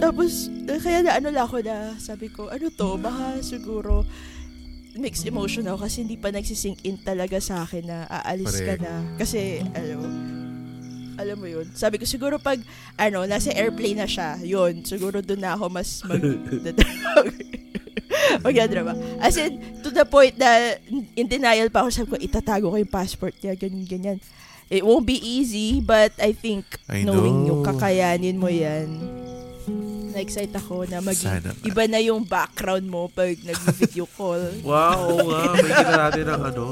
Tapos, 0.00 0.48
eh, 0.48 0.80
kaya 0.80 1.04
na 1.04 1.20
ano 1.20 1.28
lang 1.28 1.44
ako 1.44 1.60
na, 1.60 1.94
sabi 2.00 2.32
ko, 2.32 2.48
ano 2.48 2.72
to, 2.72 2.96
baka 2.96 3.44
siguro 3.44 4.08
mixed 4.96 5.28
emotion 5.28 5.68
ako 5.68 5.86
kasi 5.86 6.02
hindi 6.02 6.16
pa 6.18 6.32
nagsisink 6.34 6.82
in 6.82 6.98
talaga 6.98 7.38
sa 7.38 7.62
akin 7.62 7.84
na 7.86 7.98
aalis 8.08 8.56
ka 8.56 8.74
Correct. 8.74 8.82
na. 8.82 8.94
Kasi, 9.20 9.60
ano, 9.76 9.96
alam 11.20 11.36
mo 11.36 11.46
yun. 11.46 11.68
Sabi 11.76 12.00
ko, 12.00 12.08
siguro 12.08 12.40
pag, 12.40 12.58
ano, 12.96 13.28
nasa 13.28 13.52
airplane 13.52 14.00
na 14.00 14.08
siya, 14.08 14.40
yun, 14.40 14.80
siguro 14.82 15.20
doon 15.20 15.40
na 15.40 15.52
ako 15.54 15.68
mas 15.68 16.00
mag, 16.08 16.20
magdadrama. 18.44 18.96
As 19.20 19.36
in, 19.36 19.60
to 19.84 19.92
the 19.92 20.04
point 20.08 20.34
na 20.40 20.80
in 21.16 21.28
denial 21.28 21.68
pa 21.68 21.84
ako, 21.84 21.88
sabi 21.92 22.08
ko, 22.10 22.16
itatago 22.18 22.72
ko 22.72 22.76
yung 22.80 22.92
passport 22.92 23.36
niya, 23.44 23.54
ganyan, 23.54 23.86
ganyan. 23.86 24.18
It 24.70 24.86
won't 24.86 25.02
be 25.02 25.18
easy, 25.18 25.82
but 25.82 26.14
I 26.22 26.30
think 26.30 26.62
I 26.86 27.02
knowing 27.02 27.42
know. 27.42 27.48
yung 27.50 27.60
kakayanin 27.66 28.38
mo 28.38 28.46
yan, 28.46 28.86
na-excite 30.20 30.52
ako 30.52 30.84
na 30.84 31.00
maging, 31.00 31.32
Sana 31.40 31.48
iba 31.64 31.82
na 31.88 31.96
yung 31.96 32.20
background 32.20 32.84
mo 32.84 33.08
pag 33.08 33.32
nag-video 33.40 34.04
call. 34.04 34.44
Wow, 34.68 35.16
oo 35.16 35.32
nga. 35.32 35.42
May 35.56 35.72
gina 35.72 35.94
natin 35.96 36.24
ng 36.28 36.42
ano. 36.44 36.64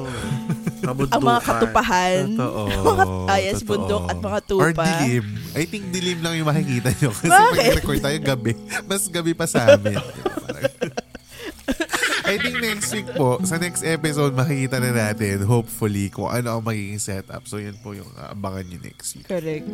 Kabundukan. 0.79 1.17
Ang 1.17 1.23
mga 1.25 1.41
katupahan. 1.41 2.23
Totoo. 2.37 2.61
mga, 2.93 3.05
ah, 3.25 3.39
yes, 3.41 3.59
Totoo. 3.59 3.69
bundok 3.73 4.05
at 4.05 4.19
mga 4.21 4.39
Or 4.53 4.71
tupa. 4.71 4.85
dilim. 4.85 5.27
I 5.57 5.65
think 5.65 5.85
dilim 5.89 6.19
lang 6.21 6.35
yung 6.37 6.47
makikita 6.47 6.93
nyo. 6.93 7.11
Kasi 7.11 7.33
Bakit? 7.33 7.57
pag 7.57 7.79
record 7.81 8.01
tayo 8.05 8.19
gabi, 8.21 8.53
mas 8.85 9.03
gabi 9.09 9.33
pa 9.33 9.49
sa 9.49 9.75
amin. 9.75 9.97
I 12.29 12.37
think 12.37 12.61
next 12.61 12.93
week 12.93 13.09
po, 13.17 13.41
sa 13.41 13.57
next 13.57 13.81
episode, 13.81 14.37
makikita 14.37 14.77
na 14.77 14.93
natin, 14.93 15.49
hopefully, 15.49 16.13
kung 16.13 16.29
ano 16.29 16.61
ang 16.61 16.63
magiging 16.63 17.01
setup. 17.01 17.49
So, 17.49 17.57
yun 17.57 17.73
po 17.81 17.97
yung 17.97 18.13
uh, 18.21 18.37
abangan 18.37 18.69
nyo 18.69 18.79
next 18.85 19.17
week. 19.17 19.25
Correct. 19.25 19.65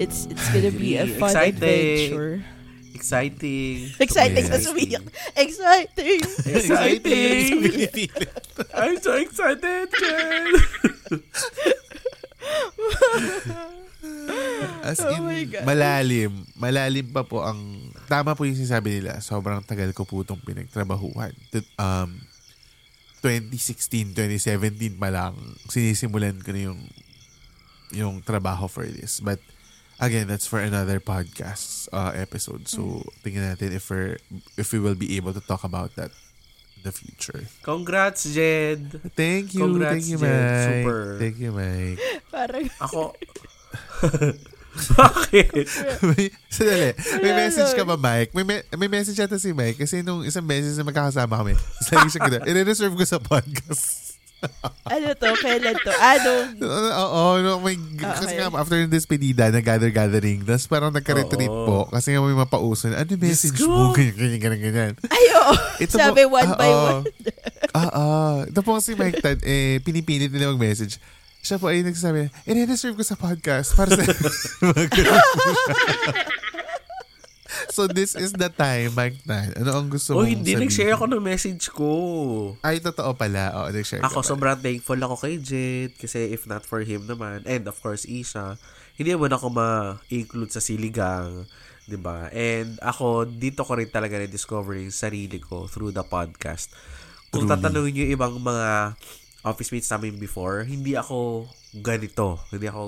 It's 0.00 0.24
it's 0.32 0.48
gonna 0.48 0.72
be 0.72 0.96
a 0.96 1.04
fun 1.20 1.28
Exciting. 1.28 2.08
adventure. 2.08 2.57
Exciting. 2.98 3.94
Exciting 3.96 4.42
Yes. 4.42 4.50
sa 4.50 4.58
sumiyak. 4.58 5.04
Exciting! 5.38 6.18
Exciting. 6.50 8.10
I'm 8.74 8.98
so 8.98 9.14
excited, 9.14 9.86
Jen. 9.94 10.44
As 14.82 14.98
Oh 15.02 15.10
in, 15.14 15.22
my 15.22 15.42
God. 15.46 15.62
malalim. 15.62 16.32
Malalim 16.54 17.06
pa 17.10 17.22
po 17.22 17.42
ang... 17.42 17.58
Tama 18.06 18.34
po 18.34 18.46
yung 18.46 18.58
sinasabi 18.58 18.98
nila. 18.98 19.18
Sobrang 19.20 19.62
tagal 19.62 19.90
ko 19.92 20.02
po 20.02 20.22
itong 20.22 20.42
pinagtrabahuhan. 20.42 21.34
Um, 21.76 22.18
2016, 23.20 24.14
2017 24.14 24.94
pa 24.94 25.10
lang, 25.10 25.34
sinisimulan 25.66 26.38
ko 26.38 26.54
na 26.54 26.70
yung, 26.70 26.80
yung 27.90 28.14
trabaho 28.22 28.70
for 28.70 28.86
this. 28.86 29.18
But, 29.18 29.42
again, 30.00 30.26
that's 30.26 30.46
for 30.46 30.60
another 30.60 31.00
podcast 31.00 31.88
uh, 31.92 32.12
episode. 32.14 32.68
So, 32.68 33.02
tingnan 33.22 33.56
natin 33.56 33.74
if, 33.74 33.90
we're, 33.90 34.18
if 34.56 34.72
we 34.72 34.78
will 34.78 34.94
be 34.94 35.16
able 35.16 35.32
to 35.34 35.40
talk 35.42 35.64
about 35.64 35.94
that 35.96 36.10
in 36.78 36.82
the 36.82 36.92
future. 36.92 37.46
Congrats, 37.62 38.24
Jed. 38.32 39.00
Thank 39.14 39.54
you. 39.54 39.66
Congrats, 39.66 40.06
Thank 40.06 40.06
you, 40.08 40.18
Jen. 40.18 40.30
Mike. 40.30 40.64
Super. 40.64 41.00
Thank 41.18 41.36
you, 41.38 41.50
Mike. 41.52 41.98
Parang, 42.30 42.66
Ako. 42.80 43.02
Bakit? 44.78 45.50
may, 46.06 46.30
sandali. 46.54 46.90
May 47.18 47.32
message 47.34 47.74
ka 47.74 47.82
ba, 47.82 47.98
Mike? 47.98 48.30
May, 48.30 48.44
me- 48.46 48.66
may 48.78 48.86
message 48.88 49.18
yata 49.18 49.34
si 49.34 49.50
Mike 49.50 49.82
kasi 49.82 50.06
nung 50.06 50.22
isang 50.22 50.46
beses 50.46 50.78
na 50.78 50.86
magkakasama 50.86 51.34
kami, 51.34 51.58
lagi 51.90 52.08
siya 52.14 52.20
gano'n. 52.22 52.46
I-reserve 52.46 52.94
ko 52.94 53.02
sa 53.02 53.18
podcast. 53.18 54.07
ano 54.94 55.06
to? 55.12 55.28
Kailan 55.36 55.76
to? 55.76 55.92
Ano? 55.92 56.32
Oo, 57.04 57.22
no, 57.38 57.50
may, 57.58 57.74
Ah, 57.98 58.14
kasi 58.14 58.34
okay. 58.34 58.38
nga 58.40 58.54
after 58.54 58.78
yung 58.78 58.88
despedida, 58.88 59.50
nag-gather-gathering, 59.50 60.46
tapos 60.46 60.66
parang 60.66 60.94
nagka-retreat 60.94 61.50
po 61.50 61.90
kasi 61.90 62.14
nga 62.14 62.22
may 62.22 62.32
mapauso 62.32 62.86
ano 62.86 63.12
message 63.14 63.58
mo? 63.62 63.90
Ganyan, 63.96 64.14
ganyan, 64.14 64.40
ganyan, 64.40 64.60
ganyan. 64.62 64.94
Ayo! 65.10 65.40
Ito 65.78 65.94
Sabi 65.94 66.22
po- 66.24 66.38
one 66.38 66.48
ah, 66.48 66.56
by 66.56 66.70
oo. 66.70 66.78
one. 66.78 67.02
Oo. 67.74 68.06
Ito 68.46 68.60
po 68.62 68.78
si 68.78 68.94
Mike 68.94 69.18
Tad, 69.18 69.38
eh, 69.42 69.82
pinipilit 69.82 70.30
nila 70.30 70.54
mag-message. 70.54 71.02
Siya 71.38 71.58
po 71.58 71.70
ay 71.70 71.82
nagsasabi, 71.82 72.30
i-reserve 72.46 72.94
ko 72.94 73.04
sa 73.06 73.14
podcast 73.14 73.74
para 73.74 73.94
sa... 73.94 74.02
Mga 74.02 74.84
ganun 74.90 75.18
po 75.18 75.38
siya. 75.38 75.74
So 77.70 77.86
this 77.86 78.14
is 78.14 78.32
the 78.32 78.48
time, 78.48 78.92
Mike 78.92 79.20
Tad. 79.22 79.56
Ano 79.56 79.70
ang 79.74 79.88
gusto 79.88 80.12
Oh, 80.12 80.20
mong 80.20 80.30
hindi 80.34 80.52
sabihin? 80.52 80.62
nag-share 80.64 80.94
ako 80.94 81.04
ng 81.06 81.22
message 81.22 81.64
ko. 81.68 81.90
Ay, 82.60 82.78
totoo 82.78 83.12
pala. 83.14 83.52
Oo, 83.54 83.68
nag-share 83.68 84.00
Ako, 84.00 84.20
ka 84.20 84.26
sobrang 84.26 84.58
thankful 84.58 84.96
ako 84.96 85.14
kay 85.18 85.36
Jed 85.38 85.92
kasi 85.94 86.28
if 86.28 86.44
not 86.44 86.62
for 86.62 86.80
him 86.80 87.04
naman, 87.04 87.44
and 87.44 87.64
of 87.64 87.76
course, 87.76 88.04
Isha, 88.04 88.56
hindi 88.94 89.10
naman 89.10 89.30
ako 89.30 89.46
ma-include 89.48 90.48
sa 90.48 90.58
siligang, 90.58 91.46
'di 91.84 91.96
ba 91.96 92.28
And 92.30 92.76
ako, 92.78 93.24
dito 93.24 93.62
ko 93.62 93.74
rin 93.74 93.88
talaga 93.88 94.18
na-discover 94.18 94.76
yung 94.76 94.92
sarili 94.92 95.38
ko 95.38 95.64
through 95.64 95.90
the 95.90 96.02
podcast. 96.02 96.68
Kung 97.28 97.44
Truly. 97.44 97.52
tatanungin 97.54 97.92
niyo 97.94 98.06
ibang 98.10 98.36
mga 98.36 98.96
office 99.42 99.70
mates 99.70 99.88
namin 99.88 100.16
before, 100.16 100.64
hindi 100.64 100.92
ako 100.92 101.46
ganito. 101.78 102.40
Hindi 102.50 102.66
ako 102.66 102.80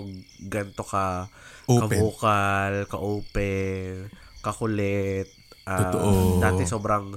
ganito 0.42 0.82
ka 0.82 1.28
Open. 1.64 1.86
ka-vocal, 1.86 2.72
ka-open, 2.90 4.10
kakulit. 4.40 5.28
Ah, 5.64 5.88
Totoo. 5.88 6.40
Dati 6.40 6.64
sobrang 6.66 7.14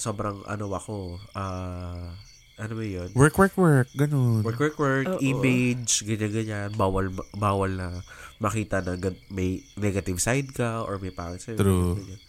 sobrang 0.00 0.44
ano 0.48 0.64
ako, 0.72 1.20
ah 1.36 2.14
ano 2.60 2.72
ba 2.76 2.84
yun? 2.84 3.08
Work, 3.16 3.40
work, 3.40 3.56
work. 3.56 3.88
Ganun. 3.96 4.44
Work, 4.44 4.60
work, 4.60 4.76
work, 4.76 5.06
Oo. 5.16 5.20
image, 5.24 6.04
ganyan-ganyan. 6.04 6.76
Bawal, 6.76 7.08
bawal 7.32 7.72
na 7.72 8.04
makita 8.36 8.84
na 8.84 9.00
may 9.32 9.64
negative 9.80 10.20
side 10.20 10.52
ka 10.52 10.84
or 10.84 11.00
may 11.00 11.08
pangit 11.08 11.40
sa'yo. 11.40 11.56
True. 11.56 11.96
ganyan. 11.96 12.20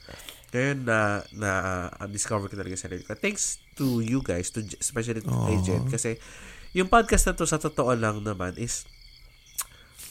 Ngayon 0.52 0.78
na, 0.88 1.00
na 1.36 1.52
uh, 1.96 2.08
discover 2.08 2.48
ko 2.48 2.56
talaga 2.56 2.80
sa 2.80 2.88
sarili 2.88 3.04
ko. 3.04 3.12
Thanks 3.20 3.60
to 3.76 4.00
you 4.00 4.24
guys, 4.24 4.52
to 4.56 4.64
J- 4.64 4.80
especially 4.80 5.20
to 5.20 5.32
kay 5.32 5.60
Aw. 5.60 5.64
Jen. 5.64 5.84
Kasi 5.92 6.16
yung 6.72 6.88
podcast 6.88 7.28
na 7.28 7.36
to 7.36 7.44
sa 7.44 7.60
totoo 7.60 7.92
lang 7.96 8.24
naman 8.24 8.56
is 8.56 8.88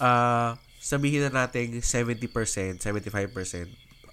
uh, 0.05 0.53
sabihin 0.81 1.29
na 1.29 1.45
natin 1.45 1.81
70%, 1.81 2.21
75%, 2.81 2.81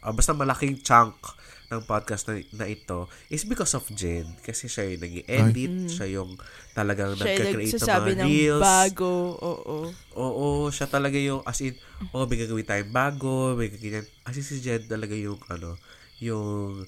uh, 0.08 0.14
basta 0.16 0.32
malaking 0.32 0.80
chunk 0.80 1.20
ng 1.68 1.84
podcast 1.84 2.32
na, 2.32 2.40
na 2.56 2.66
ito 2.66 3.12
is 3.28 3.44
because 3.44 3.76
of 3.76 3.84
Jen. 3.92 4.24
Kasi 4.40 4.72
siya 4.72 4.88
yung 4.88 5.04
nag-edit, 5.04 5.74
siya 5.92 6.08
yung 6.16 6.40
talagang 6.72 7.12
Siya 7.20 7.28
nagka-create 7.28 7.76
ng 7.76 7.84
mga 7.84 8.16
ng 8.24 8.30
reels. 8.32 8.64
bago. 8.64 9.12
Oo. 9.36 9.78
Oo, 10.16 10.48
siya 10.72 10.88
talaga 10.88 11.20
yung, 11.20 11.44
as 11.44 11.60
in, 11.60 11.76
oh, 12.16 12.24
may 12.24 12.40
gagawin 12.40 12.64
tayong 12.64 12.94
bago, 12.96 13.60
may 13.60 13.68
ganyan. 13.68 14.08
As 14.24 14.40
in, 14.40 14.48
si 14.48 14.64
Jed 14.64 14.88
talaga 14.88 15.12
yung, 15.12 15.44
ano, 15.52 15.76
yung, 16.24 16.88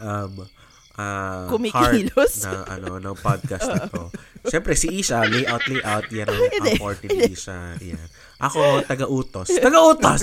um, 0.00 0.32
ah, 0.96 1.44
Kumikilos. 1.52 2.40
na, 2.48 2.64
ano, 2.64 2.96
ng 2.96 3.16
podcast 3.20 3.68
na 3.68 3.84
to. 3.92 4.08
Siyempre, 4.48 4.72
si 4.72 4.88
Isha, 4.88 5.20
layout, 5.28 5.68
layout, 5.68 6.08
yan 6.08 6.32
ang, 6.32 6.40
ang 6.64 6.80
forte 6.80 7.12
ni 7.12 7.36
Isha. 7.36 7.76
Yan. 7.76 8.08
Ako, 8.40 8.80
taga-utos. 8.82 9.52
Taga-utos! 9.52 10.22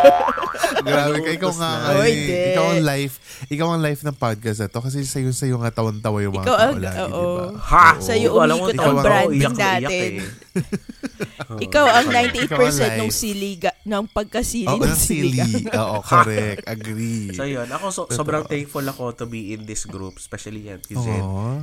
Grabe 0.86 1.18
ka. 1.18 1.30
Ikaw 1.32 1.52
nga. 1.52 1.70
eh. 2.00 2.14
di. 2.14 2.38
ikaw 2.54 2.64
ang 2.70 2.84
life. 2.84 3.14
Ikaw 3.46 3.66
ang 3.68 3.82
life 3.82 4.00
ng 4.00 4.14
podcast 4.14 4.58
na 4.62 4.68
to. 4.68 4.78
Kasi 4.78 5.02
sa'yo, 5.02 5.30
sa'yo 5.30 5.56
nga 5.58 5.70
tawan-tawa 5.72 6.22
yung 6.22 6.32
mga 6.32 6.46
Ikaw 6.46 6.56
tao 6.56 6.64
ang- 6.64 6.78
lagi, 6.78 7.02
di 7.02 7.26
ba? 7.26 7.44
Ha! 7.60 7.88
Sa'yo 7.98 8.28
umikot 8.32 8.78
ang 8.78 8.96
branding 8.96 9.40
iyak 9.42 9.52
na 9.52 9.66
iyak 9.76 9.82
natin. 9.82 10.12
eh. 10.16 10.45
Oo, 10.56 11.58
Ikaw 11.62 11.86
ang 11.86 12.06
Ikaw 12.10 12.58
ang 12.58 12.74
98% 12.76 13.00
ng 13.00 13.10
life. 13.10 13.14
siliga, 13.14 13.70
ng 13.86 14.04
pagkasili 14.10 14.68
Oo, 14.68 14.82
ng 14.82 14.98
siliga. 14.98 15.44
Oo, 15.78 15.98
correct. 16.02 16.66
Agree. 16.66 17.32
So 17.32 17.44
yun, 17.46 17.68
ako 17.70 17.86
so, 17.92 18.02
sobrang 18.10 18.44
thankful 18.48 18.84
ako 18.84 19.14
to 19.14 19.26
be 19.28 19.54
in 19.54 19.68
this 19.68 19.86
group, 19.86 20.18
especially 20.18 20.66
yan 20.66 20.82
kay. 20.82 20.96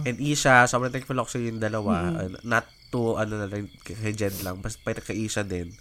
And 0.08 0.18
Isha, 0.22 0.66
sobrang 0.70 0.94
thankful 0.94 1.18
ako 1.18 1.28
sa 1.28 1.40
yung 1.42 1.62
dalawa. 1.62 2.24
Uh, 2.24 2.32
not 2.46 2.66
to, 2.94 3.18
ano 3.18 3.42
na 3.42 3.48
lang, 3.50 3.68
kay 3.82 4.14
Jen 4.14 4.34
lang, 4.46 4.62
basta 4.62 4.78
pa 4.86 4.94
kay 4.94 5.26
Isha 5.26 5.42
din. 5.42 5.74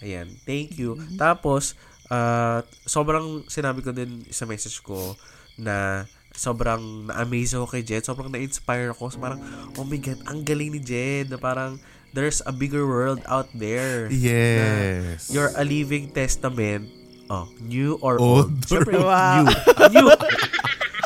Ayan, 0.00 0.30
thank 0.46 0.78
you. 0.80 0.96
Tapos, 1.20 1.76
uh, 2.08 2.62
sobrang 2.86 3.44
sinabi 3.50 3.84
ko 3.84 3.92
din 3.92 4.24
sa 4.30 4.48
message 4.48 4.80
ko 4.80 5.18
na 5.60 6.06
sobrang 6.30 7.10
na-amaze 7.10 7.58
ako 7.58 7.66
kay 7.74 7.82
Jen. 7.82 8.06
Sobrang 8.06 8.30
na-inspire 8.30 8.94
ako. 8.94 9.10
So, 9.10 9.18
parang, 9.18 9.42
oh 9.76 9.84
my 9.84 9.98
God, 9.98 10.20
ang 10.30 10.40
galing 10.46 10.70
ni 10.72 10.80
Jen. 10.80 11.28
Na 11.28 11.36
parang, 11.36 11.76
there's 12.12 12.42
a 12.44 12.52
bigger 12.52 12.86
world 12.86 13.22
out 13.26 13.48
there. 13.54 14.10
Yes. 14.10 15.30
You're 15.30 15.52
a 15.54 15.64
living 15.64 16.10
testament. 16.10 16.90
Oh, 17.30 17.46
new 17.62 17.94
or 18.02 18.18
Old 18.18 18.20
old. 18.50 18.50
Siyempre, 18.66 18.98
Wow. 18.98 19.46
new. 19.90 19.90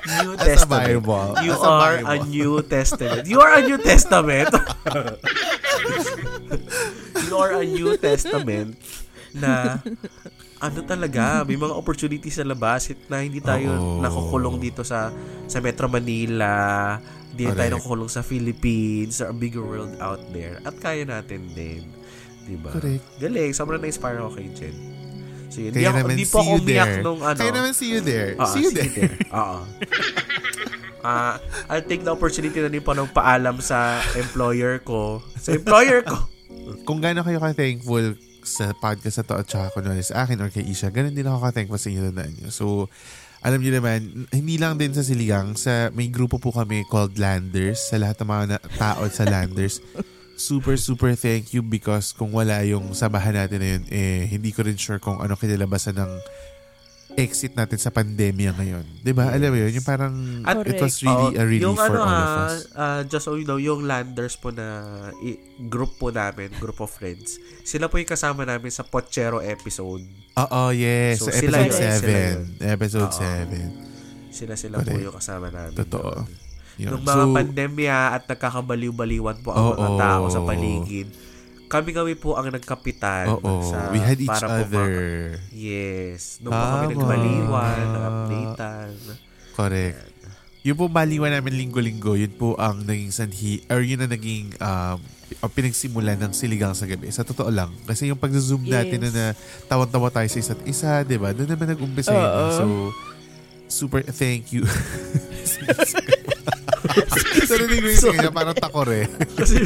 New. 0.04 0.12
New 0.20 0.36
As 0.36 0.40
a 0.40 0.44
Testament. 0.68 1.00
Bible. 1.00 1.32
You 1.40 1.52
As 1.56 1.64
a 1.64 1.68
are 1.68 1.96
a 1.96 2.04
Bible. 2.20 2.28
New 2.28 2.52
Testament. 2.60 3.24
You 3.24 3.40
are 3.40 3.56
a 3.56 3.62
New 3.64 3.80
Testament. 3.80 4.52
you 7.28 7.36
are 7.36 7.52
a 7.56 7.64
New 7.64 7.96
Testament 7.96 8.76
na 9.34 9.80
ano 10.60 10.78
talaga, 10.86 11.42
may 11.44 11.58
mga 11.58 11.74
opportunities 11.74 12.36
sa 12.36 12.44
labas 12.46 12.88
na 13.10 13.20
hindi 13.20 13.40
tayo 13.42 13.68
Oo. 13.74 14.00
nakukulong 14.00 14.56
dito 14.62 14.86
sa 14.86 15.12
sa 15.44 15.58
Metro 15.60 15.90
Manila, 15.90 16.96
hindi 17.34 17.50
tayo 17.50 17.58
Correct. 17.58 17.74
nakukulong 17.74 18.10
sa 18.14 18.22
Philippines, 18.22 19.18
there 19.18 19.26
are 19.26 19.34
a 19.34 19.36
bigger 19.36 19.66
world 19.66 19.90
out 19.98 20.22
there. 20.30 20.62
At 20.62 20.78
kaya 20.78 21.02
natin 21.02 21.50
din. 21.50 21.82
Diba? 22.46 22.70
Correct. 22.70 23.02
Galing. 23.18 23.50
Sobrang 23.50 23.82
na-inspire 23.82 24.22
ako 24.22 24.38
kay 24.38 24.46
Jen. 24.54 24.76
So, 25.50 25.58
yun. 25.58 25.74
Kaya 25.74 25.90
naman, 25.90 26.14
hindi 26.14 26.30
po 26.30 26.38
see 26.38 26.46
ako 26.46 26.52
you 26.54 26.62
umiyak 26.62 26.86
there. 26.86 27.02
nung 27.02 27.20
ano. 27.20 27.38
Kaya 27.42 27.52
naman 27.52 27.72
see 27.74 27.90
you 27.90 28.00
there. 28.00 28.38
Ah, 28.38 28.46
see 28.46 28.62
you 28.62 28.72
there. 28.72 29.14
Oo. 29.34 29.58
Ah, 31.04 31.36
I'll 31.68 31.84
take 31.84 32.00
the 32.00 32.08
opportunity 32.08 32.64
na 32.64 32.72
din 32.72 32.80
po 32.80 32.96
ng 32.96 33.12
paalam 33.12 33.60
sa 33.60 34.00
employer 34.16 34.80
ko. 34.80 35.20
Sa 35.36 35.52
employer 35.52 36.00
ko. 36.00 36.16
Kung 36.88 36.96
gaano 37.04 37.20
kayo 37.20 37.44
ka-thankful 37.44 38.16
sa 38.40 38.72
podcast 38.72 39.20
na 39.20 39.24
to 39.28 39.34
at 39.36 39.44
saka 39.44 39.68
kunwari 39.76 40.00
sa 40.00 40.24
akin 40.24 40.40
or 40.40 40.48
kay 40.48 40.64
Isha, 40.64 40.88
ganun 40.88 41.12
din 41.12 41.28
ako 41.28 41.44
ka-thankful 41.44 41.76
sa 41.76 41.92
inyo 41.92 42.08
na 42.08 42.24
nyo. 42.24 42.48
So, 42.48 42.88
alam 43.44 43.60
niyo 43.60 43.76
naman, 43.76 44.24
hindi 44.32 44.56
lang 44.56 44.80
din 44.80 44.96
sa 44.96 45.04
Siligang, 45.04 45.52
sa 45.52 45.92
may 45.92 46.08
grupo 46.08 46.40
po 46.40 46.48
kami 46.48 46.88
called 46.88 47.20
Landers, 47.20 47.92
sa 47.92 48.00
lahat 48.00 48.16
ng 48.24 48.28
mga 48.32 48.44
na- 48.56 48.64
tao 48.80 49.04
sa 49.12 49.28
Landers. 49.28 49.84
Super, 50.34 50.80
super 50.80 51.12
thank 51.12 51.52
you 51.52 51.60
because 51.60 52.16
kung 52.16 52.32
wala 52.32 52.64
yung 52.64 52.96
samahan 52.96 53.44
natin 53.44 53.58
na 53.60 53.68
yun, 53.76 53.82
eh, 53.92 54.24
hindi 54.32 54.48
ko 54.48 54.64
rin 54.64 54.80
sure 54.80 54.96
kung 54.96 55.20
ano 55.20 55.36
kinalabasan 55.36 55.94
ng 55.94 56.12
exit 57.14 57.54
natin 57.54 57.76
sa 57.76 57.88
pandemya 57.88 58.50
ngayon. 58.52 58.84
'Di 59.00 59.10
ba 59.10 59.30
Alam 59.30 59.50
mo 59.50 59.58
yun, 59.58 59.70
yung 59.72 59.82
parang 59.82 60.14
At- 60.42 60.62
it 60.62 60.76
was 60.76 60.98
really 60.98 61.30
Oo, 61.30 61.38
a 61.38 61.44
relief 61.44 61.62
yung 61.62 61.76
for 61.76 61.86
ano, 61.88 61.98
all 61.98 62.10
of 62.10 62.18
ah, 62.26 62.44
us. 62.44 62.54
ah, 62.74 63.00
just 63.02 63.22
so 63.22 63.34
you 63.34 63.42
know, 63.42 63.56
yung 63.56 63.82
landers 63.82 64.34
po 64.34 64.50
na 64.50 64.82
i- 65.20 65.38
group 65.64 65.94
po 65.94 66.10
namin, 66.10 66.50
group 66.56 66.78
of 66.78 66.88
friends, 66.88 67.36
sila 67.62 67.86
po 67.86 67.96
yung 67.96 68.08
kasama 68.08 68.42
namin 68.42 68.68
sa 68.68 68.82
Pochero 68.82 69.38
episode. 69.38 70.02
Oo, 70.34 70.62
yes. 70.70 71.18
So, 71.18 71.30
sila 71.30 71.62
episode 71.62 72.02
yun, 72.02 72.02
sila 72.02 72.10
7. 72.58 72.72
Episode 72.74 73.08
Oo. 73.08 73.22
7. 73.22 73.94
Sila-sila 74.28 74.74
po 74.76 74.90
Correct. 74.90 75.04
yung 75.04 75.14
kasama 75.14 75.46
namin. 75.48 75.76
Totoo. 75.78 76.12
Yun. 76.74 76.90
Nung 76.90 77.04
mga 77.06 77.22
So, 77.22 77.30
pandemya 77.32 77.96
at 78.12 78.22
nagkakabaliw-baliwan 78.26 79.38
po 79.40 79.54
ang 79.54 79.78
mga 79.78 79.88
Oo. 79.88 79.98
tao 79.98 80.24
sa 80.26 80.40
paligid, 80.42 81.06
kami-kami 81.66 82.14
po 82.14 82.34
ang 82.34 82.48
nagkapitan. 82.48 83.28
Oo, 83.30 83.66
sa, 83.66 83.90
we 83.90 83.98
had 83.98 84.16
each 84.16 84.28
para 84.28 84.46
po 84.46 84.54
other. 84.62 84.90
ma- 84.90 85.38
yes. 85.50 86.38
Nung 86.38 86.50
po 86.50 86.64
kami 86.64 86.84
Tama. 86.86 86.94
nagbaliwan, 86.94 87.76
nag-updatean. 87.88 88.90
Correct. 89.52 89.98
Yung 90.64 90.76
po 90.76 90.88
baliwan 90.88 91.28
namin 91.30 91.60
linggo-linggo, 91.60 92.16
yun 92.16 92.32
po 92.32 92.56
ang 92.56 92.80
naging 92.82 93.12
sanhi, 93.12 93.60
or 93.68 93.84
yun 93.84 94.00
ang 94.00 94.08
naging 94.08 94.48
um, 94.56 94.96
pinagsimulan 95.50 96.16
ng 96.16 96.32
siligang 96.32 96.72
sa 96.72 96.88
gabi. 96.88 97.12
Sa 97.12 97.20
totoo 97.20 97.52
lang. 97.52 97.68
Kasi 97.84 98.08
yung 98.08 98.16
pag-zoom 98.16 98.64
natin 98.64 98.96
na, 98.98 99.08
Yes. 99.08 99.14
na 99.14 99.24
tawan-tawa 99.68 100.08
tayo 100.08 100.24
sa 100.24 100.40
isa't 100.40 100.64
isa, 100.64 101.04
di 101.04 101.20
ba? 101.20 101.36
Doon 101.36 101.52
naman 101.52 101.68
nag-umpisa 101.68 102.10
yun. 102.10 102.24
Oo. 102.24 102.48
So, 102.50 102.64
super 103.68 104.00
thank 104.04 104.56
you. 104.56 104.64
so, 107.48 107.56
narinig 107.56 107.96
ko 107.96 108.12
kanya, 108.12 108.32
parang 108.32 108.56
takore. 108.56 109.08
Kasi, 109.34 109.64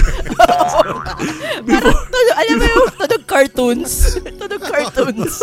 Tunog, 1.66 1.99
alam 2.39 2.55
mo 2.55 2.64
yung 2.64 2.89
tunog 2.95 3.25
cartoons. 3.27 3.93
tunog 4.23 4.62
cartoons. 4.62 5.35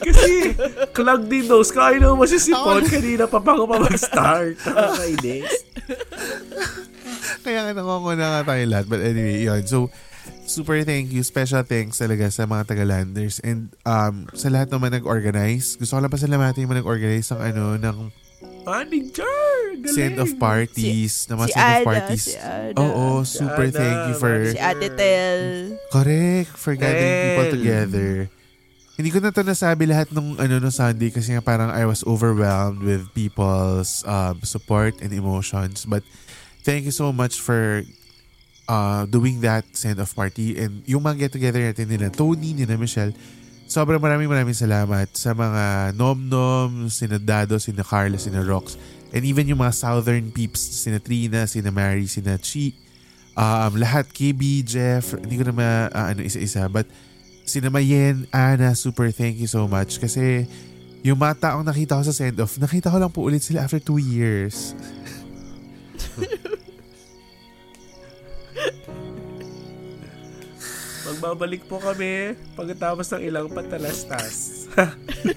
kasi, 0.00 0.56
clogged 0.96 1.28
din 1.28 1.44
nose. 1.44 1.70
Kaya 1.70 2.00
naman 2.00 2.24
masisipon 2.24 2.88
kanina 2.88 3.28
pa 3.28 3.38
bago 3.38 3.68
pa 3.68 3.76
mag-start. 3.76 4.56
Nakakainis. 4.64 5.52
Kaya 7.44 7.58
nga 7.68 7.72
nakakuna 7.76 8.24
nga 8.40 8.42
tayo 8.48 8.62
lahat. 8.68 8.86
But 8.88 9.00
anyway, 9.04 9.44
yun. 9.44 9.62
So, 9.68 9.92
super 10.48 10.82
thank 10.82 11.12
you. 11.12 11.22
Special 11.22 11.62
thanks 11.62 12.00
talaga 12.00 12.28
sa 12.32 12.48
mga 12.48 12.64
Tagalanders. 12.68 13.38
And 13.44 13.70
um, 13.84 14.26
sa 14.32 14.48
lahat 14.48 14.72
naman 14.72 14.96
nag-organize. 14.96 15.76
Gusto 15.76 15.96
ko 15.96 16.00
lang 16.00 16.12
pasalamatan 16.12 16.64
yung 16.64 16.70
mga 16.72 16.80
nag-organize 16.82 17.28
ng 17.32 17.40
ano, 17.40 17.64
ng 17.76 17.96
Manager! 18.62 19.38
Galing! 19.80 19.94
send 19.94 20.16
of 20.18 20.30
parties. 20.36 21.24
ng 21.26 21.36
mga 21.36 21.48
si 21.48 21.54
send 21.54 21.64
of 21.64 21.74
Ada, 21.74 21.86
parties. 21.86 22.24
si 22.24 22.36
Ada. 22.36 22.76
Oo, 22.76 23.04
Si 23.22 23.38
super 23.38 23.66
Ada, 23.66 23.76
thank 23.76 24.00
you 24.08 24.14
for, 24.16 24.34
Si 24.50 24.58
Ate 24.58 24.88
Tel. 24.92 25.40
correct, 25.88 26.52
for 26.54 26.72
gathering 26.74 27.14
people 27.24 27.46
Tel. 27.46 27.54
together. 27.56 28.10
Hindi 29.00 29.08
ko 29.08 29.18
na 29.24 29.32
to 29.32 29.40
nasabi 29.40 29.88
lahat 29.88 30.12
nung 30.12 30.36
ano 30.36 30.60
nung 30.60 30.74
Sunday 30.74 31.08
kasi 31.08 31.32
nga 31.32 31.40
parang 31.40 31.72
I 31.72 31.88
was 31.88 32.04
overwhelmed 32.04 32.84
with 32.84 33.08
people's 33.16 34.04
um, 34.04 34.44
support 34.44 35.00
and 35.00 35.08
emotions. 35.16 35.88
But 35.88 36.04
thank 36.60 36.84
you 36.84 36.92
so 36.92 37.08
much 37.08 37.40
for 37.40 37.80
uh, 38.68 39.08
doing 39.08 39.40
that 39.40 39.64
send-off 39.72 40.12
party. 40.12 40.60
And 40.60 40.84
yung 40.84 41.00
mga 41.00 41.26
get-together 41.32 41.64
natin 41.64 41.88
nila 41.88 42.12
Tony, 42.12 42.52
nila 42.52 42.76
Michelle, 42.76 43.16
sobrang 43.70 44.02
maraming 44.02 44.26
maraming 44.26 44.58
salamat 44.58 45.14
sa 45.14 45.30
mga 45.30 45.94
nom-nom, 45.94 46.90
sina 46.90 47.22
Dado, 47.22 47.54
sina 47.62 47.86
Carla, 47.86 48.18
sina 48.18 48.42
Rox, 48.42 48.74
and 49.14 49.22
even 49.22 49.46
yung 49.46 49.62
mga 49.62 49.78
southern 49.78 50.34
peeps, 50.34 50.58
sina 50.58 50.98
Trina, 50.98 51.46
sina 51.46 51.70
Mary, 51.70 52.10
sina 52.10 52.34
Chi, 52.34 52.74
um, 53.38 53.78
lahat, 53.78 54.10
KB, 54.10 54.66
Jeff, 54.66 55.14
hindi 55.14 55.38
ko 55.38 55.46
na 55.46 55.54
ma, 55.54 55.86
uh, 55.86 56.10
ano, 56.10 56.26
isa-isa, 56.26 56.66
but 56.66 56.90
sina 57.46 57.70
Mayen, 57.70 58.26
Ana, 58.34 58.74
super 58.74 59.14
thank 59.14 59.38
you 59.38 59.46
so 59.46 59.70
much 59.70 60.02
kasi 60.02 60.50
yung 61.06 61.22
mga 61.22 61.38
taong 61.38 61.62
nakita 61.62 61.94
ko 61.94 62.02
sa 62.02 62.10
send-off, 62.10 62.58
nakita 62.58 62.90
ko 62.90 62.98
lang 62.98 63.14
po 63.14 63.22
ulit 63.22 63.46
sila 63.46 63.62
after 63.62 63.78
two 63.78 64.02
years. 64.02 64.74
Magbabalik 71.10 71.66
po 71.66 71.82
kami 71.82 72.38
pagkatapos 72.54 73.18
ng 73.18 73.22
ilang 73.26 73.50
patalastas. 73.50 74.70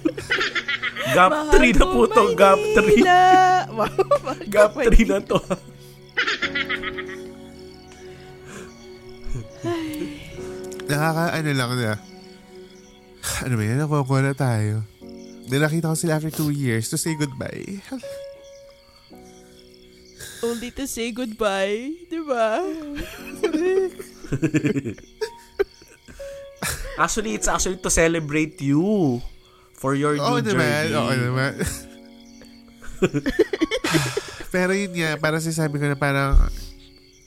gap 1.18 1.50
3 1.50 1.74
na 1.74 1.84
po 1.90 2.06
to, 2.06 2.30
gap 2.38 2.62
3. 2.78 2.78
Manila. 2.78 3.18
Wow, 3.74 3.90
Gap 4.46 4.78
3 4.78 5.10
na 5.10 5.18
to. 5.18 5.34
Nakaka, 10.84 11.24
ano 11.34 11.50
lang 11.50 11.70
na, 11.74 11.98
ano 13.42 13.54
ba 13.58 13.62
yan, 13.64 13.78
nakukuha 13.82 14.20
na 14.22 14.34
tayo. 14.36 14.86
Nilakita 15.50 15.90
ko 15.90 15.96
sila 15.98 16.22
after 16.22 16.30
two 16.30 16.54
years 16.54 16.86
to 16.86 16.94
say 16.94 17.18
goodbye. 17.18 17.82
Only 20.44 20.70
to 20.76 20.84
say 20.86 21.10
goodbye. 21.10 21.98
Di 22.06 22.20
ba? 22.22 22.62
Actually, 27.02 27.34
it's 27.34 27.46
actually 27.46 27.76
to 27.78 27.90
celebrate 27.90 28.60
you 28.60 29.20
for 29.74 29.94
your 29.94 30.16
Oo 30.16 30.38
new 30.38 30.44
naman, 30.44 30.84
journey. 30.88 30.96
oo 30.96 31.12
naman. 31.12 31.52
Pero 34.54 34.70
yun 34.72 34.94
nga, 34.94 35.18
parang 35.18 35.42
sinasabi 35.42 35.76
ko 35.76 35.84
na 35.84 35.98
parang 35.98 36.38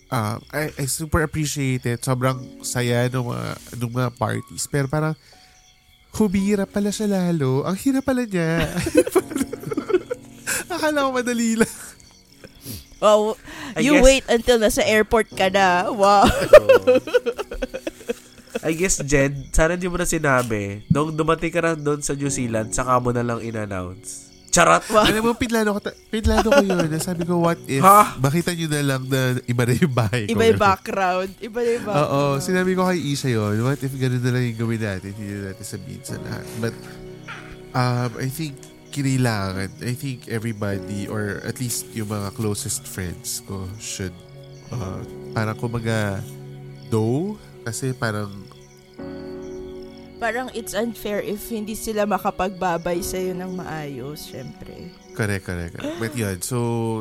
uh, 0.09 0.35
I, 0.49 0.71
I 0.73 0.85
super 0.87 1.21
appreciate 1.21 1.83
it. 1.85 1.99
Sobrang 2.01 2.39
saya 2.63 3.11
ng 3.11 3.21
mga, 3.21 3.47
ng 3.77 3.91
mga 3.91 4.09
parties. 4.15 4.65
Pero 4.65 4.87
parang 4.87 5.13
humira 6.15 6.63
pala 6.63 6.89
siya 6.89 7.05
lalo. 7.11 7.67
Ang 7.67 7.75
hirap 7.77 8.07
pala 8.07 8.23
niya. 8.23 8.71
Akala 10.73 11.05
ko 11.05 11.11
madali 11.11 11.59
lang. 11.59 11.73
Wow. 12.97 13.37
I 13.77 13.85
You 13.85 13.99
guess- 13.99 14.05
wait 14.07 14.25
until 14.25 14.57
nasa 14.57 14.81
airport 14.81 15.29
ka 15.29 15.51
na. 15.51 15.91
Wow. 15.91 16.25
I 18.67 18.75
guess, 18.75 18.99
Jed, 18.99 19.47
sana 19.49 19.79
di 19.79 19.87
mo 19.87 19.95
na 19.95 20.03
sinabi. 20.03 20.83
Nung 20.87 21.15
dumating 21.15 21.47
ka 21.49 21.63
na 21.63 21.71
doon 21.73 22.03
sa 22.03 22.11
New 22.11 22.27
Zealand, 22.27 22.75
saka 22.75 22.99
mo 22.99 23.15
na 23.15 23.23
lang 23.23 23.39
in-announce. 23.39 24.27
Charot! 24.49 24.83
Alam 25.07 25.23
mo, 25.23 25.31
pinlano 25.33 25.71
ko, 25.71 25.79
ta- 25.79 25.95
pinlano 26.09 26.49
ko 26.49 26.59
yun. 26.59 26.89
Sabi 26.99 27.23
ko, 27.23 27.39
what 27.39 27.59
if, 27.63 27.79
Ha? 27.79 28.17
makita 28.17 28.51
nyo 28.51 28.67
na 28.67 28.81
lang 28.83 29.01
na 29.05 29.19
iba 29.41 29.63
na 29.63 29.71
yung 29.71 29.93
bahay 29.93 30.21
ko. 30.25 30.33
Iba 30.33 30.43
yung 30.49 30.59
background. 30.59 31.29
Iba 31.39 31.59
na 31.61 31.69
yung 31.69 31.85
Oo, 31.85 31.87
background. 31.87 32.39
sinabi 32.43 32.71
ko 32.73 32.81
kay 32.83 32.99
Isha 32.99 33.29
yun, 33.29 33.55
what 33.61 33.79
if 33.79 33.93
ganun 33.93 34.19
na 34.19 34.31
lang 34.33 34.43
yung 34.49 34.59
gawin 34.59 34.81
natin, 34.81 35.09
hindi 35.13 35.31
na 35.31 35.41
natin 35.47 35.63
sabihin 35.63 36.03
sa 36.03 36.15
lahat. 36.17 36.45
But, 36.57 36.75
um, 37.71 38.11
I 38.17 38.27
think, 38.27 38.53
kailangan, 38.89 39.69
I 39.79 39.93
think 39.93 40.25
everybody, 40.27 41.05
or 41.05 41.39
at 41.45 41.61
least 41.61 41.87
yung 41.93 42.09
mga 42.09 42.33
closest 42.33 42.83
friends 42.83 43.45
ko 43.45 43.69
should, 43.77 44.15
uh, 44.73 44.99
parang 45.31 45.53
kumaga, 45.53 46.17
do, 46.89 47.37
kasi 47.61 47.93
parang, 47.93 48.31
Parang 50.17 50.49
it's 50.57 50.73
unfair 50.73 51.21
if 51.21 51.45
hindi 51.53 51.77
sila 51.77 52.09
makapagbabay 52.09 53.05
sa'yo 53.05 53.37
ng 53.37 53.51
maayos, 53.53 54.33
syempre. 54.33 54.89
correct, 55.13 55.45
correct, 55.45 55.77
correct. 55.77 55.97
But 56.01 56.13
yun, 56.21 56.41
so, 56.41 56.57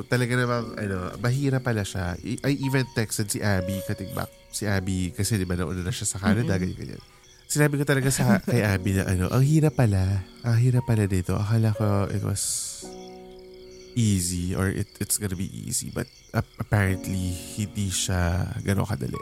talaga 0.08 0.36
namang, 0.36 0.76
ano, 0.76 1.16
mahira 1.20 1.60
pala 1.60 1.84
siya. 1.84 2.16
I, 2.20 2.36
I 2.44 2.52
even 2.60 2.84
texted 2.96 3.32
si 3.32 3.40
Abby, 3.40 3.80
katigbak, 3.84 4.28
si 4.52 4.64
Abby, 4.68 5.12
kasi 5.16 5.36
di 5.36 5.48
ba 5.48 5.56
nauna 5.56 5.80
na 5.80 5.92
siya 5.92 6.08
sa 6.08 6.20
Canada, 6.20 6.56
ganyan, 6.56 6.76
ganyan. 6.76 7.02
Sinabi 7.46 7.78
ko 7.78 7.84
talaga 7.86 8.10
sa 8.10 8.36
kay 8.50 8.60
Abby 8.66 8.98
na 8.98 9.06
ano, 9.06 9.30
ang 9.30 9.44
hirap 9.46 9.78
pala. 9.78 10.26
Ang 10.42 10.56
hirap 10.58 10.82
pala 10.82 11.06
dito. 11.06 11.38
Akala 11.38 11.70
ko 11.78 12.10
it 12.10 12.20
was 12.26 12.42
easy 13.94 14.52
or 14.52 14.68
it, 14.68 14.90
it's 14.98 15.16
gonna 15.16 15.38
be 15.38 15.46
easy. 15.54 15.94
But 15.94 16.10
ap- 16.34 16.58
apparently, 16.58 17.32
hindi 17.54 17.88
siya 17.88 18.50
gano'ng 18.66 18.90
kadali. 18.90 19.20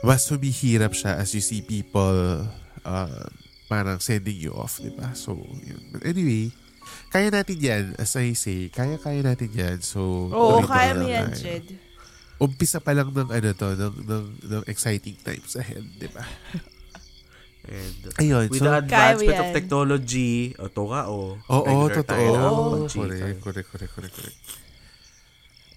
Mas 0.00 0.24
humihirap 0.28 0.96
siya 0.96 1.20
as 1.20 1.36
you 1.36 1.44
see 1.44 1.60
people 1.60 2.48
uh, 2.84 3.24
parang 3.68 4.00
sending 4.00 4.34
you 4.34 4.50
off, 4.50 4.80
di 4.80 4.90
ba? 4.90 5.12
So, 5.14 5.36
yun. 5.60 5.92
But 5.92 6.02
anyway, 6.02 6.50
kaya 7.12 7.30
natin 7.30 7.58
yan. 7.60 7.84
As 8.00 8.16
I 8.16 8.32
say, 8.34 8.66
kaya-kaya 8.66 9.22
natin 9.22 9.52
yan. 9.52 9.78
So, 9.84 10.32
Oo, 10.32 10.58
tuloy-tuloy 10.64 10.66
kaya 10.66 10.92
mo 10.96 11.06
yan. 11.06 11.30
Jed. 11.36 11.66
Umpisa 12.40 12.80
pa 12.80 12.96
lang 12.96 13.12
ng 13.12 13.28
ano 13.28 13.48
to, 13.52 13.68
ng, 13.76 13.94
ng, 14.08 14.26
ng 14.48 14.62
exciting 14.66 15.14
times 15.20 15.54
ahead, 15.54 15.84
di 16.00 16.08
ba? 16.08 16.24
And 17.70 18.16
Ayun, 18.16 18.48
with 18.48 18.64
so- 18.64 18.72
the 18.72 18.80
advancement 18.80 19.36
of 19.38 19.48
technology, 19.52 20.56
o 20.56 20.66
to 20.66 20.82
nga, 20.88 21.12
o. 21.12 21.36
Oo, 21.36 21.74
totoo. 21.92 22.24
na 22.32 22.40
Oo, 22.48 22.62
mag-chika. 22.74 23.04
correct, 23.04 23.38
correct, 23.44 23.68
correct, 23.68 23.92
correct, 23.94 24.14
correct. 24.16 24.38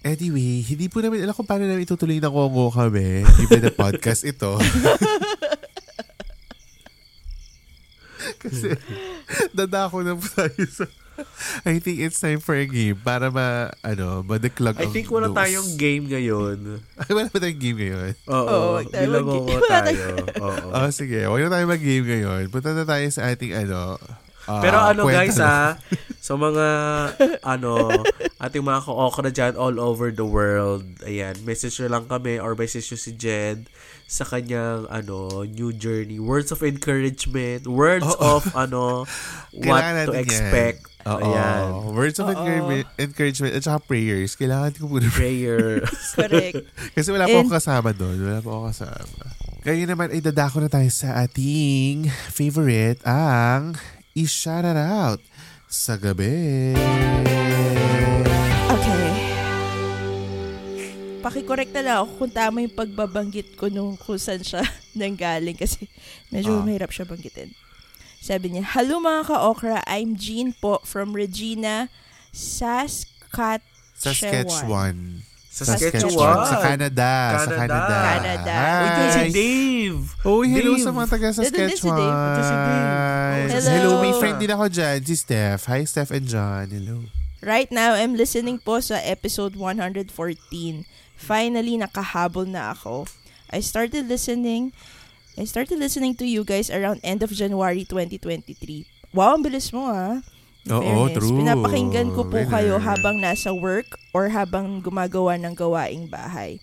Anyway, 0.04 0.60
hindi 0.60 0.92
po 0.92 1.00
namin 1.00 1.24
alam 1.24 1.32
kung 1.32 1.48
paano 1.48 1.64
namin 1.64 1.82
itutuloy 1.82 2.20
na 2.20 2.28
kongo 2.28 2.68
kami 2.68 3.24
given 3.40 3.64
na 3.64 3.72
podcast 3.72 4.20
ito. 4.22 4.60
Kasi 8.40 8.76
dadako 9.52 10.04
na 10.04 10.12
po 10.12 10.24
tayo 10.28 10.64
sa 10.68 10.84
I 11.62 11.78
think 11.78 12.02
it's 12.02 12.18
time 12.18 12.42
for 12.42 12.58
a 12.58 12.66
game 12.66 12.98
para 12.98 13.30
ma, 13.30 13.70
ano, 13.86 14.26
ma-declog 14.26 14.74
I 14.76 14.90
think 14.90 15.06
wala 15.06 15.30
nose. 15.30 15.38
tayong 15.38 15.70
game 15.78 16.10
ngayon. 16.10 16.82
Ay, 16.98 17.10
wala 17.14 17.30
ba 17.30 17.38
tayong 17.38 17.62
game 17.62 17.78
ngayon? 17.80 18.12
Oo, 18.26 18.82
bilango 18.82 19.30
mag- 19.30 19.46
ko 19.46 19.50
wala 19.54 19.78
tayo. 19.86 20.06
Oo. 20.42 20.66
Oh, 20.74 20.90
sige. 20.90 21.22
Huwag 21.22 21.46
na 21.46 21.54
tayo 21.54 21.70
mag-game 21.70 22.02
ngayon. 22.02 22.50
Punta 22.50 22.74
na 22.74 22.82
tayo 22.82 23.06
sa 23.08 23.30
ating, 23.30 23.54
ano, 23.54 23.94
ah, 24.46 24.60
Pero 24.60 24.76
ano 24.76 25.02
kwento 25.02 25.18
guys 25.18 25.36
na- 25.36 25.46
ah, 25.46 25.70
sa 26.18 26.34
mga 26.34 26.66
ano, 27.42 27.72
ating 28.38 28.60
mga 28.60 28.80
ka-okra 28.82 29.28
dyan 29.28 29.54
all 29.54 29.76
over 29.76 30.08
the 30.08 30.24
world, 30.24 30.80
ayan, 31.02 31.36
message 31.42 31.76
nyo 31.76 31.88
lang 31.90 32.04
kami 32.04 32.36
or 32.36 32.52
message 32.54 32.86
nyo 32.86 32.96
si 32.96 33.12
Jed 33.12 33.68
sa 34.04 34.24
kanyang 34.24 34.88
ano, 34.88 35.44
new 35.44 35.68
journey. 35.70 36.16
Words 36.16 36.48
of 36.48 36.60
encouragement, 36.62 37.64
words 37.64 38.04
Oo. 38.06 38.40
of 38.40 38.48
ano, 38.52 39.04
Kailangan 39.52 39.68
what 39.68 39.80
to 39.80 39.92
natin 39.92 40.12
yan. 40.14 40.24
expect. 40.24 40.80
Oo. 41.04 41.20
Ayan. 41.20 41.64
Words 41.92 42.16
of 42.16 42.26
encouragement, 42.26 42.86
encouragement 42.96 43.52
at 43.52 43.62
saka 43.62 43.80
prayers. 43.82 44.32
Kailangan 44.34 44.72
ko 44.74 44.88
muna 44.88 45.12
Prayer. 45.20 45.84
Correct. 46.16 46.64
Kasi 46.96 47.08
wala 47.12 47.28
po 47.28 47.36
And- 47.36 47.44
akong 47.44 47.52
kasama 47.54 47.92
doon. 47.92 48.16
Wala 48.18 48.40
po 48.40 48.48
akong 48.54 48.72
kasama. 48.72 49.24
Ngayon 49.64 49.88
naman 49.90 50.08
ay 50.08 50.20
dadako 50.20 50.60
na 50.60 50.68
tayo 50.68 50.88
sa 50.88 51.20
ating 51.20 52.08
favorite, 52.30 53.00
ang 53.02 53.76
i-shout 54.14 54.62
out 54.64 55.18
sa 55.66 55.98
gabi. 55.98 56.70
Okay. 58.70 59.06
Pakicorrect 61.18 61.72
na 61.72 61.82
lang 61.82 61.96
ako 62.00 62.10
kung 62.16 62.32
tama 62.32 62.62
yung 62.62 62.74
pagbabanggit 62.74 63.58
ko 63.58 63.66
nung 63.66 63.98
kung 63.98 64.14
saan 64.16 64.40
siya 64.40 64.62
nanggaling 64.98 65.58
kasi 65.58 65.90
medyo 66.28 66.54
Ah. 66.54 66.62
mahirap 66.62 66.94
siya 66.94 67.04
banggitin. 67.04 67.50
Sabi 68.20 68.56
niya, 68.56 68.64
Hello 68.64 69.02
mga 69.02 69.28
ka-okra, 69.28 69.84
I'm 69.84 70.16
Jean 70.16 70.54
po 70.54 70.80
from 70.80 71.12
Regina, 71.12 71.92
Saskatchewan. 72.30 73.60
Saskatchewan. 73.94 74.96
Saskatchewan. 75.54 76.36
Sa 76.50 76.56
Canada. 76.58 77.10
Sa 77.38 77.50
Canada. 77.54 77.78
Canada. 77.78 78.02
Canada. 78.02 78.58
Uy, 78.58 78.88
dyan 78.90 79.06
si 79.06 79.20
Hi. 79.22 79.30
Dave. 79.30 80.02
Oh, 80.26 80.42
hello 80.42 80.72
Dave. 80.74 80.82
sa 80.82 80.90
mga 80.90 81.06
taga 81.06 81.26
si 81.30 81.38
Saskatchewan. 81.46 81.94
Dave. 82.02 82.42
Si 82.42 82.56
Dave. 82.58 83.50
Hello. 83.54 83.70
Hello, 83.70 83.90
may 84.02 84.14
friend 84.18 84.36
din 84.42 84.50
ako 84.50 84.66
dyan, 84.66 84.98
si 85.06 85.14
Steph. 85.14 85.70
Hi, 85.70 85.86
Steph 85.86 86.10
and 86.10 86.26
John. 86.26 86.66
Hello. 86.74 87.06
Right 87.38 87.70
now, 87.70 87.94
I'm 87.94 88.18
listening 88.18 88.58
po 88.58 88.82
sa 88.82 88.98
episode 88.98 89.54
114. 89.54 90.10
Finally, 91.14 91.78
nakahabol 91.78 92.50
na 92.50 92.74
ako. 92.74 93.06
I 93.54 93.62
started 93.62 94.10
listening 94.10 94.74
I 95.34 95.46
started 95.50 95.82
listening 95.82 96.14
to 96.22 96.26
you 96.26 96.46
guys 96.46 96.70
around 96.70 97.02
end 97.02 97.22
of 97.26 97.30
January 97.34 97.82
2023. 97.82 98.86
Wow, 99.10 99.34
ang 99.34 99.42
bilis 99.42 99.74
mo 99.74 99.90
ah. 99.90 100.22
Oo, 100.72 100.80
Fairness. 100.80 101.14
true. 101.20 101.36
Pinapakinggan 101.44 102.08
ko 102.16 102.24
po 102.24 102.40
kayo 102.48 102.80
habang 102.80 103.20
nasa 103.20 103.52
work 103.52 104.00
or 104.16 104.32
habang 104.32 104.80
gumagawa 104.80 105.36
ng 105.36 105.52
gawaing 105.52 106.08
bahay. 106.08 106.56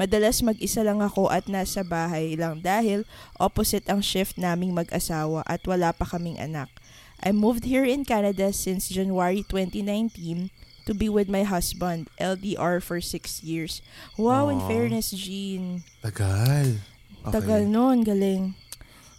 Madalas 0.00 0.40
mag-isa 0.40 0.80
lang 0.80 1.04
ako 1.04 1.28
at 1.28 1.44
nasa 1.52 1.84
bahay 1.84 2.32
lang 2.32 2.64
dahil 2.64 3.04
opposite 3.36 3.84
ang 3.92 4.00
shift 4.00 4.40
naming 4.40 4.72
mag-asawa 4.72 5.44
at 5.44 5.60
wala 5.68 5.92
pa 5.92 6.08
kaming 6.08 6.40
anak. 6.40 6.72
I 7.20 7.30
moved 7.36 7.68
here 7.68 7.84
in 7.84 8.08
Canada 8.08 8.50
since 8.56 8.88
January 8.88 9.44
2019 9.44 10.48
to 10.88 10.92
be 10.96 11.12
with 11.12 11.28
my 11.28 11.44
husband, 11.44 12.10
LDR 12.18 12.82
for 12.82 12.98
six 12.98 13.44
years. 13.44 13.84
Wow, 14.18 14.48
in 14.48 14.64
Aw. 14.64 14.66
fairness, 14.66 15.12
Jean. 15.14 15.86
Tagal. 16.02 16.82
Okay. 17.22 17.30
Tagal 17.30 17.68
nun, 17.70 18.02
galing. 18.02 18.58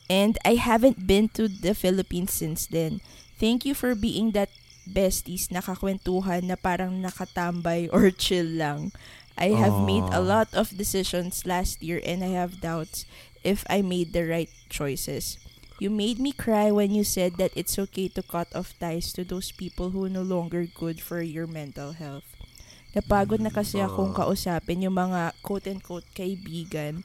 And 0.10 0.38
I 0.44 0.56
haven't 0.56 1.08
been 1.08 1.30
to 1.40 1.48
the 1.48 1.74
Philippines 1.74 2.34
since 2.34 2.68
then. 2.68 3.02
Thank 3.40 3.66
you 3.66 3.74
for 3.74 3.96
being 3.96 4.32
that 4.32 4.50
besties 4.84 5.48
nakakwentuhan 5.48 6.44
na 6.44 6.60
parang 6.60 7.00
nakatambay 7.00 7.88
or 7.96 8.12
chill 8.12 8.48
lang. 8.48 8.92
I 9.34 9.58
have 9.58 9.82
made 9.82 10.06
a 10.14 10.22
lot 10.22 10.54
of 10.54 10.78
decisions 10.78 11.42
last 11.50 11.82
year 11.82 11.98
and 12.06 12.22
I 12.22 12.38
have 12.38 12.62
doubts 12.62 13.10
if 13.42 13.66
I 13.66 13.82
made 13.82 14.14
the 14.14 14.30
right 14.30 14.52
choices. 14.70 15.42
You 15.82 15.90
made 15.90 16.22
me 16.22 16.32
cry 16.32 16.70
when 16.70 16.94
you 16.94 17.04
said 17.04 17.42
that 17.42 17.50
it's 17.58 17.82
okay 17.90 18.08
to 18.14 18.22
cut 18.22 18.54
off 18.54 18.78
ties 18.78 19.10
to 19.18 19.26
those 19.26 19.50
people 19.50 19.90
who 19.90 20.06
are 20.06 20.14
no 20.14 20.22
longer 20.22 20.70
good 20.70 21.02
for 21.02 21.26
your 21.26 21.50
mental 21.50 21.98
health. 21.98 22.24
Napagod 22.94 23.42
na 23.42 23.50
kasi 23.50 23.82
akong 23.82 24.14
kausapin 24.14 24.86
yung 24.86 24.94
mga 24.94 25.34
quote-unquote 25.42 26.06
kaibigan 26.14 27.02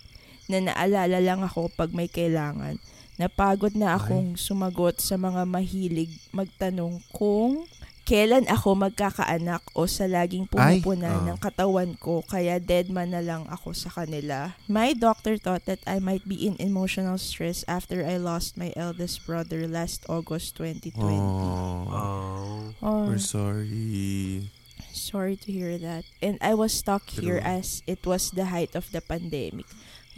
na 0.49 0.59
naalala 0.65 1.21
lang 1.21 1.45
ako 1.45 1.69
pag 1.77 1.93
may 1.93 2.09
kailangan. 2.09 2.81
Napagod 3.21 3.75
na 3.77 3.99
akong 3.99 4.39
sumagot 4.39 5.03
sa 5.03 5.19
mga 5.19 5.43
mahilig 5.45 6.11
magtanong 6.31 7.03
kung 7.11 7.67
kailan 8.09 8.49
ako 8.49 8.73
magkakaanak 8.73 9.61
o 9.77 9.85
sa 9.85 10.09
laging 10.09 10.49
pumupuna 10.49 11.13
Ay, 11.13 11.19
oh. 11.21 11.25
ng 11.29 11.37
katawan 11.37 11.93
ko 12.01 12.25
kaya 12.25 12.57
dead 12.57 12.89
man 12.89 13.13
na 13.13 13.21
lang 13.21 13.45
ako 13.53 13.77
sa 13.77 13.93
kanila. 13.93 14.57
My 14.65 14.97
doctor 14.97 15.37
thought 15.37 15.69
that 15.69 15.85
I 15.85 16.01
might 16.01 16.25
be 16.25 16.41
in 16.49 16.57
emotional 16.57 17.21
stress 17.21 17.69
after 17.69 18.01
I 18.01 18.17
lost 18.17 18.57
my 18.57 18.73
eldest 18.73 19.29
brother 19.29 19.69
last 19.69 20.09
August 20.09 20.57
2020. 20.57 20.97
Oh, 20.97 21.85
Oh. 21.93 22.73
Oh, 22.81 23.05
we're 23.13 23.21
sorry. 23.21 24.49
sorry 24.93 25.37
to 25.37 25.53
hear 25.53 25.77
that. 25.79 26.05
And 26.25 26.39
I 26.41 26.55
was 26.55 26.73
stuck 26.73 27.09
here 27.11 27.41
as 27.45 27.83
it 27.87 28.07
was 28.07 28.31
the 28.31 28.47
height 28.51 28.75
of 28.75 28.91
the 28.91 29.01
pandemic. 29.01 29.67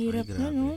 Hirap 0.00 0.26
Ay, 0.32 0.38
na, 0.40 0.48
no? 0.48 0.68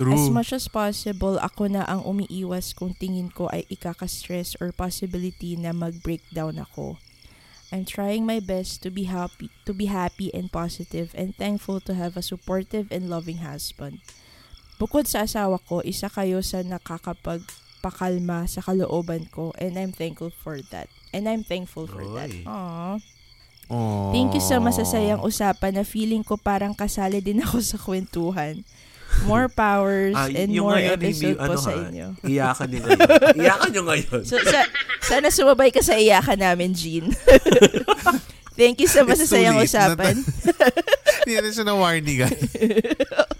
True. 0.00 0.16
As 0.16 0.32
much 0.32 0.54
as 0.56 0.64
possible, 0.70 1.36
ako 1.42 1.68
na 1.68 1.84
ang 1.84 2.00
umiiwas 2.06 2.72
kung 2.72 2.96
tingin 2.96 3.28
ko 3.28 3.52
ay 3.52 3.68
ikaka-stress 3.68 4.56
or 4.56 4.72
possibility 4.72 5.60
na 5.60 5.76
mag-breakdown 5.76 6.56
ako. 6.56 6.96
I'm 7.68 7.84
trying 7.84 8.24
my 8.24 8.40
best 8.40 8.80
to 8.82 8.90
be 8.90 9.06
happy, 9.06 9.52
to 9.68 9.76
be 9.76 9.92
happy 9.92 10.32
and 10.32 10.48
positive 10.48 11.12
and 11.12 11.36
thankful 11.36 11.78
to 11.84 11.92
have 11.94 12.16
a 12.16 12.24
supportive 12.24 12.88
and 12.90 13.12
loving 13.12 13.44
husband. 13.44 14.00
Bukod 14.80 15.04
sa 15.04 15.28
asawa 15.28 15.60
ko, 15.68 15.84
isa 15.84 16.08
kayo 16.08 16.40
sa 16.40 16.64
nakakapagpakalma 16.64 18.48
sa 18.48 18.64
kalooban 18.64 19.28
ko 19.28 19.52
and 19.60 19.76
I'm 19.76 19.92
thankful 19.92 20.32
for 20.32 20.58
that. 20.72 20.88
And 21.12 21.28
I'm 21.28 21.44
thankful 21.44 21.84
for 21.86 22.02
that. 22.16 22.32
Oy. 22.32 23.04
Aww. 23.70 23.78
Aw. 23.78 24.10
Thank 24.10 24.34
you 24.34 24.42
sa 24.42 24.58
masasayang 24.58 25.22
usapan 25.22 25.78
na 25.78 25.86
feeling 25.86 26.20
ko 26.20 26.34
parang 26.34 26.74
kasali 26.74 27.22
din 27.22 27.38
ako 27.40 27.62
sa 27.62 27.78
kwentuhan. 27.78 28.66
More 29.26 29.50
powers 29.50 30.14
Ah, 30.14 30.26
and 30.26 30.54
more 30.54 30.74
ngayon, 30.74 30.94
episode 30.96 31.34
po 31.36 31.50
ano 31.50 31.58
sa 31.58 31.74
inyo. 31.74 32.06
Iyakan 32.22 32.66
nyo 32.68 32.80
ngayon. 32.80 33.00
Iyakan 33.42 33.70
nyo 33.70 33.82
ngayon. 33.84 34.20
So, 34.22 34.38
sa, 34.38 34.60
sana 35.02 35.30
sumabay 35.30 35.70
ka 35.70 35.82
sa 35.82 35.98
iyakan 35.98 36.38
namin, 36.38 36.70
Jean. 36.72 37.10
Thank 38.58 38.78
you 38.78 38.86
sa 38.86 39.02
masasayang 39.02 39.56
late. 39.56 39.66
usapan. 39.66 40.14
Hindi 41.20 41.32
na 41.36 41.50
siya 41.50 41.64
na 41.64 41.74
warningan. 41.74 42.34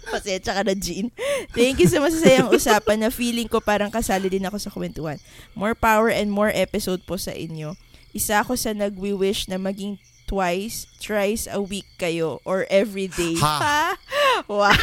Pasensya 0.07 0.51
ka 0.53 0.63
na, 0.63 0.75
Jean. 0.75 1.07
Thank 1.51 1.79
you 1.79 1.87
sa 1.87 1.99
masasayang 1.99 2.51
usapan 2.51 2.99
na 2.99 3.09
feeling 3.09 3.47
ko 3.47 3.59
parang 3.59 3.87
kasali 3.87 4.27
din 4.27 4.43
ako 4.43 4.57
sa 4.59 4.69
kwentuhan. 4.69 5.19
More 5.53 5.73
power 5.73 6.11
and 6.11 6.27
more 6.27 6.51
episode 6.51 6.99
po 7.05 7.15
sa 7.15 7.31
inyo. 7.31 7.79
Isa 8.11 8.43
ako 8.43 8.59
sa 8.59 8.75
nagwi-wish 8.75 9.47
na 9.47 9.55
maging 9.55 9.95
twice, 10.31 10.87
thrice 10.95 11.43
a 11.51 11.59
week 11.59 11.91
kayo 11.99 12.39
or 12.47 12.63
every 12.71 13.11
day. 13.11 13.35
Ha? 13.35 13.99
Wow. 14.47 14.73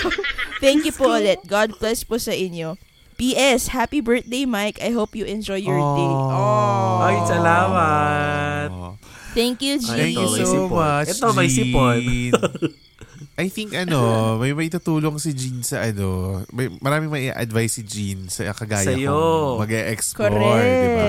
Thank 0.62 0.86
you 0.86 0.94
po 0.94 1.18
ulit. 1.18 1.42
God 1.48 1.76
bless 1.82 2.06
po 2.06 2.20
sa 2.20 2.30
inyo. 2.30 2.78
P.S. 3.18 3.74
Happy 3.74 3.98
birthday, 3.98 4.46
Mike. 4.46 4.78
I 4.78 4.94
hope 4.94 5.18
you 5.18 5.26
enjoy 5.26 5.58
your 5.58 5.80
day. 5.98 6.12
Oh. 6.14 7.02
Ay, 7.02 7.16
salamat. 7.26 8.68
Thank 9.34 9.58
you, 9.66 9.82
Jean. 9.82 10.14
Thank 10.14 10.20
you 10.20 10.30
so 10.46 10.70
much, 10.70 11.10
Ito, 11.10 11.34
may 11.34 11.50
sipon. 11.50 11.98
Jean. 13.38 13.46
I 13.46 13.48
think 13.48 13.70
ano, 13.72 13.98
may 14.42 14.50
may 14.50 14.66
tutulong 14.66 15.14
si 15.16 15.30
Jean 15.30 15.62
sa 15.62 15.86
ano, 15.86 16.42
may 16.50 16.66
maraming 16.82 17.06
may 17.06 17.30
advice 17.30 17.78
si 17.78 17.86
Jean 17.86 18.26
sa 18.26 18.50
kagaya 18.50 18.90
Sa'yo. 18.90 19.14
kong 19.14 19.62
mag-explore, 19.62 20.34
di 20.58 20.88
ba? 20.90 21.06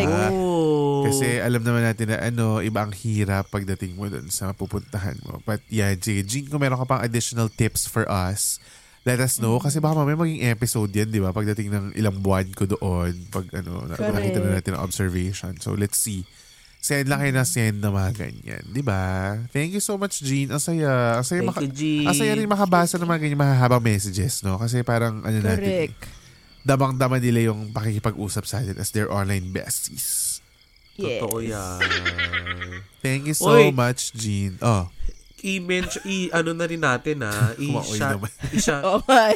Kasi 0.99 1.41
alam 1.41 1.65
naman 1.65 1.81
natin 1.81 2.13
na 2.13 2.21
ano, 2.21 2.61
iba 2.61 2.85
ang 2.85 2.93
hirap 2.93 3.49
pagdating 3.49 3.97
mo 3.97 4.05
dun 4.05 4.29
sa 4.29 4.53
pupuntahan 4.53 5.17
mo. 5.25 5.41
But 5.41 5.65
yeah, 5.67 5.89
sige, 5.95 6.21
Jean, 6.21 6.45
kung 6.45 6.61
meron 6.61 6.77
ka 6.77 6.85
pang 6.85 7.01
additional 7.01 7.49
tips 7.49 7.89
for 7.89 8.05
us, 8.05 8.61
let 9.07 9.17
us 9.17 9.39
know. 9.39 9.57
Kasi 9.57 9.79
baka 9.79 9.97
mamaya 9.97 10.13
maging 10.13 10.45
episode 10.45 10.91
yan, 10.91 11.09
di 11.09 11.17
ba? 11.17 11.31
Pagdating 11.31 11.71
ng 11.71 11.85
ilang 11.95 12.19
buwan 12.19 12.51
ko 12.53 12.67
doon, 12.67 13.15
pag 13.31 13.47
ano, 13.55 13.87
na- 13.87 13.97
Correct. 13.97 14.13
nakita 14.13 14.39
na 14.43 14.59
natin 14.59 14.71
ang 14.75 14.83
observation. 14.85 15.55
So 15.57 15.73
let's 15.73 15.97
see. 15.97 16.27
Send 16.79 17.05
lang 17.05 17.19
kayo 17.19 17.33
na 17.33 17.43
send 17.43 17.77
na 17.77 17.91
mga 17.91 18.11
ganyan. 18.15 18.63
Di 18.65 18.79
ba? 18.79 19.35
Thank 19.51 19.75
you 19.75 19.79
so 19.79 19.93
much, 19.93 20.19
Jean. 20.19 20.47
Ang 20.47 20.59
saya. 20.59 21.19
Ang 21.19 21.27
saya, 21.27 21.43
Thank 21.43 21.49
maka- 21.51 21.61
you, 21.61 21.69
Jean. 21.69 22.07
ang 22.07 22.15
saya 22.15 22.31
rin 22.33 22.47
makabasa 22.47 22.95
ng 22.95 23.03
mga 23.05 23.19
ganyan 23.21 23.35
mahahabang 23.37 23.83
messages, 23.83 24.39
no? 24.41 24.55
Kasi 24.55 24.79
parang 24.81 25.19
ano 25.19 25.37
natin, 25.37 25.59
eh, 25.61 25.91
Correct. 25.91 26.07
damang-dama 26.61 27.19
nila 27.19 27.51
yung 27.51 27.69
pakikipag-usap 27.69 28.43
sa 28.43 28.59
atin 28.59 28.75
as 28.75 28.89
their 28.89 29.07
online 29.07 29.51
besties. 29.51 30.39
Yes. 30.95 31.19
Totoo 31.19 31.39
yan. 31.41 31.79
Thank 32.99 33.27
you 33.27 33.33
so 33.33 33.51
Uy. 33.53 33.71
much, 33.71 34.11
Jean. 34.13 34.55
Oh, 34.59 34.87
I-mention, 35.41 36.03
i- 36.03 36.31
ano 36.31 36.51
na 36.51 36.63
rin 36.63 36.79
natin 36.79 37.23
ha. 37.23 37.55
Kumaoy 37.55 37.95
I-shot. 37.95 38.11
naman. 38.13 38.31
Isha, 38.51 38.75
Oh 38.89 38.99
my. 39.05 39.35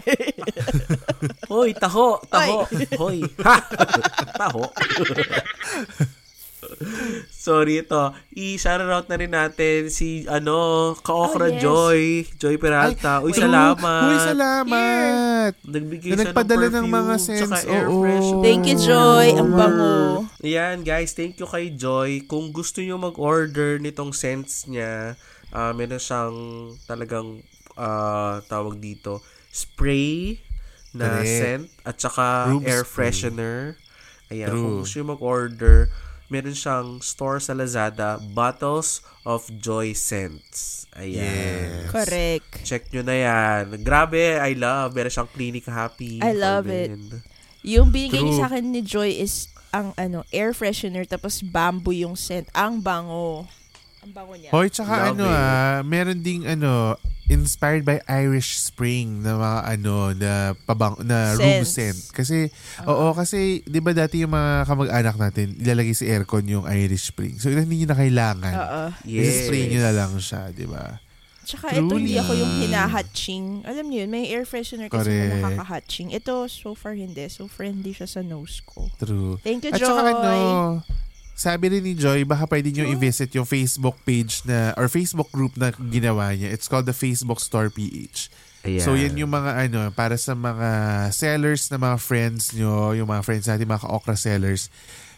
Hoy, 1.48 1.72
taho, 1.74 2.20
taho. 2.26 2.68
Hoy. 2.98 3.24
Ha! 3.40 3.56
taho. 4.44 4.68
Sorry 7.46 7.80
ito. 7.80 8.00
I-shoutout 8.32 9.06
na 9.06 9.16
rin 9.16 9.30
natin 9.30 9.88
si 9.88 10.24
ano, 10.26 10.92
Ka-Okra 10.96 11.46
Oh, 11.46 11.52
yes. 11.52 11.60
Joy, 11.60 12.00
Joy 12.36 12.56
Peralta. 12.56 13.20
Uy, 13.20 13.30
true. 13.30 13.44
salamat. 13.44 14.04
Uy, 14.06 14.18
salamat. 14.18 15.52
Nagbigay 15.62 16.10
Na 16.10 16.16
siya 16.16 16.26
nagpadala 16.26 16.66
ng 16.66 16.76
ng 16.76 16.88
mga 16.88 17.14
scents. 17.18 17.64
air 17.66 17.86
Oo. 17.86 18.00
freshener. 18.00 18.42
Thank 18.42 18.64
you, 18.66 18.78
Joy. 18.78 19.28
Ang 19.34 19.52
bango. 19.52 19.96
Ayan, 20.40 20.82
guys, 20.82 21.12
thank 21.12 21.36
you 21.36 21.46
kay 21.46 21.70
Joy. 21.70 22.24
Kung 22.24 22.50
gusto 22.50 22.80
nyo 22.80 22.96
mag-order 22.96 23.78
nitong 23.78 24.12
scents 24.12 24.66
niya, 24.66 25.16
ah 25.50 25.72
meron 25.72 25.98
siyang 25.98 26.38
talagang 26.84 27.44
ah, 27.74 28.40
tawag 28.46 28.78
dito, 28.78 29.20
spray 29.50 30.40
na 30.92 31.20
Correct. 31.20 31.26
scent 31.28 31.66
at 31.82 31.96
saka 31.98 32.26
Room 32.48 32.64
air 32.64 32.84
spray. 32.84 33.10
freshener. 33.10 33.58
Ayan, 34.30 34.50
True. 34.50 34.60
kung 34.60 34.76
gusto 34.82 34.96
nyo 34.96 35.08
mag-order, 35.10 35.78
meron 36.34 36.58
siyang 36.58 36.98
store 36.98 37.38
sa 37.38 37.54
Lazada, 37.54 38.18
Bottles 38.34 39.06
of 39.22 39.46
Joy 39.54 39.94
Scents. 39.94 40.90
Ayan. 40.98 41.22
Yes. 41.22 41.94
Correct. 41.94 42.66
Check 42.66 42.90
nyo 42.90 43.06
na 43.06 43.14
yan. 43.14 43.64
Grabe, 43.86 44.42
I 44.42 44.58
love. 44.58 44.98
Meron 44.98 45.14
siyang 45.14 45.30
Clinic 45.30 45.70
Happy. 45.70 46.18
I 46.26 46.34
love 46.34 46.66
for 46.66 46.74
it. 46.74 46.90
Yung 47.62 47.94
binigay 47.94 48.26
niya 48.26 48.34
True. 48.34 48.42
sa 48.42 48.48
akin 48.50 48.66
ni 48.74 48.82
Joy 48.82 49.14
is 49.14 49.54
ang 49.74 49.94
ano, 49.98 50.26
air 50.30 50.54
freshener 50.54 51.06
tapos 51.06 51.46
bamboo 51.46 51.94
yung 51.94 52.18
scent. 52.18 52.50
Ang 52.58 52.82
bango. 52.82 53.46
Ang 54.02 54.12
bango 54.12 54.34
niya. 54.34 54.50
Hoy, 54.50 54.68
tsaka 54.74 54.92
Love 54.92 55.10
ano 55.16 55.26
it. 55.30 55.38
ah, 55.38 55.80
meron 55.86 56.20
ding 56.20 56.44
ano, 56.50 56.98
inspired 57.44 57.84
by 57.84 58.00
Irish 58.08 58.64
Spring 58.64 59.20
na 59.20 59.36
mga 59.36 59.60
ano, 59.76 59.96
na 60.16 60.32
pabang, 60.64 60.96
na 61.04 61.36
room 61.36 61.68
scent. 61.68 62.16
Kasi, 62.16 62.48
oo, 62.88 63.12
kasi, 63.12 63.60
di 63.68 63.84
ba 63.84 63.92
dati 63.92 64.24
yung 64.24 64.32
mga 64.32 64.64
kamag-anak 64.64 65.16
natin, 65.20 65.60
ilalagay 65.60 65.92
sa 65.92 66.08
aircon 66.08 66.48
yung 66.48 66.64
Irish 66.64 67.12
Spring. 67.12 67.36
So, 67.38 67.52
hindi 67.52 67.84
nyo 67.84 67.92
na 67.92 68.00
kailangan. 68.00 68.54
Oo. 68.56 68.84
Yes. 69.04 69.52
spray 69.52 69.68
nyo 69.68 69.84
na 69.84 69.94
lang 69.94 70.12
siya, 70.18 70.56
di 70.56 70.64
ba? 70.64 71.04
Tsaka 71.44 71.76
ito 71.76 71.92
hindi 71.92 72.16
Truly. 72.16 72.24
ako 72.24 72.32
yung 72.40 72.54
hinahatching. 72.64 73.46
Alam 73.68 73.92
niyo 73.92 74.08
yun, 74.08 74.12
may 74.16 74.32
air 74.32 74.48
freshener 74.48 74.88
kasi 74.88 75.12
Correct. 75.12 75.28
na 75.28 75.36
nakakahatching. 75.44 76.16
Ito, 76.16 76.48
so 76.48 76.72
far 76.72 76.96
hindi. 76.96 77.28
So 77.28 77.52
friendly 77.52 77.92
siya 77.92 78.08
sa 78.08 78.22
nose 78.24 78.64
ko. 78.64 78.88
True. 78.96 79.36
Thank 79.44 79.68
you, 79.68 79.76
At 79.76 79.80
Joy. 79.84 79.92
saka 79.92 80.02
ano, 80.08 80.32
sabi 81.34 81.74
rin 81.74 81.82
ni 81.82 81.98
Joy, 81.98 82.24
baka 82.30 82.46
pwede 82.46 82.70
nyo 82.70 82.86
i-visit 82.94 83.34
yung 83.34 83.50
Facebook 83.50 83.98
page 84.06 84.46
na, 84.46 84.72
or 84.78 84.86
Facebook 84.86 85.34
group 85.34 85.58
na 85.58 85.74
ginawa 85.74 86.30
niya. 86.38 86.54
It's 86.54 86.70
called 86.70 86.86
the 86.86 86.94
Facebook 86.94 87.42
Store 87.42 87.74
PH. 87.74 88.30
Ayan. 88.64 88.86
So 88.86 88.96
yan 88.96 89.18
yung 89.20 89.34
mga 89.34 89.68
ano, 89.68 89.92
para 89.92 90.16
sa 90.16 90.38
mga 90.38 90.70
sellers 91.12 91.68
na 91.74 91.82
mga 91.82 91.98
friends 92.00 92.54
nyo, 92.56 92.96
yung 92.96 93.10
mga 93.10 93.26
friends 93.26 93.50
natin, 93.50 93.68
mga 93.68 93.84
ka-okra 93.84 94.16
sellers, 94.16 94.70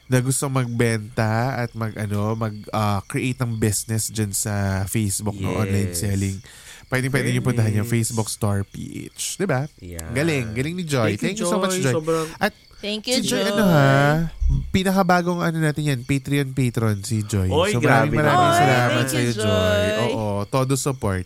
na 0.06 0.22
gusto 0.22 0.46
magbenta 0.50 1.66
at 1.66 1.74
mag 1.74 1.94
ano 1.98 2.38
mag 2.38 2.54
ah, 2.70 3.02
create 3.10 3.42
ng 3.42 3.58
business 3.58 4.14
dyan 4.14 4.30
sa 4.38 4.86
Facebook 4.86 5.34
no 5.42 5.50
Yes. 5.50 5.62
online 5.66 5.94
selling 5.98 6.38
Pwede 6.86 7.10
pwede 7.10 7.34
niyo 7.34 7.42
puntahan 7.42 7.74
yung 7.74 7.90
Facebook 7.90 8.30
Store 8.30 8.62
PH. 8.62 9.42
Diba? 9.42 9.66
Yeah. 9.82 10.06
Galing. 10.14 10.54
Galing 10.54 10.76
ni 10.78 10.86
Joy. 10.86 11.18
Thank, 11.18 11.42
you 11.42 11.50
so 11.50 11.58
much, 11.58 11.82
Joy. 11.82 11.98
Sobrang, 11.98 12.30
At 12.38 12.54
Thank 12.78 13.08
you, 13.08 13.18
si 13.18 13.28
Joy, 13.28 13.40
Joy. 13.40 13.50
ano 13.50 13.64
ha, 13.66 13.90
pinakabagong 14.70 15.40
ano 15.40 15.58
natin 15.58 15.84
yan, 15.88 16.02
Patreon 16.02 16.52
patron 16.52 17.02
si 17.02 17.22
Joy. 17.22 17.48
Oy, 17.48 17.72
so 17.72 17.80
grabe 17.80 18.12
maraming 18.12 18.20
maraming 18.20 18.46
naman. 18.46 18.60
salamat 18.60 18.92
Thank 19.02 19.10
sa 19.10 19.18
you, 19.18 19.24
iyo, 19.24 19.34
Joy. 19.34 19.44
Joy. 19.46 20.12
Oo, 20.12 20.26
todo 20.46 20.74
support. 20.76 21.26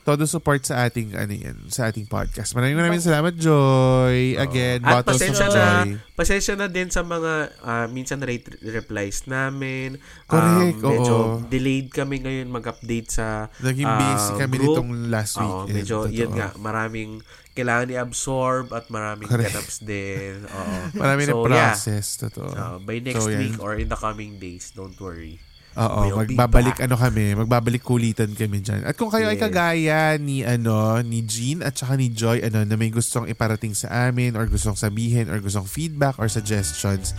Todo 0.00 0.22
support 0.22 0.62
sa 0.62 0.86
ating 0.86 1.18
ano 1.18 1.34
yan, 1.34 1.66
sa 1.66 1.90
ating 1.90 2.06
podcast. 2.06 2.54
Maraming 2.54 2.78
maraming 2.78 3.02
salamat, 3.02 3.34
Joy. 3.34 4.38
Again, 4.38 4.78
At 4.80 5.02
bottles 5.02 5.18
of 5.18 5.26
pasensya 5.26 5.46
joy. 5.48 5.58
na, 5.58 5.66
pasensya 6.14 6.54
na 6.54 6.66
din 6.68 6.86
sa 6.86 7.02
mga 7.02 7.32
ah, 7.58 7.86
minsan 7.88 8.22
rate 8.22 8.46
replies 8.62 9.26
namin. 9.26 9.98
Correct, 10.24 10.78
Um, 10.78 10.86
medyo 10.86 11.14
oo. 11.18 11.42
delayed 11.42 11.90
kami 11.90 12.22
ngayon 12.22 12.46
mag-update 12.46 13.10
sa 13.10 13.50
Naging 13.58 13.82
ah, 13.84 13.98
busy 13.98 14.30
kami 14.38 14.54
group. 14.54 14.78
nitong 14.78 14.90
last 15.10 15.34
week. 15.36 15.50
Oo, 15.50 15.66
medyo, 15.66 15.96
yun 16.06 16.30
nga, 16.30 16.54
maraming 16.54 17.18
kailangan 17.56 17.88
i-absorb 17.90 18.70
at 18.70 18.86
maraming 18.86 19.24
Correct. 19.24 19.50
ganaps 19.50 19.80
din. 19.80 20.44
Oo. 20.52 20.74
Marami 20.94 21.22
na 21.24 21.32
So, 21.32 21.40
yeah. 21.40 21.48
process. 21.72 22.06
Totoo. 22.18 22.48
Uh, 22.48 22.76
by 22.78 23.00
next 23.00 23.18
So, 23.18 23.32
yan. 23.32 23.40
week 23.40 23.56
or 23.58 23.74
in 23.74 23.88
the 23.88 23.96
coming 23.96 24.36
days, 24.36 24.70
don't 24.70 24.94
worry. 24.96 25.40
Oo, 25.76 26.08
We'll 26.08 26.24
magbabalik 26.24 26.80
ano 26.80 26.96
kami, 26.96 27.36
magbabalik 27.36 27.84
kulitan 27.84 28.32
kami 28.32 28.64
diyan. 28.64 28.88
At 28.88 28.96
kung 28.96 29.12
kayo 29.12 29.28
ay 29.28 29.36
Yes. 29.36 29.44
kagaya 29.44 30.00
ni 30.16 30.40
ano, 30.40 30.72
ni 31.04 31.20
Jean 31.20 31.60
at 31.60 31.76
saka 31.76 32.00
ni 32.00 32.08
Joy 32.08 32.40
ano 32.40 32.64
na 32.64 32.74
may 32.74 32.88
gustong 32.88 33.28
iparating 33.28 33.76
sa 33.76 34.08
amin 34.08 34.32
or 34.34 34.48
gustong 34.48 34.72
sabihin 34.72 35.28
or 35.28 35.36
gustong 35.36 35.68
feedback 35.68 36.16
or 36.16 36.32
suggestions, 36.32 37.12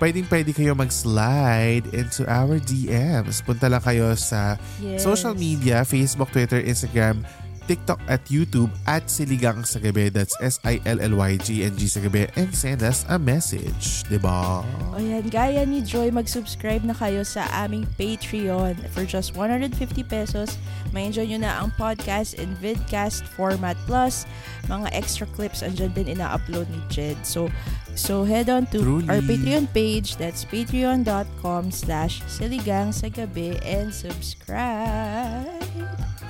pwedeng 0.00 0.24
pwede 0.24 0.56
kayo 0.56 0.72
mag-slide 0.72 1.84
into 1.92 2.24
our 2.24 2.56
DMs. 2.58 3.40
Punta 3.40 3.68
lang 3.68 3.80
kayo 3.80 4.12
sa 4.14 4.56
Yes. 4.80 5.00
social 5.00 5.32
media, 5.32 5.84
Facebook, 5.84 6.28
Twitter, 6.30 6.60
Instagram, 6.60 7.28
TikTok 7.68 8.00
at 8.08 8.24
YouTube 8.32 8.72
at 8.88 9.12
Siligang 9.12 9.60
sa 9.62 9.76
Gabi. 9.76 10.08
That's 10.08 10.32
S-I-L-L-Y-G-N-G 10.40 11.80
sa 11.84 12.00
Gabi 12.00 12.32
and 12.34 12.48
send 12.56 12.80
us 12.80 13.04
a 13.12 13.20
message. 13.20 14.08
Diba? 14.08 14.64
O 14.64 14.96
yan, 14.96 15.28
gaya 15.28 15.68
ni 15.68 15.84
Joy, 15.84 16.08
mag-subscribe 16.08 16.80
na 16.82 16.96
kayo 16.96 17.20
sa 17.22 17.44
aming 17.52 17.84
Patreon. 18.00 18.80
For 18.96 19.04
just 19.04 19.36
150 19.36 19.76
pesos, 20.08 20.56
may 20.96 21.12
enjoy 21.12 21.28
nyo 21.28 21.44
na 21.44 21.60
ang 21.60 21.68
podcast 21.76 22.40
in 22.40 22.56
vidcast 22.56 23.28
format 23.36 23.76
plus 23.84 24.24
mga 24.72 24.88
extra 24.96 25.28
clips 25.36 25.60
andyan 25.60 25.92
din 25.92 26.16
ina-upload 26.16 26.64
ni 26.72 26.80
Jed. 26.88 27.20
So, 27.28 27.52
so 27.92 28.24
head 28.24 28.48
on 28.48 28.64
to 28.72 28.80
Truly. 28.80 29.08
our 29.12 29.20
Patreon 29.20 29.68
page. 29.76 30.16
That's 30.16 30.48
patreon.com 30.48 31.68
slash 31.68 32.24
siligang 32.24 32.96
sa 32.96 33.12
gabi 33.12 33.60
and 33.60 33.92
subscribe. 33.92 35.52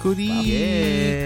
Kuri! 0.03 0.30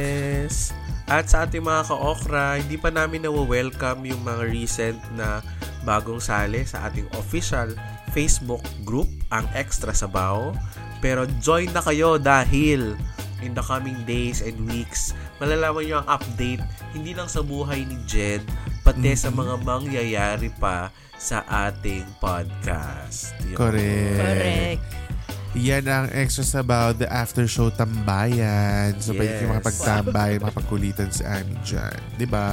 Yes! 0.02 0.74
At 1.06 1.30
sa 1.30 1.44
ating 1.46 1.62
mga 1.62 1.92
ka-okra, 1.92 2.58
hindi 2.58 2.74
pa 2.78 2.90
namin 2.90 3.26
na-welcome 3.26 4.06
yung 4.06 4.22
mga 4.26 4.42
recent 4.48 4.98
na 5.14 5.44
bagong 5.86 6.22
sali 6.22 6.62
sa 6.66 6.88
ating 6.88 7.06
official 7.18 7.74
Facebook 8.10 8.62
group, 8.86 9.08
ang 9.30 9.46
Extra 9.54 9.94
Sabaw. 9.94 10.54
Pero 11.02 11.26
join 11.42 11.70
na 11.74 11.82
kayo 11.82 12.18
dahil 12.18 12.94
in 13.42 13.52
the 13.52 13.64
coming 13.66 13.98
days 14.06 14.38
and 14.40 14.54
weeks, 14.70 15.14
malalaman 15.42 15.82
nyo 15.82 15.96
ang 16.06 16.08
update 16.22 16.62
hindi 16.94 17.12
lang 17.12 17.26
sa 17.26 17.42
buhay 17.42 17.82
ni 17.82 17.98
Jed, 18.06 18.44
pati 18.86 19.12
sa 19.18 19.34
mga 19.34 19.58
mangyayari 19.66 20.48
pa 20.62 20.94
sa 21.18 21.42
ating 21.46 22.06
podcast. 22.22 23.34
Yun. 23.46 23.58
Correct. 23.58 24.18
Correct. 24.18 25.01
Yan 25.52 25.84
ang 25.84 26.08
extra 26.16 26.64
about 26.64 26.96
the 26.96 27.08
after 27.12 27.44
show 27.44 27.68
tambayan. 27.68 28.96
So, 28.96 29.12
pwede 29.12 29.36
kayo 29.36 29.48
Yes. 29.48 29.52
makapagtambay, 29.52 30.30
makapagkulitan 30.40 31.12
sa 31.12 31.40
amin 31.40 31.60
dyan. 31.60 31.96
Di 32.16 32.24
ba? 32.24 32.46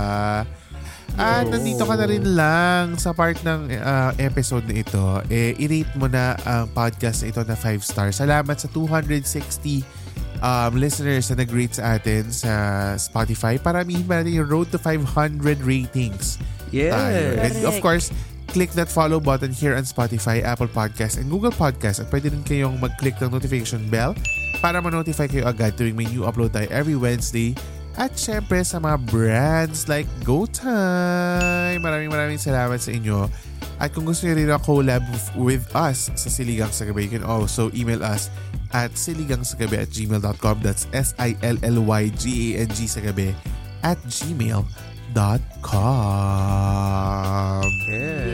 At 1.16 1.48
Yo. 1.48 1.58
nandito 1.58 1.84
ka 1.84 1.96
na 1.96 2.06
rin 2.06 2.26
lang 2.36 3.00
sa 3.00 3.16
part 3.16 3.40
ng 3.42 3.72
uh, 3.72 4.12
episode 4.20 4.68
na 4.68 4.84
ito. 4.84 5.04
Eh, 5.28 5.56
i-rate 5.58 5.96
mo 5.96 6.06
na 6.06 6.36
ang 6.44 6.68
podcast 6.70 7.24
na 7.24 7.32
ito 7.32 7.42
na 7.44 7.56
5 7.56 7.82
stars. 7.82 8.20
Salamat 8.20 8.56
sa 8.60 8.68
260 8.68 9.84
um, 10.40 10.72
listeners 10.76 11.28
na 11.32 11.44
nag-rate 11.44 11.76
sa 11.80 11.96
atin 11.96 12.24
sa 12.30 12.54
Spotify. 12.96 13.56
Paramihin 13.58 14.04
ba 14.04 14.20
natin 14.22 14.44
yung 14.44 14.50
road 14.50 14.68
to 14.72 14.80
500 14.80 15.60
ratings. 15.64 16.40
Yes. 16.70 16.94
tayo. 16.94 17.26
And 17.42 17.56
of 17.66 17.76
course, 17.82 18.14
click 18.50 18.74
that 18.74 18.90
follow 18.90 19.22
button 19.22 19.54
here 19.54 19.78
on 19.78 19.86
Spotify, 19.86 20.42
Apple 20.42 20.68
Podcast, 20.68 21.22
and 21.22 21.30
Google 21.30 21.54
Podcast. 21.54 22.02
At 22.04 22.10
pwede 22.10 22.34
rin 22.34 22.44
kayong 22.44 22.82
mag-click 22.82 23.22
ng 23.22 23.32
notification 23.32 23.86
bell 23.88 24.18
para 24.60 24.82
ma-notify 24.82 25.30
kayo 25.30 25.48
agad 25.48 25.78
tuwing 25.78 25.96
may 25.96 26.10
new 26.10 26.26
upload 26.26 26.52
tayo 26.52 26.68
every 26.74 26.98
Wednesday. 26.98 27.54
At 28.00 28.16
syempre 28.16 28.64
sa 28.64 28.80
mga 28.80 29.12
brands 29.12 29.92
like 29.92 30.08
GoTime. 30.24 31.84
Maraming 31.84 32.10
maraming 32.10 32.40
salamat 32.40 32.80
sa 32.80 32.96
inyo. 32.96 33.28
At 33.80 33.96
kung 33.96 34.04
gusto 34.04 34.28
niyo 34.28 34.36
rin 34.36 34.52
na 34.52 34.60
collab 34.60 35.04
with 35.40 35.64
us 35.72 36.12
sa 36.16 36.28
Siligang 36.28 36.72
sa 36.72 36.84
Gabi, 36.88 37.08
you 37.08 37.14
can 37.16 37.24
also 37.24 37.72
email 37.72 38.04
us 38.04 38.28
at 38.74 38.94
siligangsagabi 38.94 39.82
at 39.82 39.90
gmail.com. 39.90 40.62
That's 40.62 40.88
S-I-L-L-Y-G-A-N-G 40.94 42.80
sa 42.88 43.02
gabi 43.02 43.34
at 43.82 43.98
gmail.com. 44.06 44.64
Yes. 47.90 48.29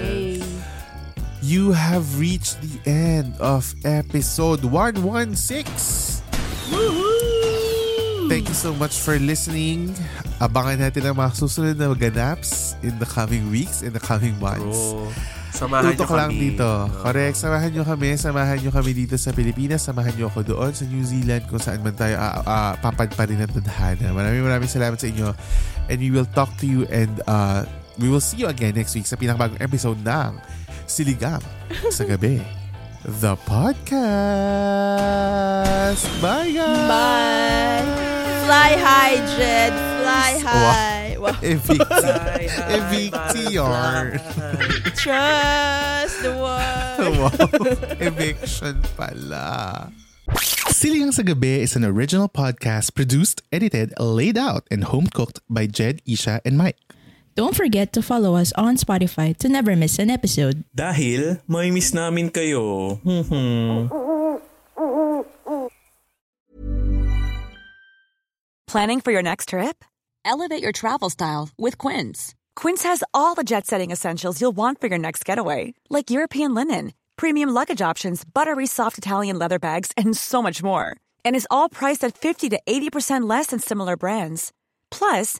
You 1.46 1.78
have 1.78 2.18
reached 2.18 2.58
the 2.66 2.82
end 2.90 3.38
of 3.38 3.70
episode 3.86 4.66
116. 4.66 6.26
Thank 8.26 8.50
you 8.50 8.58
so 8.58 8.74
much 8.74 8.98
for 8.98 9.22
listening. 9.22 9.94
Abangan 10.42 10.82
natin 10.82 11.06
ang 11.06 11.14
mga 11.14 11.38
susunod 11.38 11.78
na 11.78 11.94
ganaps 11.94 12.74
in 12.82 12.98
the 12.98 13.06
coming 13.06 13.54
weeks, 13.54 13.86
in 13.86 13.94
the 13.94 14.02
coming 14.02 14.34
months. 14.42 14.98
Bro, 14.98 15.14
samahan 15.54 15.94
Tutok 15.94 16.10
nyo 16.10 16.18
lang 16.18 16.32
kami. 16.34 16.42
dito. 16.50 16.66
No. 16.66 16.90
Correct. 17.06 17.38
Samahan 17.38 17.70
nyo 17.70 17.84
kami. 17.86 18.10
Samahan 18.18 18.58
nyo 18.66 18.72
kami 18.74 18.92
dito 18.98 19.14
sa 19.22 19.30
Pilipinas. 19.30 19.86
Samahan 19.86 20.18
nyo 20.18 20.34
ako 20.34 20.42
doon 20.42 20.74
sa 20.74 20.90
New 20.90 21.06
Zealand 21.06 21.46
kung 21.46 21.62
saan 21.62 21.86
man 21.86 21.94
tayo 21.94 22.18
uh, 22.18 22.42
uh, 22.42 22.74
papadparin 22.82 23.46
ng 23.46 23.54
tadhana. 23.62 24.18
Maraming 24.18 24.42
maraming 24.42 24.72
salamat 24.74 24.98
sa 24.98 25.06
inyo. 25.06 25.30
And 25.94 25.98
we 26.02 26.10
will 26.10 26.26
talk 26.26 26.50
to 26.58 26.66
you 26.66 26.90
and 26.90 27.22
uh, 27.30 27.70
we 28.02 28.10
will 28.10 28.24
see 28.24 28.42
you 28.42 28.50
again 28.50 28.74
next 28.74 28.98
week 28.98 29.06
sa 29.06 29.14
pinakabagong 29.14 29.62
episode 29.62 30.02
ng 30.02 30.34
Siligang 30.86 31.42
sa 31.90 32.06
Gabi. 32.06 32.42
The 33.06 33.38
podcast. 33.46 34.06
Bye 36.22 36.50
guys. 36.58 36.90
Bye. 36.90 37.86
Fly 38.46 38.72
high, 38.78 39.18
Jed. 39.38 39.74
Fly 40.02 40.32
high. 40.42 41.18
Wow. 41.22 41.38
Evict. 41.46 41.86
Fly 41.86 42.46
high, 42.50 42.78
Eviction. 42.78 43.62
butterfly. 43.62 44.94
Trust 44.98 46.18
the 46.26 46.34
one. 46.34 47.14
wow. 47.18 47.30
Eviction 48.10 48.82
pala. 48.98 49.90
Siligang 50.70 51.14
sa 51.14 51.22
Gabi 51.22 51.62
is 51.62 51.78
an 51.78 51.86
original 51.86 52.26
podcast 52.30 52.94
produced, 52.98 53.42
edited, 53.54 53.94
laid 54.02 54.38
out, 54.38 54.66
and 54.74 54.90
home 54.90 55.06
cooked 55.10 55.42
by 55.50 55.66
Jed, 55.70 56.02
Isha, 56.10 56.42
and 56.46 56.58
Mike. 56.58 56.78
Don't 57.36 57.54
forget 57.54 57.92
to 57.92 58.02
follow 58.02 58.40
us 58.40 58.54
on 58.56 58.78
Spotify 58.80 59.36
to 59.44 59.50
never 59.50 59.76
miss 59.76 60.00
an 60.00 60.10
episode. 60.10 60.64
Dahil 60.72 61.44
may 61.52 61.68
miss 61.68 61.92
namin 61.92 62.32
kayo. 62.32 62.96
Planning 68.72 69.02
for 69.02 69.12
your 69.12 69.24
next 69.24 69.50
trip? 69.50 69.84
Elevate 70.24 70.64
your 70.64 70.72
travel 70.72 71.10
style 71.10 71.50
with 71.58 71.78
Quince. 71.78 72.36
Quince 72.56 72.84
has 72.84 73.04
all 73.14 73.36
the 73.36 73.44
jet 73.44 73.68
setting 73.68 73.92
essentials 73.92 74.40
you'll 74.40 74.56
want 74.56 74.80
for 74.80 74.88
your 74.88 74.98
next 74.98 75.24
getaway, 75.28 75.74
like 75.90 76.10
European 76.10 76.56
linen, 76.56 76.94
premium 77.16 77.50
luggage 77.52 77.82
options, 77.82 78.24
buttery 78.24 78.66
soft 78.66 78.98
Italian 78.98 79.38
leather 79.38 79.60
bags, 79.60 79.92
and 79.96 80.16
so 80.16 80.42
much 80.42 80.64
more. 80.64 80.96
And 81.24 81.36
is 81.36 81.48
all 81.52 81.68
priced 81.68 82.04
at 82.04 82.18
50 82.18 82.50
to 82.56 82.60
80% 82.66 83.30
less 83.30 83.48
than 83.48 83.60
similar 83.60 83.96
brands. 83.98 84.52
Plus, 84.90 85.40